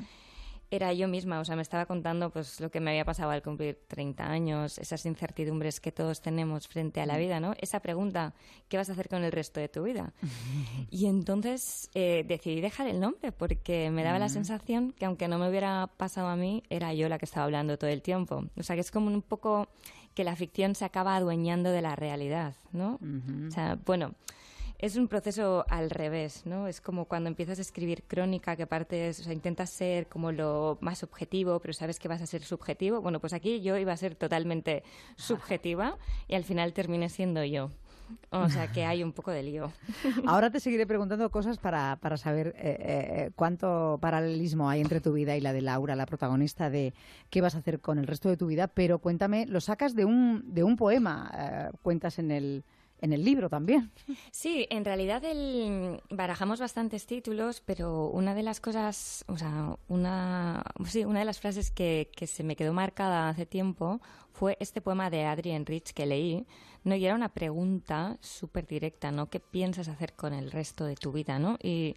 [0.70, 1.40] era yo misma.
[1.40, 4.78] O sea, me estaba contando pues lo que me había pasado al cumplir 30 años,
[4.78, 7.18] esas incertidumbres que todos tenemos frente a la mm.
[7.18, 7.54] vida, ¿no?
[7.60, 8.34] Esa pregunta,
[8.68, 10.12] ¿qué vas a hacer con el resto de tu vida?
[10.90, 14.30] y entonces eh, decidí dejar el nombre porque me daba la mm.
[14.30, 17.78] sensación que aunque no me hubiera pasado a mí, era yo la que estaba hablando
[17.78, 18.44] todo el tiempo.
[18.56, 19.68] O sea, que es como un poco
[20.14, 22.98] que la ficción se acaba adueñando de la realidad, ¿no?
[23.46, 24.14] O sea, bueno
[24.78, 26.66] es un proceso al revés, ¿no?
[26.66, 30.78] Es como cuando empiezas a escribir crónica, que aparte o sea, intentas ser como lo
[30.80, 33.00] más objetivo, pero sabes que vas a ser subjetivo.
[33.00, 34.82] Bueno, pues aquí yo iba a ser totalmente
[35.16, 35.96] subjetiva
[36.28, 37.70] y al final terminé siendo yo.
[38.30, 39.72] O sea que hay un poco de lío.
[40.26, 45.12] Ahora te seguiré preguntando cosas para, para saber eh, eh, cuánto paralelismo hay entre tu
[45.12, 46.94] vida y la de Laura, la protagonista de
[47.30, 48.68] qué vas a hacer con el resto de tu vida.
[48.68, 52.64] Pero cuéntame, lo sacas de un, de un poema, eh, cuentas en el,
[53.00, 53.90] en el libro también.
[54.30, 60.64] Sí, en realidad el, barajamos bastantes títulos, pero una de las cosas, o sea, una,
[60.86, 64.00] sí, una de las frases que, que se me quedó marcada hace tiempo
[64.32, 66.46] fue este poema de Adrienne Rich que leí,
[66.84, 66.94] ¿no?
[66.94, 69.28] Y era una pregunta súper directa, ¿no?
[69.28, 71.58] ¿Qué piensas hacer con el resto de tu vida, no?
[71.62, 71.96] Y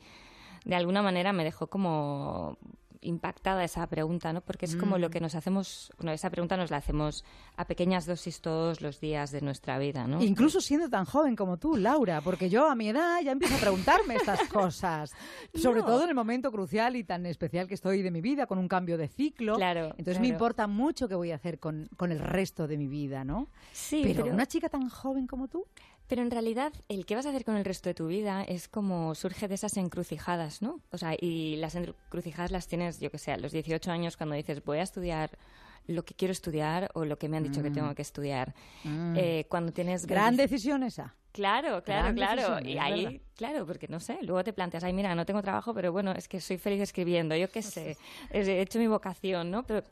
[0.66, 2.58] de alguna manera me dejó como
[3.02, 4.42] impactada esa pregunta, ¿no?
[4.42, 5.12] Porque es como lo mm.
[5.12, 7.24] que nos hacemos, bueno, esa pregunta nos la hacemos
[7.56, 10.22] a pequeñas dosis todos los días de nuestra vida, ¿no?
[10.22, 13.60] Incluso siendo tan joven como tú, Laura, porque yo a mi edad ya empiezo a
[13.60, 15.14] preguntarme estas cosas,
[15.56, 18.58] sobre todo en el momento crucial y tan especial que estoy de mi vida, con
[18.58, 19.56] un cambio de ciclo.
[19.56, 19.94] Claro.
[19.98, 23.24] Entonces me importa mucho qué voy a hacer con, con, el resto de mi vida,
[23.24, 23.48] ¿no?
[23.72, 25.66] Sí, pero una chica tan joven como tú.
[26.10, 28.68] Pero en realidad, el qué vas a hacer con el resto de tu vida es
[28.68, 30.82] como surge de esas encrucijadas, ¿no?
[30.92, 34.36] O sea, y las encrucijadas las tienes, yo que sé, a los 18 años cuando
[34.36, 35.38] dices, voy a estudiar
[35.86, 37.74] lo que quiero estudiar o lo que me han dicho que mm.
[37.74, 38.56] tengo que estudiar.
[38.84, 39.16] Mm.
[39.18, 40.08] Eh, cuando tienes...
[40.08, 41.14] Gran decisión esa.
[41.32, 42.68] Claro, claro, claro.
[42.68, 45.92] y ahí, claro, porque no sé, luego te planteas, ay, mira, no tengo trabajo, pero
[45.92, 47.98] bueno, es que soy feliz escribiendo, yo qué sé,
[48.32, 49.62] he hecho mi vocación, ¿no?
[49.62, 49.84] Pero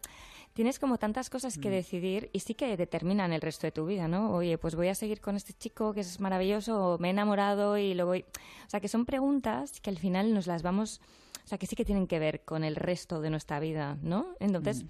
[0.53, 1.72] tienes como tantas cosas que mm.
[1.72, 4.34] decidir y sí que determinan el resto de tu vida, ¿no?
[4.34, 7.78] Oye, pues voy a seguir con este chico que es maravilloso o me he enamorado
[7.78, 8.26] y lo voy...
[8.65, 11.02] O sea, que son preguntas que al final nos las vamos...
[11.45, 14.36] O sea, que sí que tienen que ver con el resto de nuestra vida, ¿no?
[14.40, 14.84] Entonces...
[14.84, 14.88] Mm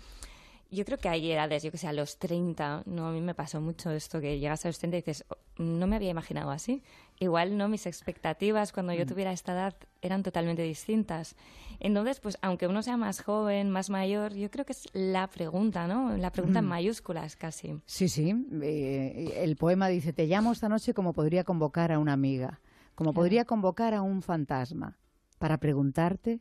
[0.69, 3.33] yo creo que hay edades, yo que sé, a los 30, no, a mí me
[3.33, 6.51] pasó mucho esto, que llegas a los 30 y dices, oh, no me había imaginado
[6.51, 6.83] así.
[7.19, 7.67] Igual, ¿no?
[7.67, 9.07] Mis expectativas cuando yo mm.
[9.07, 11.35] tuviera esta edad eran totalmente distintas.
[11.79, 15.87] Entonces, pues, aunque uno sea más joven, más mayor, yo creo que es la pregunta,
[15.87, 16.15] ¿no?
[16.17, 16.69] La pregunta en mm.
[16.69, 17.81] mayúsculas casi.
[17.85, 18.33] Sí, sí.
[18.61, 22.59] Eh, el poema dice, te llamo esta noche como podría convocar a una amiga,
[22.93, 24.97] como podría convocar a un fantasma,
[25.39, 26.39] para preguntarte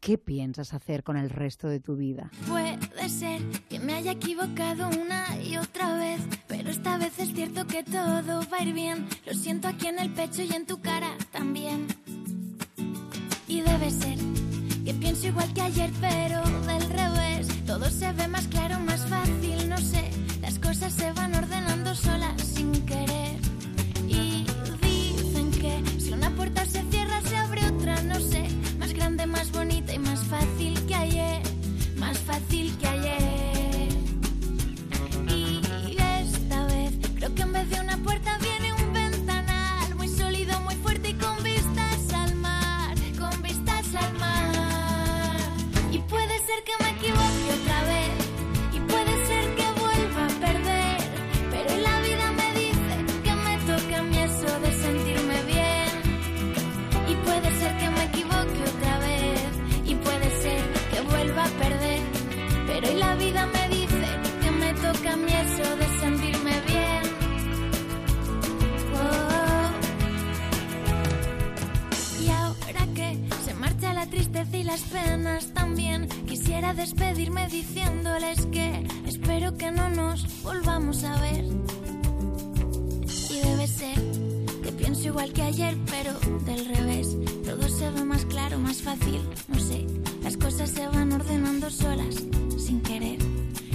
[0.00, 2.30] ¿Qué piensas hacer con el resto de tu vida?
[2.48, 2.78] Puede
[3.10, 7.84] ser que me haya equivocado una y otra vez, pero esta vez es cierto que
[7.84, 9.06] todo va a ir bien.
[9.26, 11.86] Lo siento aquí en el pecho y en tu cara también.
[13.46, 14.16] Y debe ser
[14.86, 17.48] que pienso igual que ayer, pero del revés.
[17.66, 20.10] Todo se ve más claro, más fácil, no sé.
[20.40, 23.36] Las cosas se van ordenando solas sin querer.
[24.08, 24.46] Y
[24.80, 28.59] dicen que si una puerta se cierra, se abre otra, no sé
[29.26, 31.42] más bonita y más fácil que ayer,
[31.96, 33.88] más fácil que ayer.
[35.28, 38.39] Y esta vez creo que en vez de una puerta
[74.70, 81.44] las penas también, quisiera despedirme diciéndoles que espero que no nos volvamos a ver.
[83.30, 83.98] Y debe ser
[84.62, 86.12] que pienso igual que ayer, pero
[86.44, 87.16] del revés.
[87.44, 89.86] Todo se ve más claro, más fácil, no sé
[90.22, 92.14] las cosas se van ordenando solas,
[92.56, 93.18] sin querer.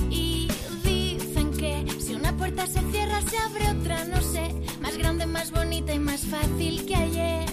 [0.10, 0.48] Y
[0.86, 4.56] dicen que si una puerta se cierra, se abre otra, no sé.
[4.80, 7.46] Más grande, más bonita y más fácil que ayer.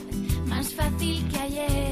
[0.47, 1.91] más fácil que ayer.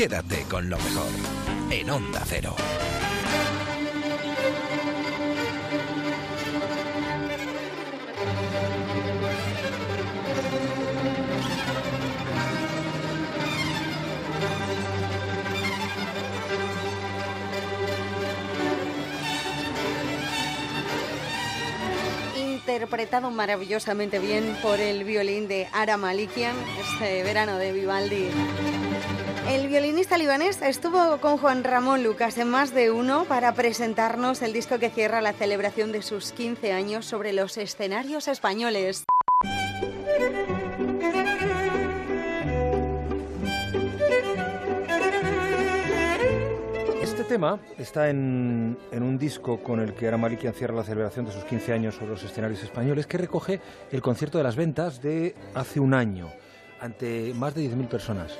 [0.00, 1.10] Quédate con lo mejor
[1.70, 2.56] en Onda Cero.
[22.38, 28.30] Interpretado maravillosamente bien por el violín de Ara Malikian, este verano de Vivaldi.
[29.50, 34.52] El violinista libanés estuvo con Juan Ramón Lucas en más de uno para presentarnos el
[34.52, 39.06] disco que cierra la celebración de sus 15 años sobre los escenarios españoles.
[47.02, 51.32] Este tema está en, un disco con el que Ara Malikian cierra la celebración de
[51.32, 53.60] sus 15 años sobre los escenarios españoles, que recoge
[53.90, 56.30] el concierto de las ventas de hace un año,
[56.80, 58.38] ante más de 10.000 personas.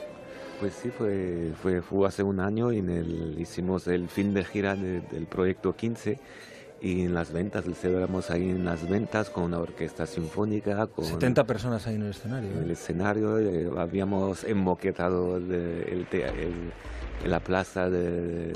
[0.60, 4.44] Pues sí, fue, fue, fue hace un año y en el, hicimos el fin de
[4.44, 6.18] gira de- del proyecto 15
[6.82, 11.44] y en las ventas, celebramos ahí en las ventas con una orquesta sinfónica, con 70
[11.44, 12.50] personas ahí en el escenario.
[12.50, 12.62] en ¿eh?
[12.64, 16.72] el escenario, eh, habíamos emboquetado el, el el-
[17.24, 18.52] en la plaza de,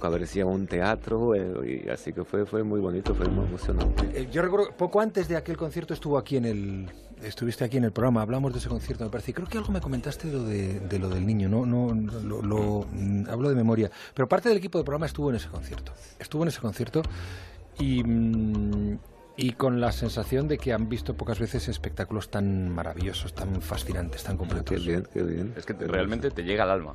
[0.00, 4.10] parecía un teatro, eh, y así que fue, fue muy bonito, fue muy emocionante.
[4.14, 6.90] Eh, Yo recuerdo, poco antes de aquel concierto estuvo aquí en el,
[7.22, 9.30] estuviste aquí en el programa, hablamos de ese concierto, me parece.
[9.30, 11.94] Y creo que algo me comentaste de lo, de, de lo del niño, no, no,
[12.22, 13.90] lo, lo- mm, hablo de memoria.
[14.14, 15.92] Pero parte del equipo del programa estuvo en ese concierto.
[16.18, 17.00] Estuvo en ese concierto
[17.78, 18.98] y, mm,
[19.38, 24.22] y con la sensación de que han visto pocas veces espectáculos tan maravillosos, tan fascinantes,
[24.22, 24.86] tan completos.
[25.56, 26.94] Es que te- realmente te llega al alma.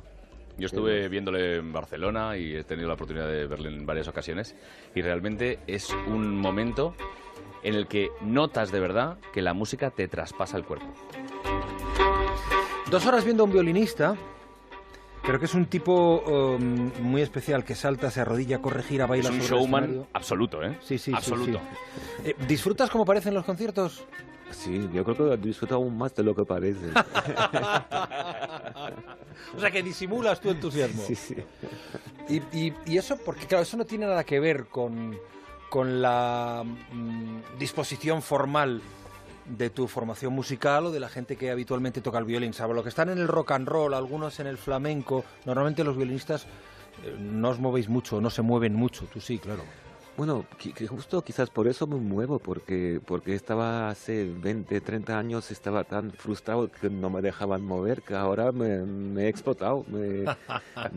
[0.60, 4.54] Yo estuve viéndole en Barcelona y he tenido la oportunidad de verle en varias ocasiones
[4.94, 6.94] y realmente es un momento
[7.62, 10.86] en el que notas de verdad que la música te traspasa el cuerpo.
[12.90, 14.16] Dos horas viendo a un violinista,
[15.24, 19.30] pero que es un tipo um, muy especial, que salta, se arrodilla, corre, gira, baila
[19.30, 20.76] Es un sobre showman absoluto, ¿eh?
[20.80, 21.58] Sí, sí, sí, Absoluto.
[22.22, 22.30] sí.
[22.30, 24.04] Eh, ¿Disfrutas como parecen los conciertos?
[24.50, 26.86] Sí, yo creo que disfruto aún más de lo que parece.
[29.56, 31.02] o sea, que disimulas tu entusiasmo.
[31.02, 31.36] Sí, sí.
[32.28, 35.16] Y, y- y eso, porque claro, eso no tiene nada que ver con,
[35.68, 38.80] con la mm, disposición formal
[39.46, 42.52] de tu formación musical o de la gente que habitualmente toca el violín.
[42.52, 45.24] Salvo lo que están en el rock and roll, algunos en el flamenco.
[45.44, 46.44] Normalmente los violinistas
[47.04, 49.06] eh, no os movéis mucho, no se mueven mucho.
[49.06, 49.62] Tú sí, claro.
[50.16, 50.44] Bueno,
[50.88, 56.10] justo quizás por eso me muevo, porque, porque estaba hace 20, 30 años, estaba tan
[56.10, 60.24] frustrado que no me dejaban mover, que ahora me, he explotado, me,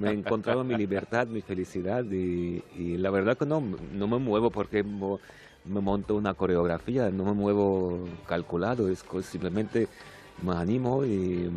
[0.10, 2.62] he encontrado mi libertad, mi felicidad y,
[2.98, 3.62] la verdad que no,
[3.94, 9.88] no me muevo porque me monto una coreografía, no me muevo calculado, es simplemente
[10.42, 11.50] me animo y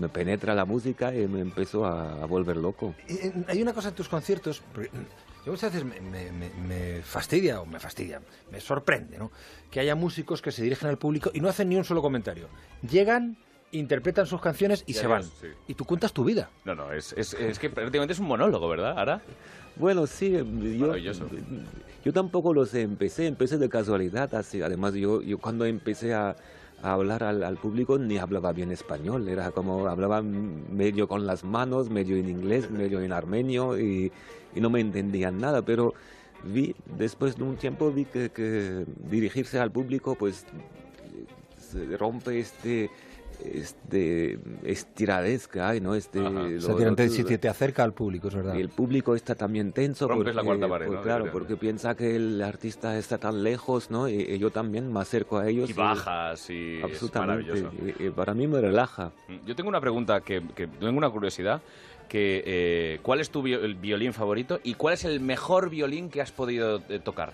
[0.00, 2.94] me, penetra la música y me empiezo a, volver loco.
[3.48, 4.62] Hay una cosa en tus conciertos,
[5.44, 9.30] yo muchas veces me, me- me- me fastidia, o me fastidia, me sorprende, ¿no?
[9.70, 12.48] Que haya músicos que se dirigen al público y no hacen ni un solo comentario.
[12.88, 13.36] Llegan,
[13.72, 15.22] interpretan sus canciones y, Y se van.
[15.24, 15.48] sí.
[15.68, 16.48] Y tú cuentas tu vida.
[16.64, 18.98] No, no, es, es, es que prácticamente es un monólogo, ¿verdad?
[18.98, 19.20] Ahora.
[19.76, 21.26] Bueno, sí, yo, Maravilloso.
[22.04, 26.36] yo tampoco lo sé, empecé, empecé de casualidad, así, además yo, yo cuando empecé a,
[26.80, 31.42] a hablar al, al público ni hablaba bien español, era como hablaba medio con las
[31.42, 34.12] manos, medio en inglés, medio en armenio y,
[34.54, 35.94] y no me entendían nada, pero
[36.44, 40.46] vi, después de un tiempo vi que, que dirigirse al público pues
[41.58, 42.90] se rompe este
[43.42, 45.94] este estiradez que hay, ¿no?
[45.94, 46.20] Este,
[47.08, 48.54] si te, acerca al público, es verdad.
[48.54, 50.08] Y el público está también tenso.
[50.08, 54.08] Rompes la cuarta pared, pues, Claro, porque piensa que el artista está tan lejos, ¿no?
[54.08, 55.70] Y, yo también me acerco a ellos.
[55.70, 57.66] Y, bajas y absolutamente.
[57.98, 59.12] Y, para mí me relaja.
[59.28, 61.60] Mm, yo tengo una pregunta que, que tengo una curiosidad.
[62.08, 66.32] Que, eh, ¿Cuál es tu violín favorito y cuál es el mejor violín que has
[66.32, 67.32] podido eh, tocar?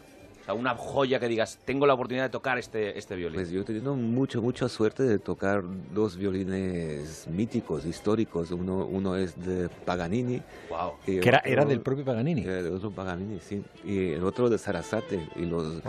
[0.54, 3.34] una joya que digas, tengo la oportunidad de tocar este, este violín.
[3.34, 8.50] Pues yo he tenido mucho, mucha suerte de tocar dos violines míticos, históricos.
[8.50, 10.42] Uno, uno es de Paganini.
[10.68, 10.92] Wow.
[11.04, 12.42] Que era, era del propio Paganini.
[12.42, 13.62] Era del otro Paganini, sí.
[13.84, 15.28] Y el otro de Sarasate.
[15.36, 15.82] Y los,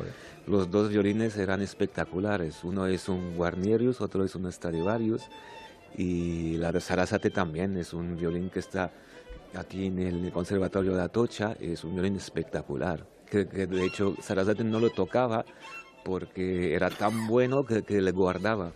[0.47, 2.63] los dos violines eran espectaculares.
[2.63, 5.23] Uno es un Guarnerius, otro es un Stradivarius.
[5.97, 8.91] Y la de Sarasate también es un violín que está
[9.53, 11.55] aquí en el Conservatorio de Atocha.
[11.59, 15.45] Es un violín espectacular que, de hecho Sarasate no lo tocaba
[16.03, 18.71] porque era tan bueno que, le guardaba.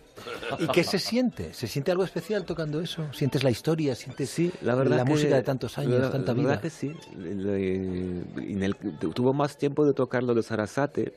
[0.58, 1.52] ¿Y qué se siente?
[1.52, 3.06] ¿Se siente algo especial tocando eso?
[3.12, 3.94] ¿Sientes la historia?
[3.94, 6.42] ¿Sientes sí, la, verdad la música de tantos años, tanta vida?
[6.42, 6.92] La verdad que sí.
[9.14, 11.12] tuvo más tiempo de tocarlo de Sarasate.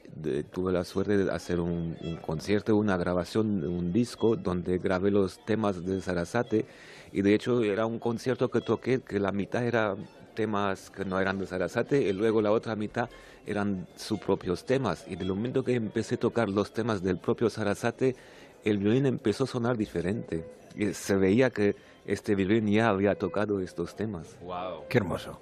[0.51, 5.43] tuve la suerte de hacer un, un concierto, una grabación, un disco donde grabé los
[5.45, 6.65] temas de Sarasate.
[7.11, 9.95] Y de hecho era un concierto que toqué que la mitad era
[10.39, 13.09] temas que no eran de Sarasate y luego la otra mitad
[13.49, 15.05] eran sus propios temas.
[15.07, 18.15] Y del momento que empecé a tocar los temas del propio Sarasate,
[18.63, 20.45] el violín empezó a sonar diferente.
[20.75, 24.37] Y se veía que este violín ya había tocado estos temas.
[24.41, 24.83] ¡Wow!
[24.87, 25.39] ¡Qué hermoso!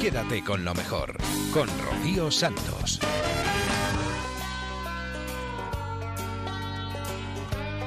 [0.00, 1.16] Quédate con lo mejor,
[1.52, 3.00] con Rocío Santos.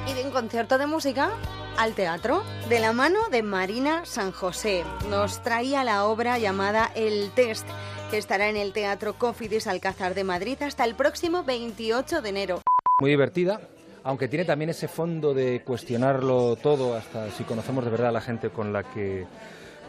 [0.06, 1.30] Y de un concierto de música
[1.78, 4.84] al teatro de la mano de Marina San José.
[5.08, 7.66] Nos traía la obra llamada El Test,
[8.12, 12.60] que estará en el Teatro Cofidis Alcázar de Madrid hasta el próximo 28 de enero.
[13.00, 13.62] Muy divertida,
[14.04, 18.20] aunque tiene también ese fondo de cuestionarlo todo, hasta si conocemos de verdad a la
[18.20, 19.24] gente con la que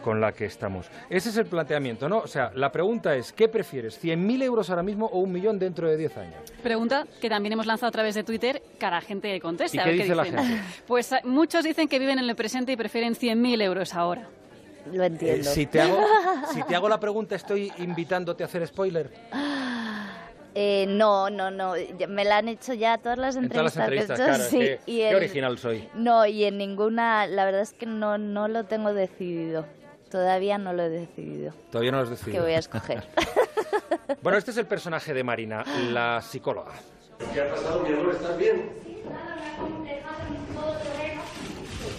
[0.01, 0.89] con la que estamos.
[1.09, 2.19] Ese es el planteamiento, ¿no?
[2.19, 4.01] O sea, la pregunta es, ¿qué prefieres?
[4.01, 6.53] ¿100.000 euros ahora mismo o un millón dentro de 10 años?
[6.61, 9.81] Pregunta que también hemos lanzado a través de Twitter, cara a gente que contesta.
[9.81, 10.43] ¿Y qué dice la gente?
[10.87, 14.29] Pues eh, muchos dicen que viven en el presente y prefieren 100.000 euros ahora.
[14.91, 15.49] Lo entiendo.
[15.49, 15.99] Eh, si, te hago,
[16.53, 19.11] si te hago la pregunta, ¿estoy invitándote a hacer spoiler?
[20.55, 21.73] Eh, no, no, no.
[22.07, 23.77] Me la han hecho ya todas las entrevistas.
[23.77, 25.89] En todas las entrevistas, sí, qué, original soy.
[25.95, 29.65] No, y en ninguna, la verdad es que no, no lo tengo decidido.
[30.11, 31.53] Todavía no lo he decidido.
[31.71, 32.37] Todavía no lo has decidido.
[32.37, 33.03] ¿Qué voy a escoger?
[34.21, 36.73] bueno, este es el personaje de Marina, la psicóloga.
[37.33, 38.13] ¿Qué ha pasado, mi amor?
[38.13, 38.83] ¿Estás bien?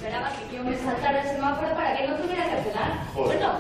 [0.05, 3.07] Esperaba que yo me saltara el semáforo para que no tuviera que cenar.
[3.15, 3.55] Bueno,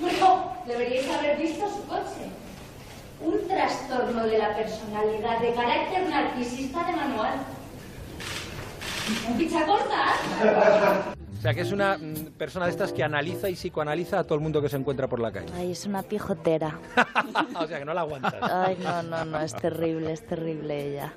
[0.00, 2.32] bueno, deberíais haber visto su coche.
[3.20, 7.34] Un trastorno de la personalidad de carácter narcisista de manual.
[9.28, 10.14] ¿Un picha corta?
[11.38, 14.36] O sea, que es una mm, persona de estas que analiza y psicoanaliza a todo
[14.36, 15.52] el mundo que se encuentra por la calle.
[15.54, 16.78] Ay, es una pijotera.
[17.54, 18.36] o sea, que no la aguantas.
[18.40, 21.12] Ay, no, no, no, es terrible, es terrible ella.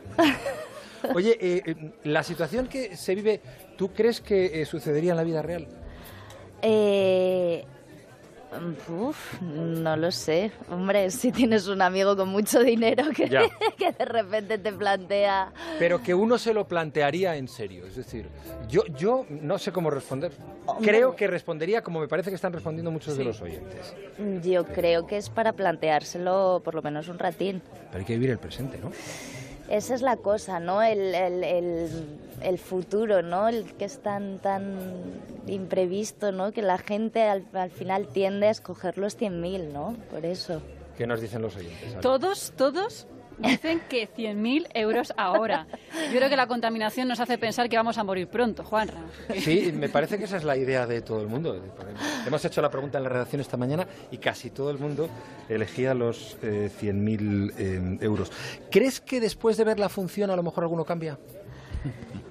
[1.14, 3.42] Oye, eh, eh, la situación que se vive,
[3.76, 5.68] ¿tú crees que eh, sucedería en la vida real?
[6.62, 7.66] Eh,
[8.90, 10.52] Uf, no lo sé.
[10.70, 13.30] Hombre, si tienes un amigo con mucho dinero que,
[13.78, 15.52] que, de repente te plantea...
[15.80, 17.86] Pero que uno se lo plantearía en serio.
[17.86, 18.28] Es decir,
[18.68, 20.32] yo, yo no sé cómo responder.
[20.82, 23.94] Creo que respondería como me parece que están respondiendo muchos de los oyentes.
[24.44, 27.62] Yo creo que es para planteárselo por lo menos un ratín.
[27.92, 28.92] Pero hay que vivir el presente, ¿no?
[29.70, 30.82] Esa es la cosa, ¿no?
[30.82, 31.44] El, el,
[32.42, 33.48] el, futuro, ¿no?
[33.48, 34.78] El que es tan, tan
[35.48, 36.52] imprevisto, ¿no?
[36.52, 39.96] Que la gente al, al final tiende a escoger los 100.000, ¿no?
[40.12, 40.62] Por eso.
[40.98, 42.00] ¿Qué nos dicen los oyentes?
[42.00, 45.68] Todos, todos Dicen que 100.000 euros ahora.
[46.12, 49.02] Yo creo que la contaminación nos hace pensar que vamos a morir pronto, Juanra.
[49.40, 51.62] Sí, me parece que esa es la idea de todo el mundo.
[52.26, 55.10] Hemos hecho la pregunta en la redacción esta mañana y casi todo el mundo
[55.50, 58.32] elegía los 100.000 eh, eh, euros.
[58.72, 61.18] ¿Crees que después de ver la función a lo mejor alguno cambia?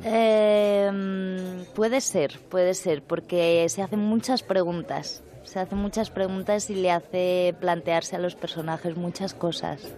[0.03, 5.23] Em, puede ser, puede ser, porque se hacen muchas preguntas.
[5.45, 9.95] Se hacen muchas preguntas y le hace plantearse a los personajes muchas cosas.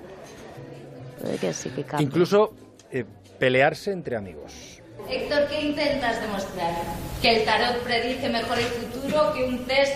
[1.99, 2.55] Incluso
[2.91, 3.05] eh,
[3.39, 4.53] pelearse entre amigos.
[5.09, 6.73] Héctor, ¿qué intentas demostrar?
[7.23, 9.95] ¿Que el tarot predice mejor el futuro que un test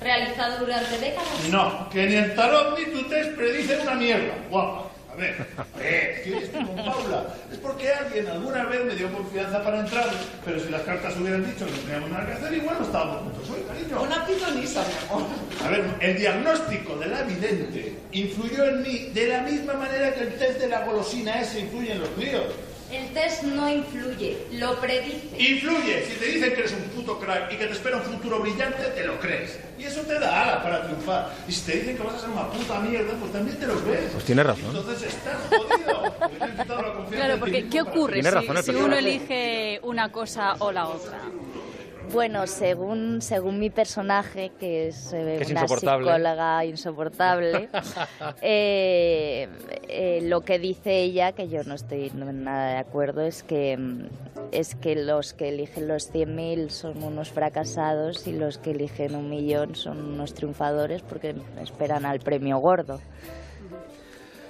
[0.00, 1.48] realizado durante décadas?
[1.50, 4.90] No, que ni el tarot ni tu test predicen una mierda, guapa.
[5.14, 5.46] A ver,
[5.78, 7.26] eh, ¿qué estoy con Paula?
[7.52, 10.10] Es porque alguien alguna vez me dio confianza para entrar,
[10.44, 13.22] pero si las cartas hubieran dicho que no teníamos nada que hacer, igual no estábamos
[13.22, 14.02] juntos hoy, cariño.
[14.02, 15.28] Una pitonisa, mi amor.
[15.60, 20.22] A ver, el diagnóstico de la vidente influyó en mí de la misma manera que
[20.22, 22.44] el test de la golosina ese influye en los míos.
[22.92, 25.36] El test no influye, lo predice.
[25.36, 26.04] Influye.
[26.06, 28.84] Si te dicen que eres un puto crack y que te espera un futuro brillante,
[28.94, 29.58] te lo crees.
[29.78, 31.34] Y eso te da alas para triunfar.
[31.48, 33.74] Y si te dicen que vas a ser una puta mierda, pues también te lo
[33.80, 34.12] crees.
[34.12, 34.76] Pues tiene razón.
[34.76, 36.14] Entonces estás jodido.
[37.10, 41.18] Claro, porque ¿qué ocurre si, si uno elige una cosa o la otra?
[42.12, 46.04] Bueno, según, según mi personaje, que es, eh, Que es una insoportable.
[46.06, 47.68] psicóloga insoportable,
[48.42, 49.48] eh,
[49.88, 54.06] eh, lo que dice ella, que yo no estoy nada de acuerdo, es que, mm,
[54.52, 59.28] es que los que eligen los 100.000 son unos fracasados y los que eligen un
[59.28, 63.00] millón son unos triunfadores porque esperan al premio gordo.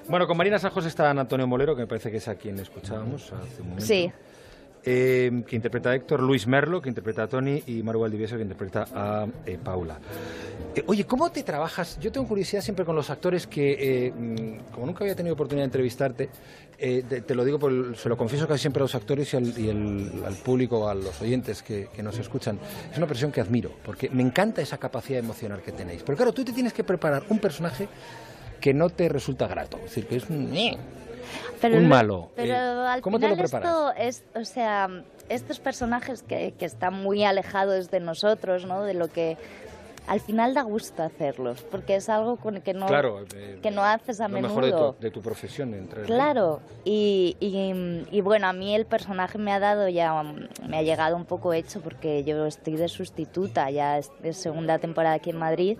[0.09, 3.33] Bueno, con Marina Sajos está Antonio Molero, que me parece que es a quien escuchábamos
[3.33, 3.87] hace un momento.
[3.87, 4.13] Sí.
[4.87, 8.43] Eh, que interpreta a Héctor, Luis Merlo, que interpreta a Tony, y Maru Valdivieso, que
[8.43, 9.99] interpreta a eh, Paula.
[10.77, 11.99] Eh, oye, ¿cómo te trabajas?
[12.01, 15.63] Yo tengo curiosidad siempre con los actores que, eh, mm, como nunca había tenido oportunidad
[15.63, 16.29] de entrevistarte,
[16.77, 19.37] te, lo digo, por el- se lo confieso casi siempre a los actores y
[19.71, 22.59] al, público, a los oyentes que, que nos escuchan.
[22.93, 26.03] Es una presión que admiro, porque me encanta esa capacidad emocional que tenéis.
[26.03, 27.89] Pero claro, tú te tienes que preparar un personaje
[28.61, 30.53] que no te resulta grato, es decir, que es un,
[31.69, 32.31] Pero un lo- malo.
[32.37, 33.69] Pero Eh, al ¿Cómo te lo final preparas?
[33.69, 33.93] esto
[34.35, 34.89] es, o sea,
[35.29, 38.83] estos personajes que, que están muy alejados de nosotros, ¿no?
[38.83, 39.37] De lo que
[40.07, 43.83] al final da gusto hacerlos, porque es algo con que no, Claro, eh, que no
[43.83, 44.49] haces a lo menudo.
[44.61, 45.73] mejor de tu, de tu profesión.
[45.73, 50.23] Entre, Claro, y, y, y bueno, a mí el personaje me ha dado ya,
[50.69, 54.79] me ha llegado un poco hecho porque yo estoy de sustituta, ya es, es segunda
[54.79, 55.79] temporada aquí en Madrid.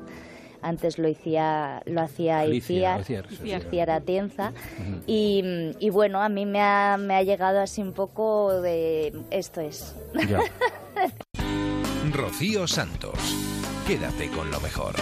[0.65, 4.55] Antes lo hacía, lo hacía Alicia, Iciar, Iciar, Atienza.
[5.07, 5.43] Y,
[5.79, 9.95] y bueno, a mí me ha, me ha llegado así un poco de esto es.
[10.27, 10.41] Ya.
[12.13, 13.19] Rocío Santos.
[13.87, 14.95] Quédate con lo mejor.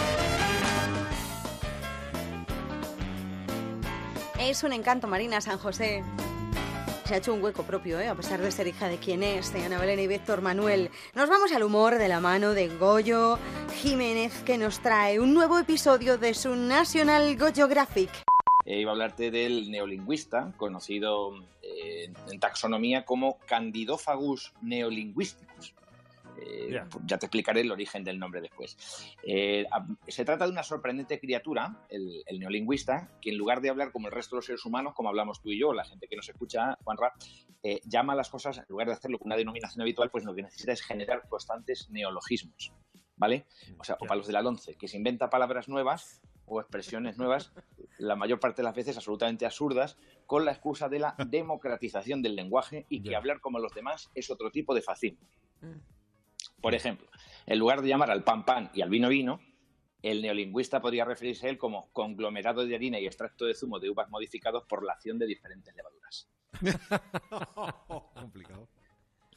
[4.37, 6.03] Es un encanto, Marina San José.
[7.13, 8.07] Ha hecho un hueco propio, ¿eh?
[8.07, 10.89] a pesar de ser hija de quien es, de Ana Belén y Víctor Manuel.
[11.13, 13.37] Nos vamos al humor de la mano de Goyo
[13.83, 18.09] Jiménez, que nos trae un nuevo episodio de su National Goyographic.
[18.65, 25.75] Eh, iba a hablarte del neolingüista, conocido eh, en taxonomía como Candidophagus neolingüisticus.
[26.39, 26.87] Eh, Ya.
[27.05, 28.77] Ya te explicaré el origen del nombre después.
[29.23, 33.69] Eh, a- se trata de una sorprendente criatura, el, el neolingüista, que en lugar de
[33.69, 36.07] hablar como el resto de los seres humanos, como hablamos tú y yo, la gente
[36.07, 37.13] que nos escucha, Juanra,
[37.61, 40.33] eh, llama a las cosas, en lugar de hacerlo con una denominación habitual, pues lo
[40.33, 42.73] que necesita es generar constantes neologismos.
[43.15, 43.45] ¿Vale?
[43.77, 47.17] O sea, o para los de la LONCE, que se inventa palabras nuevas o expresiones
[47.17, 47.53] nuevas,
[47.99, 52.35] la mayor parte de las veces absolutamente absurdas, con la excusa de la democratización del
[52.35, 55.19] lenguaje y que hablar como los demás es otro tipo de fascismo.
[56.63, 57.09] Por ejemplo,
[57.45, 59.41] en lugar de llamar al pan pan y al vino vino,
[60.01, 63.89] el neolingüista podría referirse a él como conglomerado de harina y extracto de zumo de
[63.89, 66.29] uvas modificados por la acción de diferentes levaduras.
[68.13, 68.69] Complicado.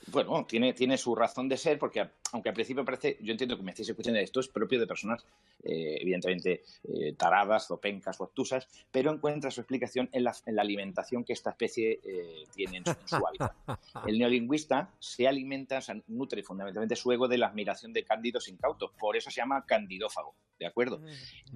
[0.08, 3.62] Bueno, tiene, tiene su razón de ser, porque aunque al principio parece, yo entiendo que
[3.62, 5.24] me estáis escuchando, esto es propio de personas,
[5.62, 11.24] eh, evidentemente, eh, taradas, zopencas, obtusas, pero encuentra su explicación en la, en la alimentación
[11.24, 13.52] que esta especie eh, tiene en su, en su hábitat.
[14.06, 18.48] El neolingüista se alimenta, o sea, nutre fundamentalmente su ego de la admiración de cándidos
[18.48, 21.00] incautos, por eso se llama candidófago, ¿de acuerdo?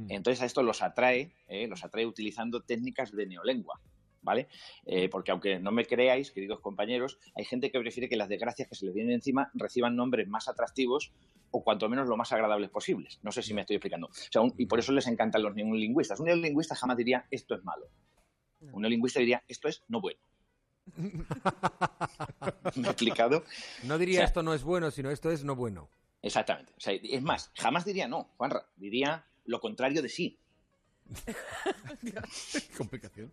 [0.08, 3.80] Entonces a esto los atrae, eh, los atrae utilizando técnicas de neolengua.
[4.22, 4.48] ¿Vale?
[4.84, 8.68] Eh, porque aunque no me creáis, queridos compañeros, hay gente que prefiere que las desgracias
[8.68, 11.12] que se les vienen encima reciban nombres más atractivos
[11.50, 13.18] o cuanto menos lo más agradables posibles.
[13.22, 14.08] No sé si me estoy explicando.
[14.08, 16.20] O sea, un- y por eso les encantan los neolingüistas.
[16.20, 17.88] Un neolingüista jamás diría esto es malo.
[18.60, 20.20] Un neolingüista diría esto es no bueno.
[22.76, 23.44] ¿Me he explicado?
[23.84, 25.88] No diría O sea, esto no es bueno, sino esto es no bueno.
[26.22, 26.72] Exactamente.
[26.76, 28.66] O sea, es más, jamás diría no, Juanra.
[28.76, 30.38] Diría lo contrario de sí.
[32.76, 33.30] Complicación.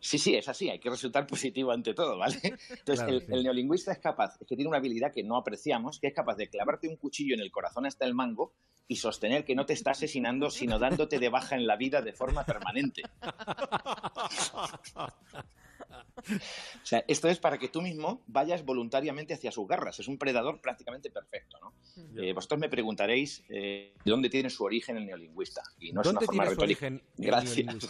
[0.00, 2.38] Sí, sí, es así, hay que resultar positivo ante todo, ¿vale?
[2.42, 3.26] Entonces, Claro, el, sí.
[3.30, 6.36] el neolingüista es capaz, es que tiene una habilidad que no apreciamos, que es capaz
[6.36, 8.54] de clavarte un cuchillo en el corazón hasta el mango
[8.86, 12.12] y sostener que no te está asesinando, sino dándote de baja en la vida de
[12.12, 13.02] forma permanente.
[15.90, 19.98] O sea, esto es para que tú mismo vayas voluntariamente hacia sus garras.
[20.00, 21.74] Es un predador prácticamente perfecto, ¿no?
[22.22, 25.62] Eh, vosotros me preguntaréis eh, de dónde tiene su origen el neolingüista.
[25.80, 26.86] Y no es ¿Dónde una forma tiene su retórica.
[26.86, 27.88] origen Gracias.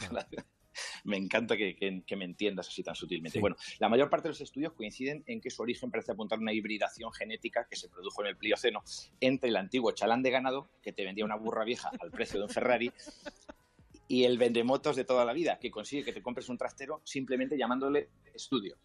[1.05, 3.39] Me encanta que, que- que me entiendas así tan sutilmente.
[3.39, 3.41] Sí.
[3.41, 6.43] Bueno, la mayor parte de los estudios coinciden en que su origen parece apuntar a
[6.43, 8.85] una hibridación genética que se produjo en el Plioceno
[9.21, 12.45] entre el antiguo chalán de ganado, que te vendía una burra vieja al precio de
[12.45, 12.93] un Ferrari,
[14.09, 17.57] y el vendemotos de toda la vida, que consigue que te compres un trastero simplemente
[17.57, 18.77] llamándole estudio.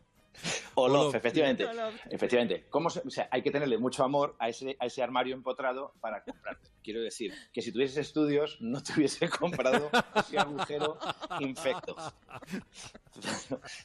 [0.75, 1.63] Olof, efectivamente.
[2.09, 2.65] Efectivamente.
[2.69, 5.93] ¿Cómo se- o sea, hay que tenerle mucho amor a ese, a ese armario empotrado
[5.99, 6.57] para comprar.
[6.83, 10.97] Quiero decir, que si tuvieses estudios, no te hubiese comprado ese agujero
[11.39, 11.95] infecto.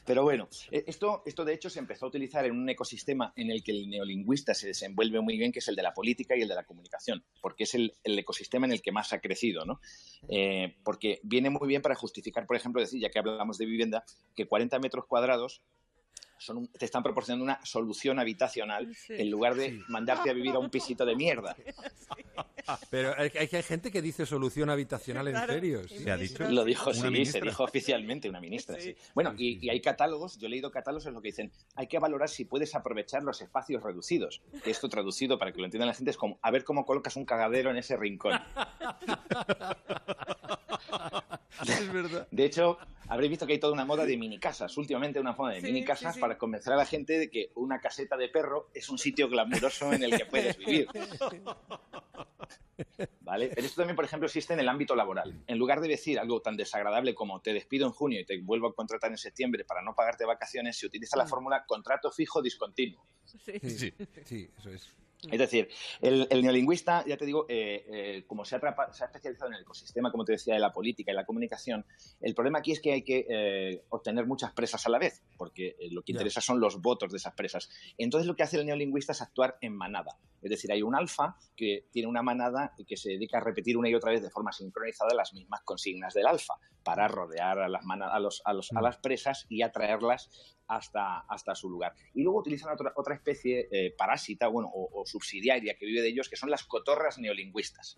[0.05, 3.51] Pero bueno, eh, esto, esto de hecho se empezó a utilizar en un ecosistema en
[3.51, 6.41] el que el neolingüista se desenvuelve muy bien, que es el de la política y
[6.41, 9.65] el de la comunicación, porque es el, el ecosistema en el que más ha crecido,
[9.65, 9.79] ¿no?
[10.29, 14.03] Eh, porque viene muy bien para justificar, por ejemplo, decir, ya que hablamos de vivienda,
[14.35, 15.61] que 40 metros cuadrados
[16.37, 20.59] son un- te están proporcionando una solución habitacional en lugar de mandarte a vivir a
[20.59, 21.55] un pisito de mierda.
[22.89, 25.87] Pero hay, hay, hay gente que dice solución habitacional en serio.
[25.87, 26.03] ¿sí?
[26.49, 27.39] Lo dijo, sí, ministra.
[27.39, 28.93] se dijo oficialmente una ministra, sí.
[29.15, 31.97] Bueno, y, y hay catálogos, yo he leído catálogos en lo que dicen, hay que
[31.99, 34.41] valorar si puedes aprovechar los espacios reducidos.
[34.65, 37.25] Esto traducido para que lo entiendan la gente es como, a ver cómo colocas un
[37.25, 38.37] cagadero en ese rincón.
[41.67, 42.27] Es verdad.
[42.31, 42.77] De hecho,
[43.07, 44.75] habréis visto que hay toda una moda de mini casas.
[44.77, 46.21] Últimamente una moda de Sí, mini casas sí, sí.
[46.21, 49.91] para convencer a la gente de que una caseta de perro es un sitio glamuroso
[49.93, 50.87] en el que puedes vivir.
[53.21, 53.49] ¿Vale?
[53.53, 55.43] Pero esto también, por ejemplo, existe en el ámbito laboral.
[55.47, 58.67] En lugar de decir algo tan desagradable como te despido en junio y te vuelvo
[58.67, 63.05] a contratar en septiembre para no pagarte vacaciones, se utiliza la fórmula contrato fijo discontinuo.
[63.25, 63.59] Sí,
[64.25, 64.93] sí, eso es.
[65.31, 65.67] Es decir,
[65.99, 69.49] el, el neolingüista, ya te digo, eh, eh, como se ha, atrapa- se ha especializado
[69.49, 71.85] en el ecosistema, como te decía, de la política y la comunicación,
[72.21, 75.75] el problema aquí es que hay que eh, obtener muchas presas a la vez, porque
[75.79, 77.67] eh, lo que interesa son los votos de esas presas.
[77.97, 80.17] Entonces lo que hace el neolingüista es actuar en manada.
[80.41, 83.75] Es decir, hay un alfa que tiene una manada y que se dedica a repetir
[83.75, 86.53] una y otra vez de forma sincronizada las mismas consignas del alfa
[86.83, 90.29] para rodear a las, a los- a los- a las presas y atraerlas
[90.67, 91.93] hasta, hasta su lugar.
[92.13, 96.09] Y luego utilizan otra, otra especie eh, parásita bueno, o, o subsidiaria que vive de
[96.09, 97.97] ellos, que son las cotorras neolingüistas.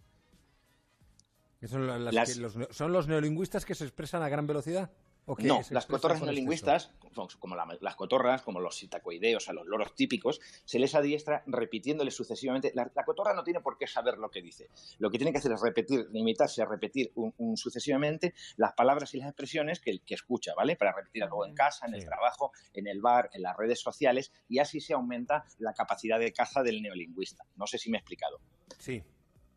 [1.59, 4.47] ¿Que son, la- las Las- que los, ¿Son los neolingüistas que se expresan a gran
[4.47, 4.91] velocidad?
[5.31, 9.53] ¿O No, las cotorras con neolingüistas, como- como la- las cotorras, como los sitacoideos, a
[9.53, 12.71] los loros típicos, se les adiestra repitiéndoles sucesivamente.
[12.73, 14.69] La, la cotorra no tiene por qué saber lo que dice.
[14.97, 19.13] Lo que tiene que hacer es repetir, limitarse a repetir un, un sucesivamente las palabras
[19.13, 20.75] y las expresiones que, que escucha, ¿vale?
[20.75, 24.31] Para repetir algo en casa, en el trabajo, en el bar, en las redes sociales,
[24.47, 27.45] y así se aumenta la capacidad de caza del neolingüista.
[27.55, 28.39] No sé si me he explicado.
[28.79, 29.03] Sí.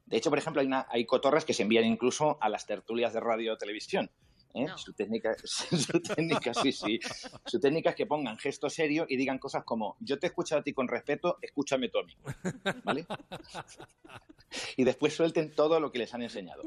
[0.05, 3.15] De hecho, por ejemplo, hay, una- hay cotorras que se envían incluso a las tertulias
[3.15, 4.11] de radio o televisión.
[4.55, 4.66] ¿Eh?
[4.77, 7.01] Su técnica, su técnica, sí, sí.
[7.47, 10.61] Su técnica es que pongan gesto serio y digan cosas como yo te he escuchado
[10.61, 12.16] a ti con respeto, escúchame tú a mí.
[12.85, 13.07] ¿Vale?
[14.77, 16.62] Y después suelten todo lo que les han enseñado.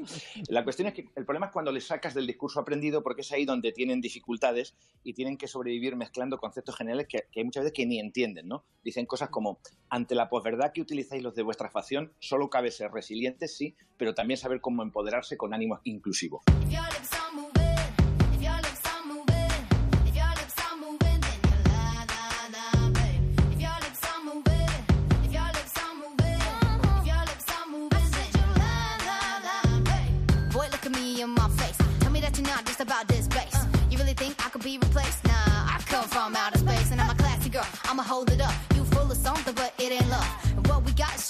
[0.48, 3.32] La cuestión es que el problema es cuando les sacas del discurso aprendido porque es
[3.32, 7.64] ahí donde tienen dificultades y tienen que sobrevivir mezclando conceptos generales que, que hay muchas
[7.64, 8.64] veces que ni entienden, ¿no?
[8.82, 12.90] Dicen cosas como, ante la posverdad que utilizáis los de vuestra facción, solo cabe ser
[12.90, 16.42] resilientes, sí, pero también saber cómo empoderarse con ánimo inclusivo.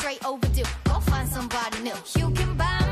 [0.06, 0.62] Straight overdue.
[0.84, 1.96] Go find somebody new.
[2.16, 2.85] You can buy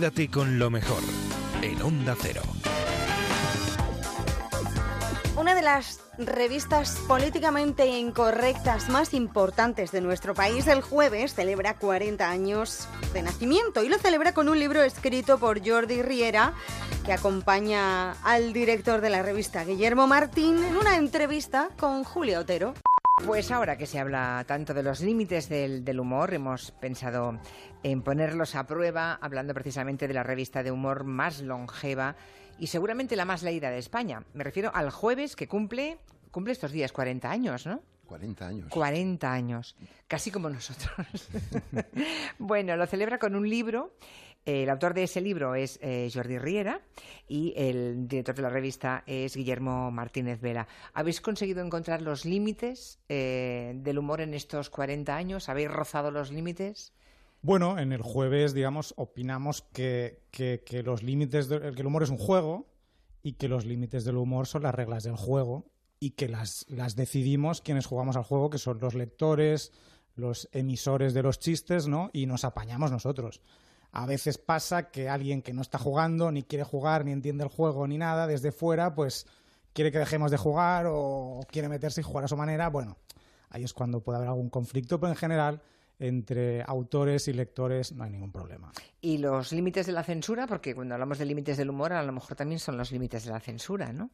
[0.00, 1.02] Quédate con lo mejor
[1.60, 2.40] en Onda Cero.
[5.36, 12.30] Una de las revistas políticamente incorrectas más importantes de nuestro país, el jueves celebra 40
[12.30, 16.54] años de nacimiento y lo celebra con un libro escrito por Jordi Riera
[17.04, 22.72] que acompaña al director de la revista, Guillermo Martín, en una entrevista con Julia Otero.
[23.16, 27.38] Pues ahora que se habla tanto de los límites del, del, humor, hemos pensado
[27.82, 32.16] en ponerlos a prueba, hablando precisamente de la revista de humor más longeva
[32.58, 34.24] y seguramente la más leída de España.
[34.34, 35.98] Me refiero al jueves que cumple,
[36.30, 37.82] cumple estos días 40 años, ¿no?
[38.06, 38.68] 40 años.
[38.70, 39.76] 40 años,
[40.08, 41.28] casi como nosotros.
[42.38, 43.94] bueno, lo celebra con un libro.
[44.46, 46.80] El autor de ese libro es eh, Jordi Riera
[47.28, 50.66] y el director de la revista es Guillermo Martínez Vela.
[50.94, 55.48] ¿Habéis conseguido encontrar los límites eh, del humor en estos 40 años?
[55.48, 56.94] ¿Habéis rozado los límites?
[57.42, 60.22] Bueno, en el jueves, digamos, opinamos que,
[60.84, 62.66] los límites, de, que el humor es un juego
[63.22, 66.96] y que los límites del humor son las reglas del juego y que las, las
[66.96, 69.72] decidimos quienes jugamos al juego, que son los lectores,
[70.16, 72.10] los emisores de los chistes, ¿no?
[72.12, 73.42] Y nos apañamos nosotros.
[73.92, 77.50] A veces pasa que alguien que no está jugando, ni quiere jugar, ni entiende el
[77.50, 79.26] juego, ni nada, desde fuera, pues
[79.72, 82.68] quiere que dejemos de jugar o quiere meterse y jugar a su manera.
[82.68, 82.96] Bueno,
[83.50, 85.62] ahí es cuando puede haber algún conflicto, pero en general
[85.98, 88.72] entre autores y lectores no hay ningún problema.
[89.00, 92.12] Y los límites de la censura, porque cuando hablamos de límites del humor, a lo
[92.12, 94.10] mejor también son los límites de la censura, ¿no?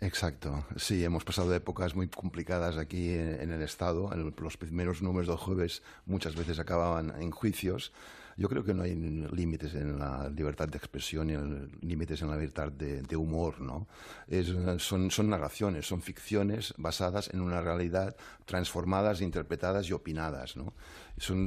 [0.00, 4.12] Exacto, sí, hemos pasado épocas muy complicadas aquí en, en el Estado.
[4.12, 7.92] En los primeros números del jueves muchas veces acababan en juicios.
[8.36, 12.36] Yo creo que no hay límites en la libertad de expresión y límites en la
[12.36, 13.86] libertad de, humor, ¿no?
[14.26, 20.72] Es, son, narraciones, son ficciones basadas en una realidad transformadas, interpretadas y opinadas, ¿no?
[21.16, 21.46] Son,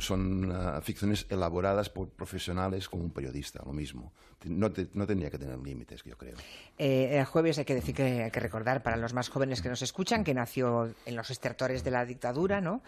[0.50, 4.14] uh, ficciones elaboradas por profesionales como un periodista, lo mismo.
[4.46, 6.38] No tendría que tener límites, yo creo.
[6.78, 9.68] Eh, el jueves hay que decir que hay que recordar para los más jóvenes que
[9.68, 12.82] nos escuchan que nació en los estertores de la dictadura, ¿no?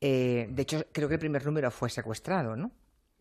[0.00, 2.70] Eh, de hecho, creo que el primer número fue secuestrado, ¿no?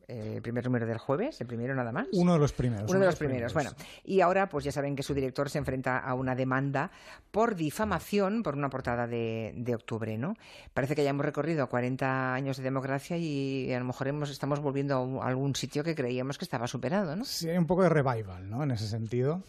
[0.08, 2.08] El primer número del jueves, el primero nada más.
[2.14, 2.90] Uno de los primeros.
[2.90, 3.54] Uno de los primeros.
[3.54, 3.72] Bueno,
[4.04, 6.92] y ahora pues ya saben que su director se enfrenta a una demanda
[7.32, 10.36] por difamación por una portada de, de octubre, ¿no?
[10.74, 14.60] Parece que ya hemos recorrido 40 años de democracia y a lo mejor hemos, estamos
[14.60, 17.26] volviendo a algún sitio que creíamos que estaba superado, ¿no?
[17.26, 18.64] Sí, hay un poco de revival, ¿no?
[18.64, 19.42] En ese sentido.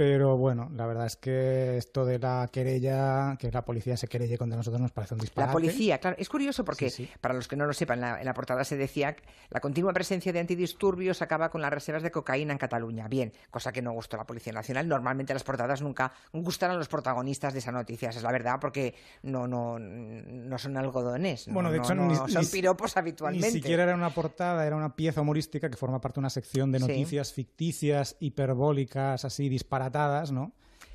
[0.00, 4.38] Pero bueno, la verdad es que esto de la querella, que la policía se querelle
[4.38, 5.48] contra nosotros nos parece un disparate.
[5.50, 6.16] La policía, claro.
[6.18, 7.10] Es curioso porque, Sí, sí.
[7.20, 9.60] para los que no lo sepan, en la, en la portada se decía que la
[9.60, 13.08] continua presencia de antidisturbios acaba con las reservas de cocaína en Cataluña.
[13.08, 14.88] Bien, cosa que no gustó a la Policía Nacional.
[14.88, 18.56] Normalmente las portadas nunca gustan a los protagonistas de esa noticia, esa es la verdad,
[18.58, 18.94] porque
[19.24, 21.46] no, no, no son algodones.
[21.46, 23.48] no- Bueno, de hecho, no ni, son ni- piropos habitualmente.
[23.48, 26.72] Ni siquiera era una portada, era una pieza humorística que forma parte de una sección
[26.72, 26.86] de Sí.
[26.86, 29.50] noticias ficticias, hiperbólicas, así
[29.90, 30.52] disparatadas, ¿no?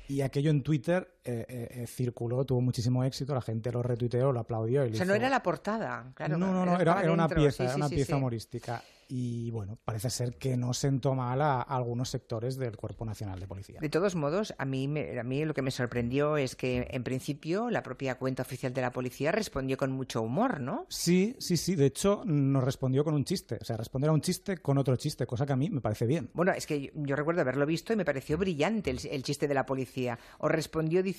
[0.08, 4.32] Y aquello en Twitter eh, eh, eh, circuló, tuvo muchísimo éxito, la gente lo retuiteó,
[4.32, 4.86] lo aplaudió.
[4.86, 6.38] Y O sea, no era la portada, claro.
[6.38, 8.82] no, no, no, era, una pieza, sí, era sí, una sí, pieza humorística.
[9.08, 13.38] Y bueno, parece ser que no sentó mal a, a algunos sectores del Cuerpo Nacional
[13.38, 13.78] de Policía.
[13.80, 17.04] De todos modos, a mí, me- a mí lo que me sorprendió es que, en
[17.04, 20.86] principio, la propia cuenta oficial de la policía respondió con mucho humor, ¿no?
[20.88, 21.76] Sí, sí, sí.
[21.76, 23.58] De hecho, nos respondió con un chiste.
[23.60, 26.04] O sea, responder a un chiste con otro chiste, cosa que a mí me parece
[26.06, 26.28] bien.
[26.34, 29.46] Bueno, es que yo, yo recuerdo haberlo visto y me pareció brillante el, el chiste
[29.46, 30.18] de la policía.
[30.40, 31.15] Os respondió diciendo,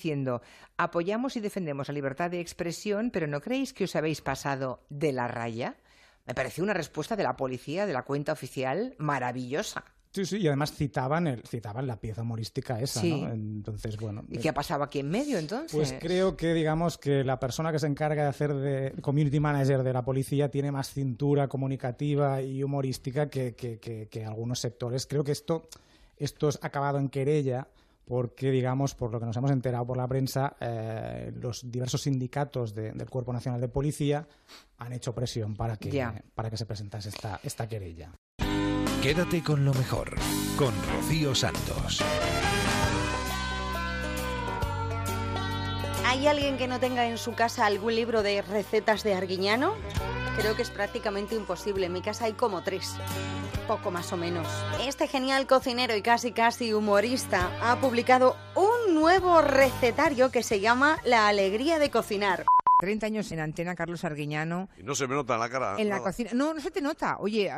[0.77, 5.11] apoyamos y defendemos la libertad de expresión, pero ¿no creéis que os habéis pasado de
[5.11, 5.75] la raya?
[6.25, 9.83] Me pareció una respuesta de la policía, de la cuenta oficial, maravillosa.
[10.11, 13.21] Sí, sí, y además citaban, el, citaban la pieza humorística esa, Sí.
[13.21, 13.31] ¿no?
[13.31, 14.23] Entonces, bueno.
[14.29, 15.71] ¿Y qué ha pasado aquí en medio entonces?
[15.73, 19.83] Pues creo que, digamos, que la persona que se encarga de hacer de community manager
[19.83, 25.05] de la policía tiene más cintura comunicativa y humorística que, que- que- que algunos sectores.
[25.05, 25.67] Creo que esto,
[26.17, 27.67] esto ha acabado en querella
[28.07, 32.73] porque, digamos, por lo que nos hemos enterado por la prensa, eh, los diversos sindicatos
[32.73, 34.27] de- del Cuerpo Nacional de Policía
[34.77, 35.89] han hecho presión para que,
[36.33, 38.11] para que se presentase esta, esta querella.
[39.03, 40.15] Quédate con lo mejor,
[40.57, 42.01] con Rocío Santos.
[46.17, 49.75] ¿Hay alguien que no tenga en su casa algún libro de recetas de Arguiñano?
[50.35, 51.85] Creo que es prácticamente imposible.
[51.85, 52.95] En mi casa hay como tres.
[53.67, 54.47] Poco más o menos.
[54.81, 60.97] Este genial cocinero y casi casi humorista ha publicado un nuevo recetario que se llama
[61.05, 62.45] La alegría de cocinar.
[62.79, 64.69] 30 años en antena, Carlos Arguiñano.
[64.79, 65.75] Y no se me nota en la cara.
[65.77, 66.31] En la cocina.
[66.33, 67.17] No, no se te nota.
[67.19, 67.51] Oye,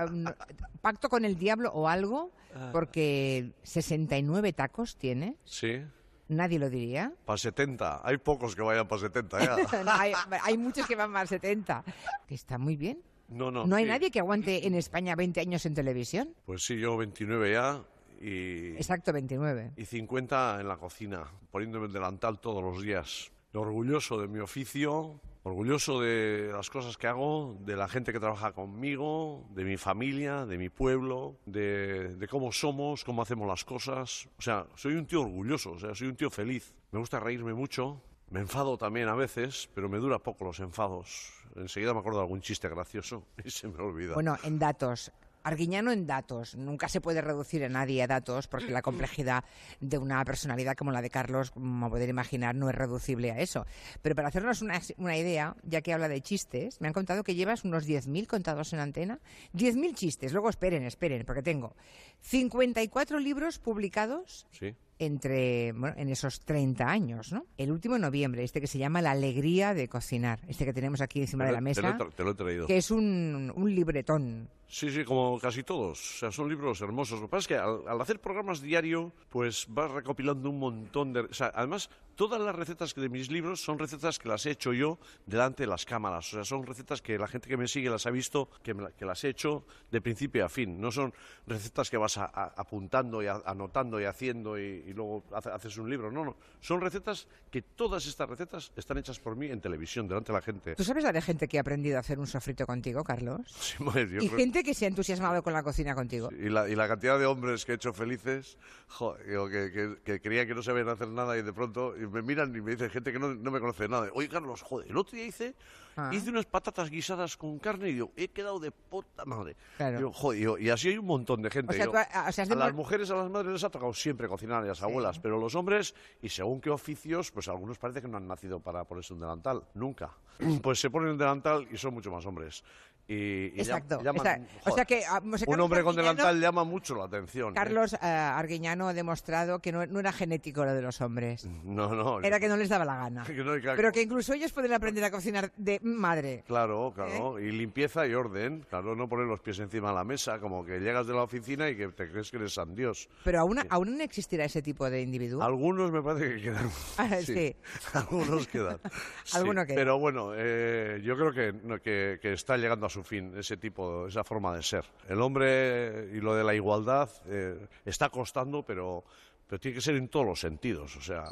[0.81, 2.69] pacto con el diablo o algo, Ah.
[2.73, 5.35] porque 69 tacos tiene.
[5.45, 5.81] Sí,
[6.29, 7.11] Nadie lo diría.
[7.25, 8.01] para 70.
[8.03, 9.55] Hay pocos que vayan para 70 ya.
[9.83, 11.83] No, hay, hay muchos que van más 70.
[12.27, 13.01] Que está muy bien.
[13.29, 13.65] No, no.
[13.67, 13.89] ¿No hay sí.
[13.89, 16.33] nadie que aguante en España 20 años en televisión?
[16.45, 17.83] Pues sí, yo 29 ya
[18.21, 19.73] y, Exacto, 29.
[19.75, 23.31] y 50 en la cocina, poniéndome el delantal todos los días.
[23.53, 25.19] Orgulloso de mi oficio,
[25.49, 30.45] orgulloso de las cosas que hago, de la gente que trabaja conmigo, de mi familia,
[30.45, 34.29] de mi pueblo, de, cómo somos, cómo hacemos las cosas.
[34.37, 36.73] O sea, soy un tío orgulloso, o sea, soy un tío feliz.
[36.91, 41.33] Me gusta reírme mucho, me enfado también a veces, pero me dura poco los enfados.
[41.55, 44.13] Enseguida me acuerdo de algún chiste gracioso y se me olvida.
[44.13, 45.11] Bueno, en datos.
[45.49, 46.55] Arguiñano en datos.
[46.55, 49.43] Nunca se puede reducir a nadie a datos porque la complejidad
[49.79, 53.65] de una personalidad como la de Carlos, como poder imaginar, no es reducible a eso.
[54.03, 57.63] Pero para hacernos una, idea, ya que habla de chistes, me han contado que llevas
[57.63, 59.19] unos 10.000 contados en antena.
[59.55, 60.33] 10.000 chistes.
[60.33, 61.75] Luego esperen, esperen, porque tengo
[62.21, 64.75] 54 libros publicados Sí.
[64.99, 67.45] Entre bueno, en esos 30 años, ¿no?
[67.57, 71.01] El último en noviembre, este que se llama La alegría de cocinar, este que tenemos
[71.01, 72.67] aquí encima Te de la te lo he mesa, te lo he traído.
[72.67, 74.49] que es un, un libretón.
[74.67, 75.99] Sí, sí, como casi todos.
[75.99, 77.19] O sea, son libros hermosos.
[77.19, 81.11] Lo que pasa es que al, al hacer programas diario, pues vas recopilando un montón
[81.11, 81.21] de...
[81.21, 81.89] O sea, además,
[82.19, 85.67] todas las recetas de mis libros son recetas que las he hecho yo delante de
[85.67, 86.27] las cámaras.
[86.33, 88.91] O sea, son recetas que la gente que me sigue las ha visto, que, me
[88.91, 90.81] que las he hecho de principio a fin.
[90.81, 91.13] No son
[91.47, 95.49] recetas que vas a- a- apuntando y a- anotando y haciendo y, y luego hace-
[95.49, 96.11] haces un libro.
[96.11, 96.35] No, no.
[96.59, 100.41] Son recetas que todas estas recetas están hechas por mí en televisión, delante de la
[100.41, 100.75] gente.
[100.75, 103.47] ¿Tú sabes la de gente que ha aprendido a hacer un sofrito contigo, Carlos?
[103.57, 106.29] Sí, pues, yo y creo- gente que se ha entusiasmado con la cocina contigo.
[106.37, 108.57] Y la, y la cantidad de hombres que he hecho felices,
[108.89, 112.21] jo, que, que, que creían que no sabían hacer nada y de pronto y me
[112.21, 114.09] miran y me dicen gente que no, no me conoce de nada.
[114.13, 115.55] Oye, Carlos, joder, el otro día hice,
[115.95, 116.11] Ah.
[116.13, 119.57] hice unas patatas guisadas con carne y digo, he quedado de puta madre.
[119.75, 119.97] Claro.
[119.97, 121.71] Digo, joder, y así hay un montón de gente.
[121.71, 123.63] O sea, Digo, tú ha- o sea, has a las mujeres, a las madres les
[123.65, 127.49] ha tocado siempre cocinar a las abuelas, pero los hombres, y según qué oficios, pues
[127.49, 130.11] algunos parece que no han nacido para ponerse un delantal, nunca.
[130.63, 132.63] Pues se ponen el delantal y son mucho más hombres.
[133.09, 133.99] Y, y Exacto.
[133.99, 134.45] Exacto.
[134.65, 137.05] O joder, sea que, ah, o sea, un Carlos hombre con delantal llama mucho la
[137.05, 137.49] atención.
[137.49, 137.55] ¿eh?
[137.55, 141.45] Carlos eh, Arguiñano ha demostrado que no, no era genético lo de los hombres.
[141.63, 142.21] No, no.
[142.21, 143.23] Era que no les daba la gana.
[143.25, 146.43] que no que- Pero que incluso ellos pueden aprender a cocinar de madre.
[146.45, 147.39] Claro, claro.
[147.39, 148.63] Y limpieza y orden.
[148.69, 151.67] Claro, no poner los pies encima de la mesa, como que llegas de la oficina
[151.67, 153.09] y que te crees que eres San Dios.
[153.23, 155.41] Pero aún, aún existirá ese tipo de individuo.
[155.41, 156.69] Algunos me parece que quedan.
[156.99, 157.55] Ah, sí.
[157.93, 158.77] Algunos quedan.
[159.23, 159.75] Sí, Alguno queda.
[159.75, 164.07] Pero bueno, eh, yo creo que, que, que está llegando a su fin ese tipo,
[164.07, 164.85] esa forma de ser.
[165.07, 169.03] El hombre y lo de la igualdad eh, está costando, pero,
[169.47, 170.95] pero tiene que ser en todos los sentidos.
[170.97, 171.23] O sea,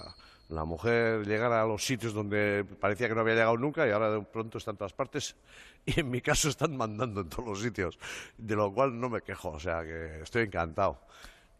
[0.49, 4.11] la mujer llegar a los sitios donde parecía que no había llegado nunca y ahora
[4.11, 5.35] de pronto está en todas partes.
[5.89, 7.97] Y en mi caso están mandando en todos los sitios,
[8.37, 9.51] de lo cual no me quejo.
[9.51, 10.99] O sea, que estoy encantado.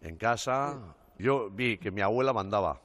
[0.02, 0.78] En casa,
[1.18, 2.82] yo vi que mi abuela mandaba.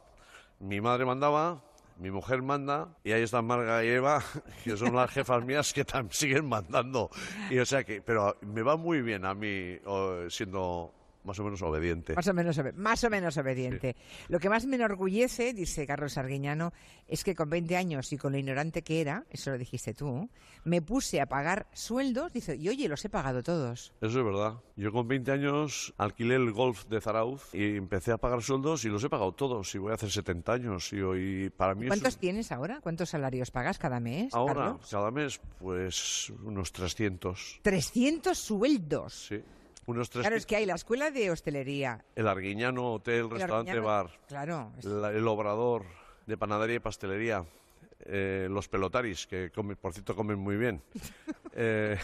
[0.61, 1.61] Mi madre mandaba,
[2.03, 4.23] mi mujer manda, y ahí están Marga y Eva,
[4.65, 7.11] que son las jefas mías que también siguen mandando.
[7.49, 9.79] Y o sea que, pero me va muy bien a mí
[10.29, 10.93] siendo
[11.25, 12.15] más o menos obediente.
[12.15, 13.97] Más o menos, más o menos obediente.
[14.29, 16.73] Lo que más me enorgullece, dice Carlos Arguiñano,
[17.09, 20.29] es que con 20 años y con lo ignorante que era, eso lo dijiste tú,
[20.65, 23.93] me puse a pagar sueldos, dice, y oye, los he pagado todos.
[24.01, 24.55] Eso es verdad.
[24.77, 28.89] Yo con 20 años alquilé el golf de Zarauz y empecé a pagar sueldos y
[28.89, 29.75] los he pagado todos.
[29.75, 30.93] Y voy a hacer 70 años.
[30.93, 32.81] Y, hoy para mí ¿Cuántos es- tienes ahora?
[32.81, 34.33] ¿Cuántos salarios pagas cada mes?
[34.35, 34.89] Ahora, Carlos?
[34.91, 37.61] cada mes, pues unos 300.
[37.63, 39.27] 300 sueldos.
[39.29, 39.43] Sí.
[39.87, 40.23] Unos 300.
[40.23, 42.05] Claro, es que hay la escuela de hostelería.
[42.15, 44.11] El Arguiñano Hotel, El Restaurante, Arguiñano- Bar.
[44.29, 44.73] Claro.
[44.79, 45.85] es- La- el Obrador
[46.27, 47.45] de Panadería y Pastelería.
[48.05, 49.51] eh, los Pelotaris, que
[49.81, 50.83] por cierto comen muy bien.
[51.55, 51.99] Eh,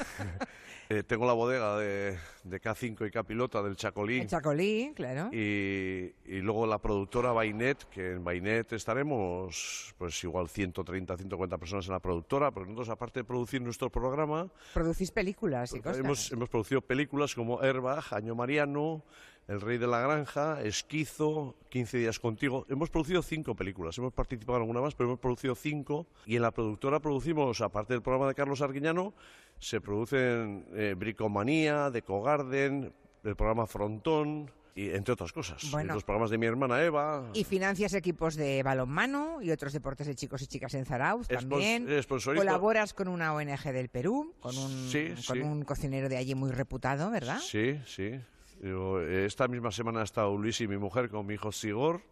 [0.89, 4.21] eh, tengo la bodega de, de K5 y K-Pilota del Chacolí.
[4.21, 5.29] El Chacolí, claro.
[5.33, 11.87] Y, y luego la productora Bainet, que en Bainet estaremos pues igual 130, 140 personas
[11.87, 15.99] en la productora, pero nosotros aparte de producir nuestro programa, Producís películas y cosas.
[15.99, 19.05] hemos, hemos producido películas como Airbag, Año Mariano,
[19.49, 22.67] El Rey de la Granja, Esquizo, 15 días contigo.
[22.69, 26.07] Hemos producido cinco películas, hemos participado en alguna más, pero hemos producido cinco.
[26.27, 29.15] Y en la productora producimos, aparte del programa de Carlos Arguiñano,
[29.59, 32.93] se producen eh, Bricomanía, Deco Garden,
[33.25, 35.69] el programa Frontón, y entre otras cosas.
[35.73, 35.95] Bueno.
[35.95, 37.31] Los programas de mi hermana Eva.
[37.33, 41.89] Y financias equipos de balonmano y otros deportes de chicos y chicas en Zarauz también.
[42.23, 45.41] Colaboras con una ONG del Perú, con un, Sí, con sí.
[45.41, 47.41] un cocinero de allí muy reputado, ¿verdad?
[47.41, 48.21] Sí, sí.
[48.61, 52.03] Esta misma semana ha estado Luis y mi mujer con mi hijo Sigor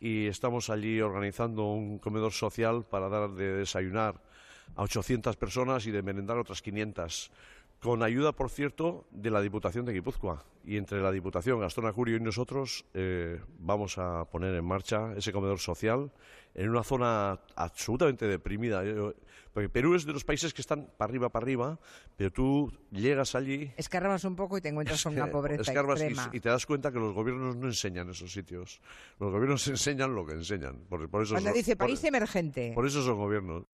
[0.00, 4.20] y estamos allí organizando un comedor social para dar de desayunar
[4.74, 7.30] a 800 personas y de merendar otras 500
[7.80, 10.44] con ayuda, por cierto, de la Diputación de Guipúzcoa.
[10.64, 15.32] Y entre la Diputación, Gastón Acurio y nosotros eh, vamos a poner en marcha ese
[15.32, 16.10] comedor social
[16.58, 18.82] en una zona absolutamente deprimida.
[19.52, 21.78] Porque Perú es de los países que están para arriba, para arriba,
[22.16, 23.70] pero tú llegas allí...
[23.76, 26.30] Escarbas un poco y te encuentras con una pobreza escarbas y- extrema.
[26.34, 28.80] y, te das cuenta que los gobiernos no enseñan esos sitios.
[29.20, 30.76] Los gobiernos enseñan lo que enseñan.
[30.88, 32.72] Por, por eso Cuando son- dice por- país emergente.
[32.74, 33.64] por eso son gobiernos.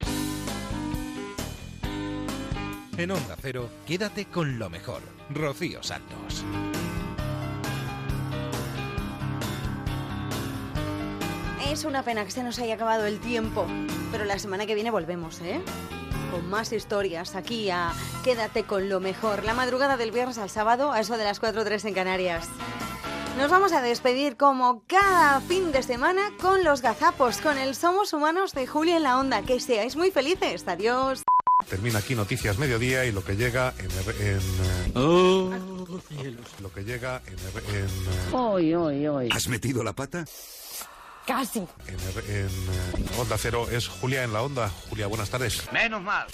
[2.98, 5.00] En Onda Cero, quédate con lo mejor.
[5.30, 6.44] Rocío Santos.
[11.73, 13.66] Es una pena que se nos haya acabado el tiempo,
[14.11, 15.59] pero la semana que viene volvemos, ¿eh?
[16.31, 19.43] Con más historias aquí a Quédate con lo mejor.
[19.43, 22.47] La madrugada del viernes al sábado a eso de las 4 o 3 en Canarias.
[23.39, 28.12] Nos vamos a despedir como cada fin de semana con los gazapos, con el Somos
[28.12, 29.40] Humanos de Julia en la Onda.
[29.40, 30.69] Que seáis muy felices.
[30.69, 31.23] Adiós.
[31.70, 33.90] Termina aquí Noticias Mediodía y lo que llega en...
[34.27, 34.40] en,
[34.94, 37.32] eh, Lo que llega en...
[37.32, 39.28] en eh, Hoy, hoy, hoy.
[39.32, 40.27] ¿Has metido la pata?
[41.27, 41.61] Casi.
[41.61, 41.66] En,
[42.35, 42.49] en, eh,
[43.19, 44.69] Onda Cero es Julia en la Onda.
[44.89, 45.62] Julia, buenas tardes.
[45.73, 46.27] Menos mal.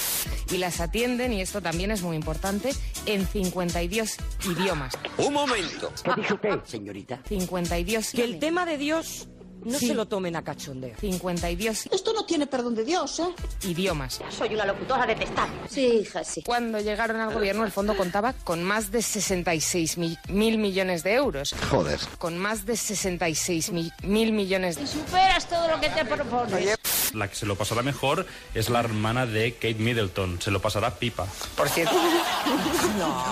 [0.51, 2.70] Y las atienden, y esto también es muy importante,
[3.06, 4.16] en 52
[4.47, 4.97] idiomas.
[5.19, 5.93] Un momento.
[6.02, 7.20] ¿Qué dice usted, señorita?
[7.28, 8.10] 52.
[8.12, 9.28] Que el tema de Dios
[9.64, 9.89] no Sí.
[9.89, 10.94] se lo tomen a cachondeo.
[10.98, 13.28] 52 Esto no tiene perdón de Dios, ¿eh?
[13.64, 14.20] idiomas.
[14.30, 15.55] Soy una locutora detestable.
[15.68, 16.43] Sí, hija, sí.
[16.43, 21.14] Cuando llegaron al gobierno, el fondo contaba con más de 66 mi- mil millones de
[21.14, 21.55] euros.
[21.70, 21.98] Joder.
[22.18, 26.78] Con más de 66 mi- mil millones de Superas todo lo que te propones.
[27.14, 30.40] La que se lo pasará mejor es la hermana de Kate Middleton.
[30.40, 31.26] Se lo pasará pipa.
[31.56, 31.94] Por cierto.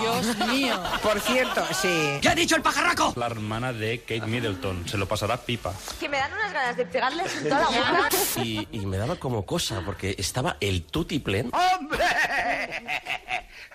[0.01, 0.81] Dios mío.
[1.01, 2.17] Por cierto, sí.
[2.21, 3.13] ¿Qué ha dicho el pajarraco?
[3.15, 4.87] La hermana de Kate Middleton.
[4.87, 5.73] Se lo pasará pipa.
[5.99, 8.09] Que me dan unas ganas de pegarles en toda la boca.
[8.43, 11.51] Y, y me daba como cosa, porque estaba el tutiplen.
[11.53, 12.05] ¡Hombre!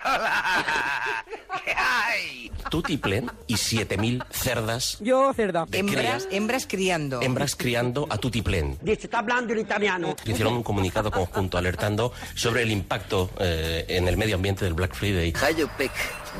[0.03, 1.25] ¡Hola!
[1.65, 2.51] ¿Qué hay?
[2.69, 4.97] Tutiplen y 7.000 cerdas.
[4.99, 5.65] Yo, cerda.
[5.67, 6.37] De Hembras, cría.
[6.37, 7.21] hembras criando.
[7.21, 8.77] Hembras criando a tutiplen.
[8.81, 10.15] Dice, está hablando el italiano.
[10.25, 14.93] Hicieron un comunicado conjunto alertando sobre el impacto eh, en el medio ambiente del Black
[14.95, 15.33] Friday.
[15.33, 15.91] How you pick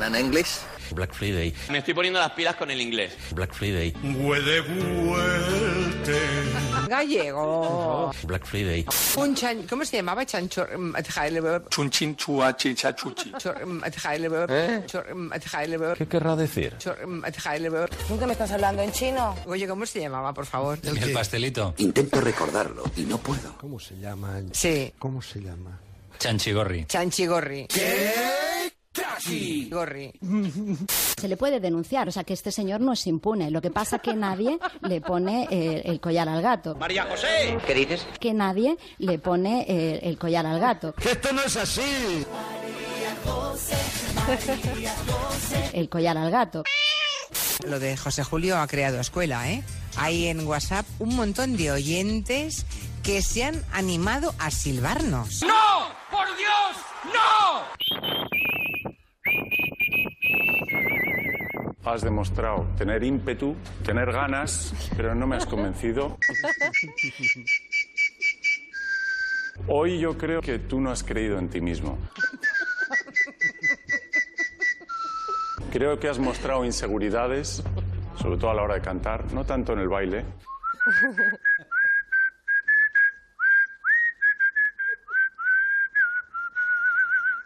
[0.02, 0.60] an English?
[0.94, 1.54] Black Friday.
[1.70, 3.14] Me estoy poniendo las pilas con el inglés.
[3.32, 3.94] Black Friday.
[6.88, 8.12] Gallego.
[8.24, 8.86] Black Friday.
[9.18, 9.64] Un chan...
[9.64, 10.26] ¿Cómo se llamaba?
[10.26, 10.70] Chanchor...
[11.70, 13.32] Chunchin chua chicha chuchi.
[14.50, 14.84] ¿Eh?
[15.98, 16.76] ¿Qué querrá decir?
[16.78, 19.36] ¿Tú que me estás hablando en chino?
[19.46, 20.80] Oye, ¿cómo se llamaba, por favor?
[20.84, 21.74] El pastelito.
[21.78, 23.58] Intento recordarlo y no puedo.
[23.58, 24.42] ¿Cómo se llama?
[24.52, 24.94] Sí.
[25.00, 25.80] ¿Cómo se llama?
[26.20, 26.86] Chanchigorri.
[26.86, 27.68] Chanchigorri.
[29.70, 30.12] Gorri.
[31.18, 33.50] Se le puede denunciar, o sea que este señor no es impune.
[33.52, 36.76] Lo que pasa que nadie le pone eh, el collar al gato.
[36.76, 37.58] María José.
[37.66, 38.06] ¿Qué dices?
[38.20, 40.94] Que nadie le pone eh, el collar al gato.
[41.04, 42.26] Esto no es así.
[45.74, 46.64] El collar al gato.
[47.66, 49.64] Lo de José Julio ha creado escuela, ¿eh?
[49.98, 52.66] Hay en WhatsApp un montón de oyentes
[53.04, 55.42] que se han animado a silbarnos.
[55.42, 55.88] ¡No!
[56.10, 56.78] ¡Por Dios!
[57.06, 58.53] ¡No!
[61.86, 66.18] Has demostrado tener ímpetu, tener ganas, pero no me has convencido.
[69.68, 71.98] Hoy yo creo que tú no has creído en ti mismo.
[75.72, 77.64] Creo que has mostrado inseguridades,
[78.18, 80.26] sobre todo a la hora de cantar, no tanto en el baile.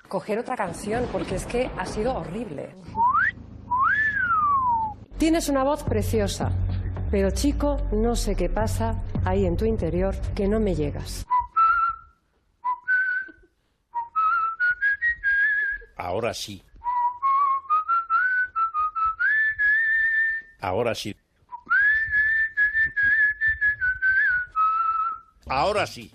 [0.08, 2.76] coger otra canción porque es que ha sido horrible.
[5.18, 6.52] Tienes una voz preciosa,
[7.10, 11.26] pero chico, no sé qué pasa ahí en tu interior que no me llegas.
[15.96, 16.64] Ahora sí.
[20.62, 21.18] Ahora sí.
[25.48, 26.14] Ahora sí.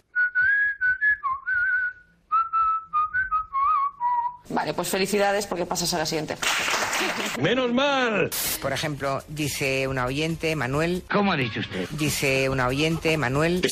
[4.50, 6.36] Vale, pues felicidades porque pasas a la siguiente.
[7.40, 8.30] ¡Menos mal!
[8.60, 11.02] Por ejemplo, dice una oyente, Manuel.
[11.10, 11.88] ¿Cómo ha dicho usted?
[11.90, 13.62] Dice una oyente, Manuel.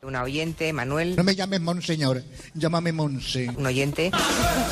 [0.00, 1.16] Una oyente, Manuel.
[1.16, 2.22] No me llames monseñor,
[2.54, 3.48] llámame monse.
[3.56, 4.12] Un oyente.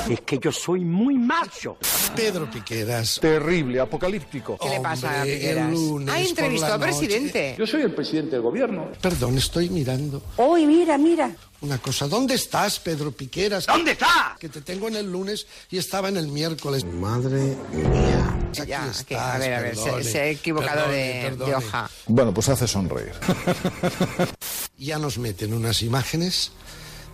[0.09, 1.79] Es que yo soy muy macho.
[2.15, 3.19] Pedro Piqueras.
[3.21, 4.57] Terrible, apocalíptico.
[4.57, 5.75] ¿Qué le pasa a Piqueras?
[6.09, 7.57] Ah, entrevistó al presidente.
[7.59, 8.93] Yo soy el presidente del gobierno.
[9.03, 10.23] Perdón, estoy mirando.
[10.37, 11.35] Uy, mira, mira.
[11.61, 13.67] Una cosa, ¿dónde estás, Pedro Piqueras?
[13.67, 14.37] ¿Dónde está?
[14.39, 16.85] Que te tengo en el lunes y estaba en el miércoles.
[16.85, 18.39] Madre mía.
[18.61, 21.37] Aquí Ya, estás, que- a ver, a ver, se- perdone, se ha equivocado perdone, de-
[21.47, 21.91] de hoja.
[22.07, 23.13] Bueno, pues hace sonreír.
[24.79, 26.53] ya nos meten unas imágenes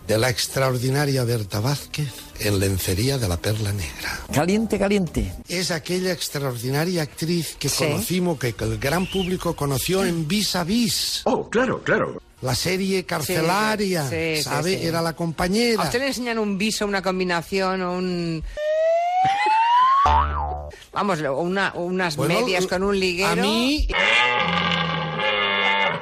[0.06, 2.08] de la extraordinaria Berta Vázquez
[2.40, 4.20] en Lencería de la Perla Negra.
[4.32, 5.32] Caliente, caliente.
[5.48, 7.84] Es aquella extraordinaria actriz que Sí.
[7.84, 11.20] conocimos, que el gran público conoció en Vis a Vis.
[11.24, 12.20] Oh, claro, claro.
[12.40, 14.76] La serie carcelaria, Sí, sí, ¿sabe?
[14.80, 14.86] sí.
[14.86, 15.82] Era la compañera.
[15.82, 18.42] ¿A usted le enseñan un viso, una combinación o un...
[20.92, 23.30] Vamos, una, unas Bueno, medias con un liguero?
[23.30, 23.86] A mí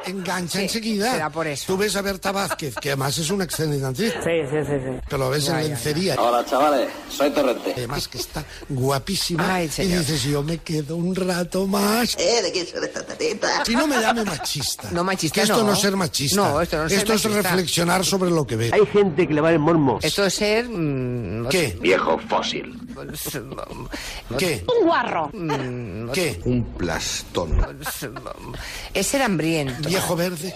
[0.06, 1.12] engancha Sí, enseguida.
[1.12, 1.64] será por eso.
[1.66, 4.12] Tú ves a Berta Vázquez, que además es una excelente actriz.
[4.24, 5.00] Sí, sí, sí, sí.
[5.08, 6.20] Pero lo ves Ya, en ya, lencería.
[6.20, 6.88] Hola, chavales.
[7.08, 7.72] Soy Torrente.
[7.76, 9.54] Además que está guapísima.
[9.54, 12.16] Ay, y dices, yo me quedo un rato más.
[12.18, 12.42] ¿Eh?
[12.42, 13.68] ¿De quién son estas tetitas?
[13.68, 14.88] Y no me llame machista.
[14.92, 15.72] No, machista Que esto no, no.
[15.74, 16.36] es ser machista.
[16.36, 17.28] No, esto no es ser es machista.
[17.42, 18.70] reflexionar sobre lo que ve.
[18.72, 19.98] Hay gente que le va el mormo.
[20.02, 20.68] Esto es ser...
[20.68, 21.76] mm, ¿Qué?
[21.80, 22.78] Viejo fósil.
[22.94, 24.64] pues, mm, ¿Qué?
[24.80, 25.30] Un guarro.
[25.32, 26.40] mm, ¿Qué?
[26.44, 27.56] Un plastón.
[27.58, 28.52] mm,
[28.94, 29.89] Es ser hambriento.
[29.90, 30.54] Viejo verde.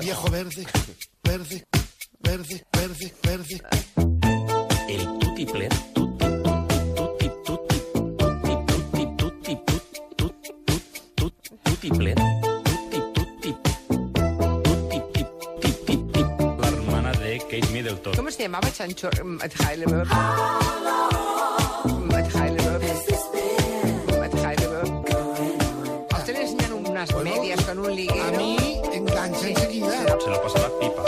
[0.00, 0.66] Viejo verde.
[1.22, 1.66] Verde.
[2.20, 2.64] Verde.
[2.72, 3.14] Verde.
[3.22, 3.60] Verde.
[4.88, 5.06] El
[16.58, 18.14] La hermana de Kate Middleton.
[18.14, 18.70] ¿Cómo se llamaba
[27.24, 28.22] medias con un liguero?
[28.22, 29.90] A mí engancha enseguida.
[30.20, 31.04] Se lo pasa la pipa.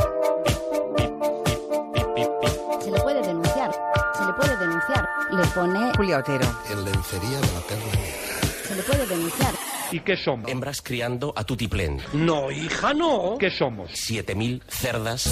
[2.82, 3.70] Se le puede denunciar.
[4.16, 5.08] Se le puede denunciar.
[5.32, 5.92] Le pone.
[5.96, 6.46] Julia Otero.
[6.70, 8.66] En lencería de la perla negra.
[8.66, 9.54] Se le puede denunciar.
[9.90, 10.50] ¿Y qué somos?
[10.50, 12.00] Hembras criando a tutiplén.
[12.14, 13.36] No, hija, no.
[13.38, 13.90] ¿Qué somos?
[13.90, 15.30] 7.000 cerdas.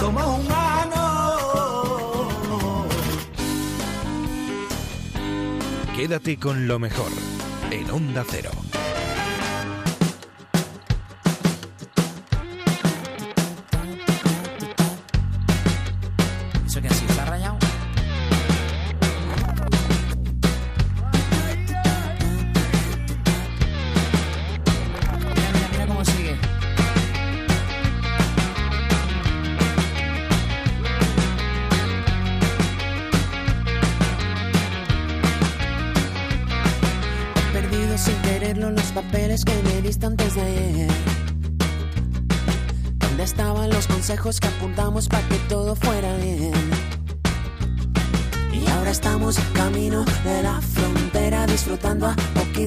[5.97, 7.11] Quédate con lo mejor
[7.71, 8.51] en Onda Cero.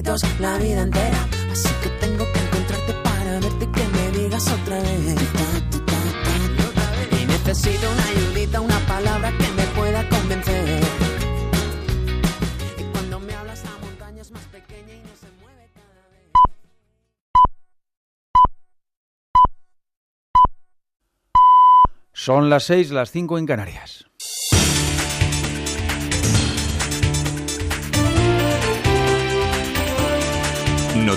[0.06, 1.28] A la vida entera.
[1.50, 5.16] Así que tengo que encontrarte para verte que me digas otra vez.
[7.10, 10.82] Y necesito una ayudita, una palabra que me pueda convencer.
[12.78, 16.30] Y cuando me hablas la montaña es más pequeña y no se mueve cada vez.
[22.12, 24.04] Son las 6, las 5 en Canarias.